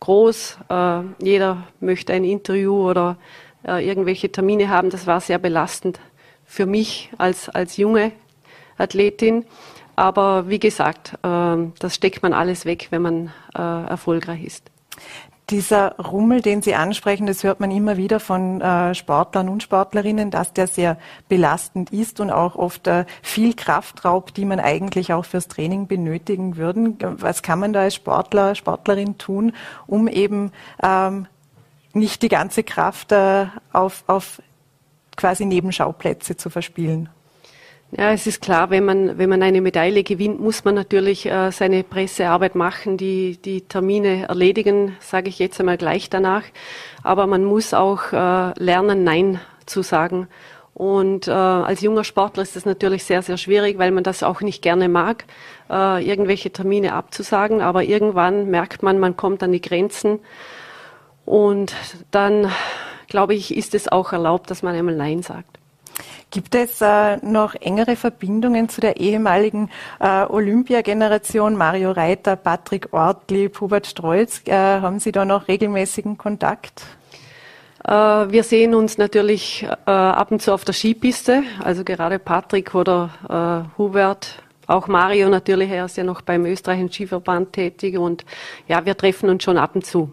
groß. 0.00 0.58
Äh, 0.68 1.00
jeder 1.22 1.68
möchte 1.80 2.12
ein 2.12 2.24
Interview 2.24 2.86
oder 2.90 3.16
äh, 3.66 3.86
irgendwelche 3.86 4.30
Termine 4.30 4.68
haben. 4.68 4.90
Das 4.90 5.06
war 5.06 5.22
sehr 5.22 5.38
belastend 5.38 6.00
für 6.50 6.66
mich 6.66 7.10
als, 7.16 7.48
als 7.48 7.76
junge 7.76 8.10
Athletin. 8.76 9.44
Aber 9.94 10.48
wie 10.48 10.58
gesagt, 10.58 11.14
äh, 11.22 11.56
das 11.78 11.94
steckt 11.94 12.24
man 12.24 12.32
alles 12.32 12.64
weg, 12.64 12.88
wenn 12.90 13.02
man 13.02 13.32
äh, 13.56 13.88
erfolgreich 13.88 14.42
ist. 14.42 14.68
Dieser 15.48 15.96
Rummel, 15.96 16.42
den 16.42 16.60
Sie 16.60 16.74
ansprechen, 16.74 17.26
das 17.26 17.44
hört 17.44 17.60
man 17.60 17.70
immer 17.70 17.96
wieder 17.96 18.18
von 18.18 18.60
äh, 18.60 18.96
Sportlern 18.96 19.48
und 19.48 19.62
Sportlerinnen, 19.62 20.32
dass 20.32 20.52
der 20.52 20.66
sehr 20.66 20.98
belastend 21.28 21.92
ist 21.92 22.18
und 22.18 22.32
auch 22.32 22.56
oft 22.56 22.88
viel 23.22 23.54
Kraft 23.54 24.04
raubt, 24.04 24.36
die 24.36 24.44
man 24.44 24.58
eigentlich 24.58 25.12
auch 25.12 25.24
fürs 25.24 25.46
Training 25.46 25.86
benötigen 25.86 26.56
würden. 26.56 26.98
Was 27.00 27.42
kann 27.42 27.60
man 27.60 27.72
da 27.72 27.82
als 27.82 27.94
Sportler, 27.94 28.56
Sportlerin 28.56 29.18
tun, 29.18 29.52
um 29.86 30.08
eben 30.08 30.50
ähm, 30.82 31.26
nicht 31.92 32.22
die 32.22 32.28
ganze 32.28 32.62
Kraft 32.62 33.12
auf, 33.72 34.04
auf 34.06 34.40
quasi 35.20 35.44
Nebenschauplätze 35.44 36.36
zu 36.36 36.50
verspielen? 36.50 37.10
Ja, 37.92 38.12
es 38.12 38.26
ist 38.26 38.40
klar, 38.40 38.70
wenn 38.70 38.84
man, 38.84 39.18
wenn 39.18 39.28
man 39.28 39.42
eine 39.42 39.60
Medaille 39.60 40.04
gewinnt, 40.04 40.40
muss 40.40 40.64
man 40.64 40.76
natürlich 40.76 41.26
äh, 41.26 41.50
seine 41.50 41.82
Pressearbeit 41.82 42.54
machen, 42.54 42.96
die, 42.96 43.36
die 43.36 43.62
Termine 43.62 44.28
erledigen, 44.28 44.96
sage 45.00 45.28
ich 45.28 45.40
jetzt 45.40 45.58
einmal 45.58 45.76
gleich 45.76 46.08
danach. 46.08 46.44
Aber 47.02 47.26
man 47.26 47.44
muss 47.44 47.74
auch 47.74 48.12
äh, 48.12 48.52
lernen, 48.62 49.02
Nein 49.02 49.40
zu 49.66 49.82
sagen. 49.82 50.28
Und 50.72 51.26
äh, 51.26 51.32
als 51.32 51.80
junger 51.80 52.04
Sportler 52.04 52.44
ist 52.44 52.54
das 52.54 52.64
natürlich 52.64 53.04
sehr, 53.04 53.22
sehr 53.22 53.36
schwierig, 53.36 53.76
weil 53.76 53.90
man 53.90 54.04
das 54.04 54.22
auch 54.22 54.40
nicht 54.40 54.62
gerne 54.62 54.88
mag, 54.88 55.24
äh, 55.68 56.06
irgendwelche 56.08 56.52
Termine 56.52 56.94
abzusagen. 56.94 57.60
Aber 57.60 57.82
irgendwann 57.82 58.50
merkt 58.50 58.84
man, 58.84 59.00
man 59.00 59.16
kommt 59.16 59.42
an 59.42 59.50
die 59.50 59.60
Grenzen. 59.60 60.20
Und 61.26 61.74
dann, 62.12 62.50
glaube 63.10 63.34
ich, 63.34 63.54
ist 63.54 63.74
es 63.74 63.88
auch 63.88 64.12
erlaubt, 64.14 64.50
dass 64.50 64.62
man 64.62 64.74
einmal 64.74 64.96
Nein 64.96 65.22
sagt. 65.22 65.58
Gibt 66.30 66.54
es 66.54 66.80
äh, 66.80 67.16
noch 67.18 67.54
engere 67.56 67.96
Verbindungen 67.96 68.68
zu 68.68 68.80
der 68.80 68.98
ehemaligen 68.98 69.68
äh, 69.98 70.24
Olympiageneration 70.24 71.56
Mario 71.56 71.90
Reiter, 71.90 72.36
Patrick 72.36 72.92
Ortlieb, 72.92 73.60
Hubert 73.60 73.88
Strolz? 73.88 74.42
Äh, 74.46 74.54
haben 74.54 75.00
Sie 75.00 75.10
da 75.12 75.24
noch 75.24 75.48
regelmäßigen 75.48 76.16
Kontakt? 76.16 76.82
Äh, 77.84 77.92
wir 77.92 78.44
sehen 78.44 78.74
uns 78.74 78.96
natürlich 78.96 79.64
äh, 79.64 79.90
ab 79.90 80.30
und 80.30 80.40
zu 80.40 80.52
auf 80.52 80.64
der 80.64 80.74
Skipiste, 80.74 81.42
also 81.64 81.82
gerade 81.82 82.20
Patrick 82.20 82.74
oder 82.76 83.66
äh, 83.76 83.78
Hubert, 83.78 84.40
auch 84.68 84.86
Mario 84.86 85.28
natürlich, 85.28 85.68
er 85.68 85.86
ist 85.86 85.96
ja 85.96 86.04
noch 86.04 86.20
beim 86.20 86.46
österreichischen 86.46 86.92
Skiverband 86.92 87.52
tätig 87.52 87.98
und 87.98 88.24
ja, 88.68 88.84
wir 88.84 88.96
treffen 88.96 89.28
uns 89.28 89.42
schon 89.42 89.58
ab 89.58 89.74
und 89.74 89.84
zu. 89.84 90.12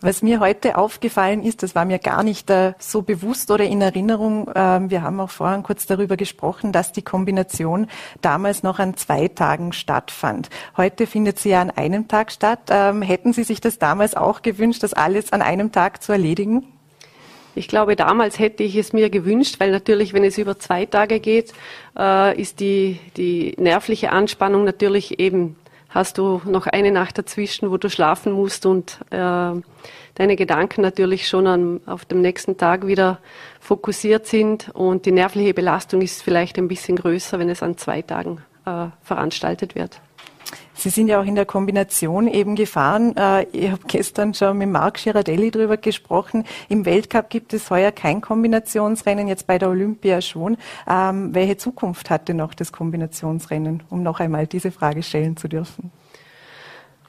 Was 0.00 0.22
mir 0.22 0.38
heute 0.38 0.78
aufgefallen 0.78 1.42
ist, 1.42 1.64
das 1.64 1.74
war 1.74 1.84
mir 1.84 1.98
gar 1.98 2.22
nicht 2.22 2.48
äh, 2.50 2.74
so 2.78 3.02
bewusst 3.02 3.50
oder 3.50 3.64
in 3.64 3.80
Erinnerung, 3.80 4.46
äh, 4.46 4.80
wir 4.88 5.02
haben 5.02 5.18
auch 5.18 5.30
vorhin 5.30 5.64
kurz 5.64 5.86
darüber 5.86 6.16
gesprochen, 6.16 6.70
dass 6.70 6.92
die 6.92 7.02
Kombination 7.02 7.88
damals 8.22 8.62
noch 8.62 8.78
an 8.78 8.96
zwei 8.96 9.26
Tagen 9.26 9.72
stattfand. 9.72 10.50
Heute 10.76 11.08
findet 11.08 11.40
sie 11.40 11.50
ja 11.50 11.60
an 11.60 11.70
einem 11.70 12.06
Tag 12.06 12.30
statt. 12.30 12.60
Ähm, 12.70 13.02
hätten 13.02 13.32
Sie 13.32 13.42
sich 13.42 13.60
das 13.60 13.80
damals 13.80 14.14
auch 14.14 14.42
gewünscht, 14.42 14.84
das 14.84 14.94
alles 14.94 15.32
an 15.32 15.42
einem 15.42 15.72
Tag 15.72 16.00
zu 16.00 16.12
erledigen? 16.12 16.64
Ich 17.56 17.66
glaube, 17.66 17.96
damals 17.96 18.38
hätte 18.38 18.62
ich 18.62 18.76
es 18.76 18.92
mir 18.92 19.10
gewünscht, 19.10 19.58
weil 19.58 19.72
natürlich, 19.72 20.12
wenn 20.12 20.22
es 20.22 20.38
über 20.38 20.60
zwei 20.60 20.86
Tage 20.86 21.18
geht, 21.18 21.52
äh, 21.98 22.40
ist 22.40 22.60
die, 22.60 23.00
die 23.16 23.56
nervliche 23.58 24.12
Anspannung 24.12 24.62
natürlich 24.62 25.18
eben 25.18 25.56
hast 25.88 26.18
du 26.18 26.40
noch 26.44 26.66
eine 26.66 26.92
Nacht 26.92 27.18
dazwischen, 27.18 27.70
wo 27.70 27.76
du 27.76 27.88
schlafen 27.88 28.32
musst 28.32 28.66
und 28.66 28.98
äh, 29.10 29.52
deine 30.14 30.36
Gedanken 30.36 30.82
natürlich 30.82 31.28
schon 31.28 31.46
an, 31.46 31.80
auf 31.86 32.04
dem 32.04 32.20
nächsten 32.20 32.56
Tag 32.56 32.86
wieder 32.86 33.18
fokussiert 33.60 34.26
sind 34.26 34.70
und 34.74 35.06
die 35.06 35.12
nervliche 35.12 35.54
Belastung 35.54 36.02
ist 36.02 36.22
vielleicht 36.22 36.58
ein 36.58 36.68
bisschen 36.68 36.96
größer, 36.96 37.38
wenn 37.38 37.48
es 37.48 37.62
an 37.62 37.78
zwei 37.78 38.02
Tagen 38.02 38.42
äh, 38.66 38.86
veranstaltet 39.02 39.74
wird. 39.74 40.00
Sie 40.78 40.90
sind 40.90 41.08
ja 41.08 41.20
auch 41.20 41.24
in 41.24 41.34
der 41.34 41.44
Kombination 41.44 42.28
eben 42.28 42.54
gefahren. 42.54 43.16
Äh, 43.16 43.46
ich 43.50 43.68
habe 43.68 43.82
gestern 43.88 44.32
schon 44.32 44.58
mit 44.58 44.68
Marc 44.68 45.02
Girardelli 45.02 45.50
darüber 45.50 45.76
gesprochen. 45.76 46.44
Im 46.68 46.86
Weltcup 46.86 47.30
gibt 47.30 47.52
es 47.52 47.68
heuer 47.68 47.90
kein 47.90 48.20
Kombinationsrennen, 48.20 49.26
jetzt 49.26 49.48
bei 49.48 49.58
der 49.58 49.70
Olympia 49.70 50.20
schon. 50.20 50.56
Ähm, 50.88 51.34
welche 51.34 51.56
Zukunft 51.56 52.10
hatte 52.10 52.32
noch 52.32 52.54
das 52.54 52.70
Kombinationsrennen, 52.70 53.82
um 53.90 54.04
noch 54.04 54.20
einmal 54.20 54.46
diese 54.46 54.70
Frage 54.70 55.02
stellen 55.02 55.36
zu 55.36 55.48
dürfen? 55.48 55.90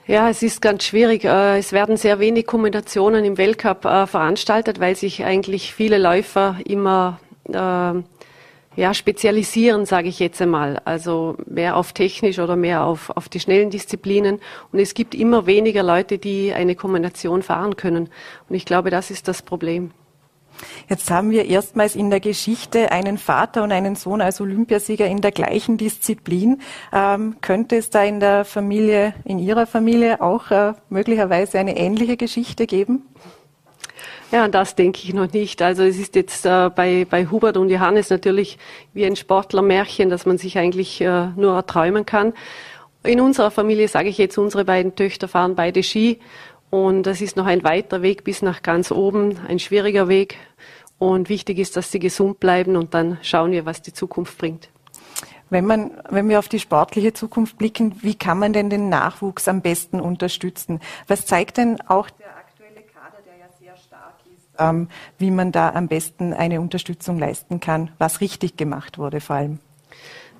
Ja, 0.07 0.29
es 0.29 0.41
ist 0.41 0.63
ganz 0.63 0.85
schwierig. 0.85 1.23
Äh, 1.25 1.59
es 1.59 1.71
werden 1.71 1.95
sehr 1.95 2.17
wenig 2.17 2.47
Kombinationen 2.47 3.23
im 3.23 3.37
Weltcup 3.37 3.85
äh, 3.85 4.07
veranstaltet, 4.07 4.79
weil 4.79 4.95
sich 4.95 5.23
eigentlich 5.23 5.75
viele 5.75 5.99
Läufer 5.99 6.55
immer 6.65 7.19
ja, 8.75 8.93
spezialisieren, 8.93 9.85
sage 9.85 10.07
ich 10.07 10.19
jetzt 10.19 10.41
einmal. 10.41 10.81
Also 10.85 11.35
mehr 11.45 11.75
auf 11.75 11.93
technisch 11.93 12.39
oder 12.39 12.55
mehr 12.55 12.83
auf, 12.83 13.09
auf 13.09 13.27
die 13.27 13.39
schnellen 13.39 13.69
Disziplinen. 13.69 14.39
Und 14.71 14.79
es 14.79 14.93
gibt 14.93 15.15
immer 15.15 15.45
weniger 15.45 15.83
Leute, 15.83 16.17
die 16.17 16.53
eine 16.53 16.75
Kombination 16.75 17.41
fahren 17.41 17.75
können. 17.75 18.09
Und 18.47 18.55
ich 18.55 18.65
glaube, 18.65 18.89
das 18.89 19.11
ist 19.11 19.27
das 19.27 19.41
Problem. 19.41 19.91
Jetzt 20.89 21.09
haben 21.09 21.31
wir 21.31 21.45
erstmals 21.45 21.95
in 21.95 22.09
der 22.09 22.19
Geschichte 22.19 22.91
einen 22.91 23.17
Vater 23.17 23.63
und 23.63 23.71
einen 23.71 23.95
Sohn 23.95 24.21
als 24.21 24.41
Olympiasieger 24.41 25.07
in 25.07 25.21
der 25.21 25.31
gleichen 25.31 25.77
Disziplin. 25.77 26.61
Ähm, 26.91 27.37
könnte 27.41 27.77
es 27.77 27.89
da 27.89 28.03
in 28.03 28.19
der 28.19 28.45
Familie, 28.45 29.13
in 29.23 29.39
Ihrer 29.39 29.67
Familie 29.67 30.21
auch 30.21 30.51
äh, 30.51 30.73
möglicherweise 30.89 31.59
eine 31.59 31.77
ähnliche 31.77 32.17
Geschichte 32.17 32.65
geben? 32.65 33.03
Ja, 34.31 34.47
das 34.47 34.75
denke 34.75 34.99
ich 35.03 35.13
noch 35.13 35.31
nicht. 35.33 35.59
Also 35.61 35.83
es 35.83 35.97
ist 35.97 36.15
jetzt 36.15 36.45
äh, 36.45 36.69
bei, 36.69 37.07
bei 37.09 37.25
Hubert 37.25 37.57
und 37.57 37.69
Johannes 37.69 38.11
natürlich 38.11 38.59
wie 38.93 39.05
ein 39.05 39.15
Sportlermärchen, 39.15 40.11
dass 40.11 40.27
man 40.27 40.37
sich 40.37 40.57
eigentlich 40.59 41.01
äh, 41.01 41.27
nur 41.35 41.55
erträumen 41.55 42.05
kann. 42.05 42.33
In 43.03 43.21
unserer 43.21 43.49
Familie 43.49 43.87
sage 43.87 44.09
ich 44.09 44.19
jetzt, 44.19 44.37
unsere 44.37 44.65
beiden 44.65 44.95
Töchter 44.95 45.27
fahren 45.27 45.55
beide 45.55 45.81
Ski 45.81 46.19
und 46.69 47.03
das 47.03 47.21
ist 47.21 47.37
noch 47.37 47.47
ein 47.47 47.63
weiter 47.63 48.03
Weg 48.03 48.23
bis 48.23 48.43
nach 48.43 48.61
ganz 48.61 48.91
oben, 48.91 49.39
ein 49.47 49.57
schwieriger 49.57 50.07
Weg. 50.07 50.37
Und 50.99 51.29
wichtig 51.29 51.57
ist, 51.57 51.75
dass 51.75 51.91
sie 51.91 51.99
gesund 51.99 52.39
bleiben 52.39 52.75
und 52.75 52.93
dann 52.93 53.17
schauen 53.23 53.51
wir, 53.51 53.65
was 53.65 53.81
die 53.81 53.93
Zukunft 53.93 54.37
bringt. 54.37 54.69
Wenn, 55.49 55.65
man, 55.65 55.91
wenn 56.09 56.29
wir 56.29 56.37
auf 56.37 56.49
die 56.49 56.59
sportliche 56.59 57.13
Zukunft 57.13 57.57
blicken, 57.57 57.95
wie 58.03 58.13
kann 58.13 58.37
man 58.37 58.53
denn 58.53 58.69
den 58.69 58.89
Nachwuchs 58.89 59.47
am 59.47 59.61
besten 59.61 59.99
unterstützen? 59.99 60.79
Was 61.07 61.25
zeigt 61.25 61.57
denn 61.57 61.81
auch 61.87 62.09
der 62.11 62.38
ähm, 64.59 64.89
wie 65.17 65.31
man 65.31 65.51
da 65.51 65.71
am 65.71 65.87
besten 65.87 66.33
eine 66.33 66.61
Unterstützung 66.61 67.17
leisten 67.17 67.59
kann, 67.59 67.91
was 67.97 68.21
richtig 68.21 68.57
gemacht 68.57 68.97
wurde 68.97 69.21
vor 69.21 69.37
allem. 69.37 69.59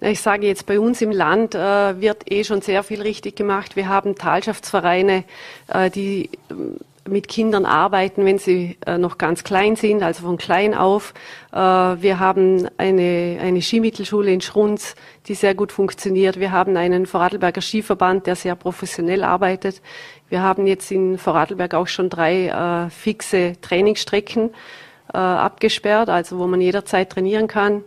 Ich 0.01 0.21
sage 0.21 0.47
jetzt, 0.47 0.65
bei 0.65 0.79
uns 0.79 1.01
im 1.01 1.11
Land 1.11 1.55
äh, 1.55 1.99
wird 1.99 2.31
eh 2.31 2.45
schon 2.45 2.61
sehr 2.61 2.83
viel 2.83 3.01
richtig 3.01 3.35
gemacht. 3.35 3.75
Wir 3.75 3.89
haben 3.89 4.15
Talschaftsvereine, 4.15 5.25
äh, 5.67 5.89
die 5.89 6.29
mit 7.07 7.27
Kindern 7.27 7.65
arbeiten, 7.65 8.25
wenn 8.25 8.37
sie 8.37 8.77
äh, 8.85 8.97
noch 8.97 9.17
ganz 9.17 9.43
klein 9.43 9.75
sind, 9.75 10.03
also 10.03 10.23
von 10.23 10.37
klein 10.37 10.73
auf. 10.73 11.13
Äh, 11.51 11.57
wir 11.57 12.19
haben 12.19 12.67
eine, 12.77 13.39
eine 13.41 13.61
Skimittelschule 13.61 14.31
in 14.31 14.41
Schrunz, 14.41 14.95
die 15.27 15.35
sehr 15.35 15.55
gut 15.55 15.71
funktioniert. 15.71 16.39
Wir 16.39 16.51
haben 16.51 16.75
einen 16.77 17.05
Vorarlberger 17.05 17.61
Skiverband, 17.61 18.27
der 18.27 18.35
sehr 18.35 18.55
professionell 18.55 19.23
arbeitet. 19.23 19.81
Wir 20.29 20.41
haben 20.41 20.67
jetzt 20.67 20.91
in 20.91 21.17
Vorarlberg 21.17 21.73
auch 21.73 21.87
schon 21.87 22.09
drei 22.09 22.47
äh, 22.47 22.89
fixe 22.89 23.53
Trainingsstrecken 23.61 24.51
äh, 25.13 25.17
abgesperrt, 25.17 26.09
also 26.09 26.37
wo 26.39 26.47
man 26.47 26.61
jederzeit 26.61 27.11
trainieren 27.11 27.47
kann. 27.47 27.83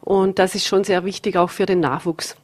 Und 0.00 0.38
das 0.38 0.54
ist 0.54 0.66
schon 0.66 0.84
sehr 0.84 1.04
wichtig 1.04 1.36
auch 1.36 1.50
für 1.50 1.66
den 1.66 1.80
Nachwuchs. 1.80 2.36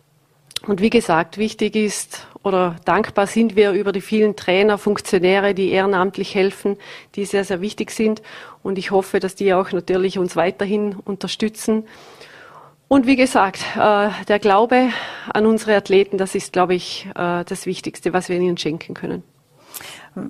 Und 0.67 0.81
wie 0.81 0.91
gesagt, 0.91 1.39
wichtig 1.39 1.77
ist 1.77 2.27
oder 2.43 2.77
dankbar 2.85 3.27
sind 3.27 3.57
wir 3.57 3.73
über 3.73 3.93
die 3.93 4.01
vielen 4.01 4.37
Trainer, 4.37 4.79
Funktionäre, 4.79 5.55
die 5.55 5.71
ehrenamtlich 5.71 6.35
helfen, 6.35 6.77
die 7.15 7.25
sehr, 7.25 7.45
sehr 7.45 7.61
wichtig 7.61 7.91
sind. 7.91 8.23
Und 8.63 8.79
ich 8.79 8.91
hoffe, 8.91 9.21
dass 9.21 9.35
die 9.35 9.55
auch 9.55 9.73
natürlich 9.73 10.19
uns 10.19 10.37
weiterhin 10.37 10.95
unterstützen. 10.95 11.85
Und 12.89 13.07
wie 13.07 13.17
gesagt, 13.17 13.61
äh, 13.77 14.09
der 14.29 14.39
Glaube 14.39 14.89
an 15.33 15.47
unsere 15.47 15.77
Athleten, 15.77 16.17
das 16.17 16.35
ist, 16.35 16.53
glaube 16.55 16.75
ich, 16.75 17.07
äh, 17.15 17.45
das 17.45 17.67
Wichtigste, 17.67 18.13
was 18.13 18.29
wir 18.29 18.41
ihnen 18.41 18.57
schenken 18.57 18.95
können. 18.95 19.23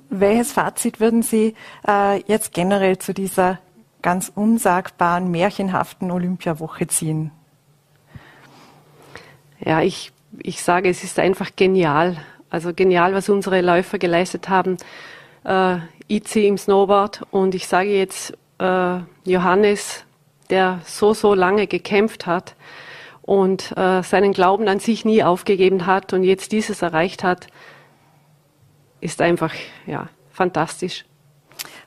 Welches 0.09 0.51
Fazit 0.51 0.99
würden 0.99 1.23
Sie 1.23 1.55
äh, 1.87 2.21
jetzt 2.27 2.53
generell 2.53 2.97
zu 2.97 3.13
dieser 3.13 3.59
ganz 4.01 4.31
unsagbaren, 4.33 5.31
märchenhaften 5.31 6.11
Olympiawoche 6.11 6.87
ziehen? 6.87 7.31
Ja, 9.61 9.81
ich, 9.81 10.11
ich 10.37 10.61
sage, 10.61 10.89
es 10.89 11.03
ist 11.03 11.19
einfach 11.19 11.51
genial. 11.55 12.17
Also 12.49 12.73
genial, 12.73 13.13
was 13.13 13.29
unsere 13.29 13.61
Läufer 13.61 13.99
geleistet 13.99 14.49
haben. 14.49 14.77
Äh, 15.43 15.77
IC 16.09 16.35
im 16.47 16.57
Snowboard 16.57 17.21
und 17.31 17.53
ich 17.53 17.67
sage 17.67 17.95
jetzt, 17.95 18.33
äh, 18.57 18.99
Johannes, 19.25 20.03
der 20.49 20.81
so, 20.85 21.13
so 21.13 21.33
lange 21.33 21.67
gekämpft 21.67 22.25
hat 22.25 22.55
und 23.21 23.77
äh, 23.77 24.01
seinen 24.01 24.33
Glauben 24.33 24.67
an 24.67 24.79
sich 24.79 25.05
nie 25.05 25.23
aufgegeben 25.23 25.85
hat 25.85 26.13
und 26.13 26.23
jetzt 26.23 26.51
dieses 26.51 26.81
erreicht 26.81 27.23
hat. 27.23 27.47
ist 29.01 29.21
einfach 29.21 29.53
ja, 29.85 30.09
fantastisch. 30.31 31.05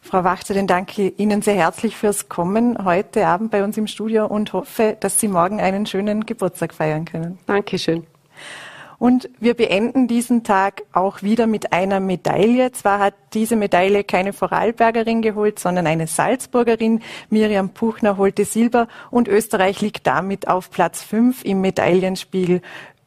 Frau 0.00 0.24
Wachter, 0.24 0.54
dann 0.54 0.66
danke 0.66 1.08
Ihnen 1.08 1.42
sehr 1.42 1.54
herzlich 1.54 1.96
fürs 1.96 2.28
Kommen 2.28 2.84
heute 2.84 3.26
Abend 3.26 3.50
bei 3.50 3.64
uns 3.64 3.76
im 3.76 3.86
Studio 3.86 4.26
und 4.26 4.52
hoffe, 4.52 4.96
dass 5.00 5.18
Sie 5.18 5.28
morgen 5.28 5.60
einen 5.60 5.86
schönen 5.86 6.26
Geburtstag 6.26 6.74
feiern 6.74 7.04
können. 7.04 7.38
Dankeschön. 7.46 8.06
Und 9.02 9.28
wir 9.40 9.54
beenden 9.54 10.06
diesen 10.06 10.44
Tag 10.44 10.84
auch 10.92 11.22
wieder 11.22 11.48
mit 11.48 11.72
einer 11.72 11.98
Medaille. 11.98 12.70
Zwar 12.70 13.00
hat 13.00 13.14
diese 13.34 13.56
Medaille 13.56 14.04
keine 14.04 14.32
Vorarlbergerin 14.32 15.22
geholt, 15.22 15.58
sondern 15.58 15.88
eine 15.88 16.06
Salzburgerin. 16.06 17.00
Miriam 17.28 17.70
Puchner 17.70 18.16
holte 18.16 18.44
Silber 18.44 18.86
und 19.10 19.26
Österreich 19.26 19.80
liegt 19.80 20.06
damit 20.06 20.46
auf 20.46 20.70
Platz 20.70 21.02
5 21.02 21.44
im 21.44 21.62
Medaillenspiegel. 21.62 22.62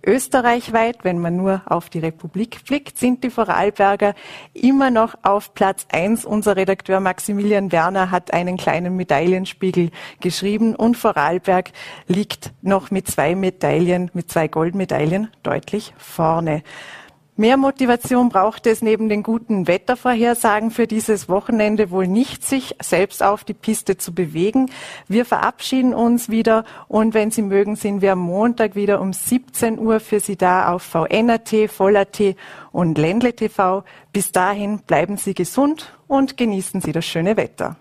Österreichweit, 0.06 1.04
wenn 1.04 1.20
man 1.20 1.36
nur 1.36 1.62
auf 1.66 1.90
die 1.90 2.00
Republik 2.00 2.64
blickt, 2.66 2.98
sind 3.00 3.24
die 3.24 3.30
Vorarlberger 3.30 4.14
immer 4.54 4.92
noch 4.92 5.16
auf 5.24 5.54
Platz 5.54 5.88
eins. 5.92 6.26
Unser 6.26 6.56
Redakteur 6.56 7.00
Maximilian 7.00 7.72
Werner 7.72 8.12
hat 8.12 8.34
einen 8.34 8.58
kleinen 8.58 8.96
Medaillenspiegel 8.96 9.90
geschrieben 10.22 10.76
und 10.76 10.96
Vorarlberg 10.96 11.72
liegt 12.08 12.52
noch 12.62 12.92
mit 12.92 13.08
zwei 13.08 13.36
Medaillen, 13.36 14.12
mit 14.14 14.32
zwei 14.32 14.48
Goldmedaillen 14.48 15.30
deutlich 15.44 15.94
vorne. 15.98 16.62
Mehr 17.38 17.58
Motivation 17.58 18.30
braucht 18.30 18.66
es 18.66 18.82
neben 18.82 19.10
den 19.10 19.22
guten 19.22 19.68
Wettervorhersagen 19.68 20.72
für 20.72 20.88
dieses 20.88 21.28
Wochenende 21.28 21.92
wohl 21.92 22.08
nicht, 22.08 22.46
sich 22.46 22.78
selbst 22.82 23.22
auf 23.22 23.44
die 23.44 23.54
Piste 23.54 23.98
zu 23.98 24.14
bewegen. 24.14 24.72
Wir 25.10 25.26
verabschieden 25.26 25.94
uns 25.94 26.30
wieder 26.30 26.64
und 26.88 27.14
wenn 27.14 27.32
Sie 27.32 27.42
mögen, 27.42 27.76
sind 27.76 28.02
wir 28.02 28.14
am 28.14 28.20
Montag 28.20 28.76
wieder 28.76 29.02
um 29.02 29.12
17 29.12 29.80
Uhr 29.80 30.00
für 30.00 30.22
Sie 30.22 30.38
da 30.38 30.72
auf 30.72 30.84
VNRT, 30.84 31.70
Voller.at 31.70 32.38
und 32.72 32.98
Ländle 32.98 33.34
TV. 33.34 33.84
Bis 34.14 34.32
dahin 34.32 34.80
bleiben 34.80 35.18
Sie 35.18 35.34
gesund 35.34 35.94
und 36.08 36.38
genießen 36.38 36.80
Sie 36.80 36.94
das 36.94 37.06
schöne 37.06 37.36
Wetter. 37.36 37.76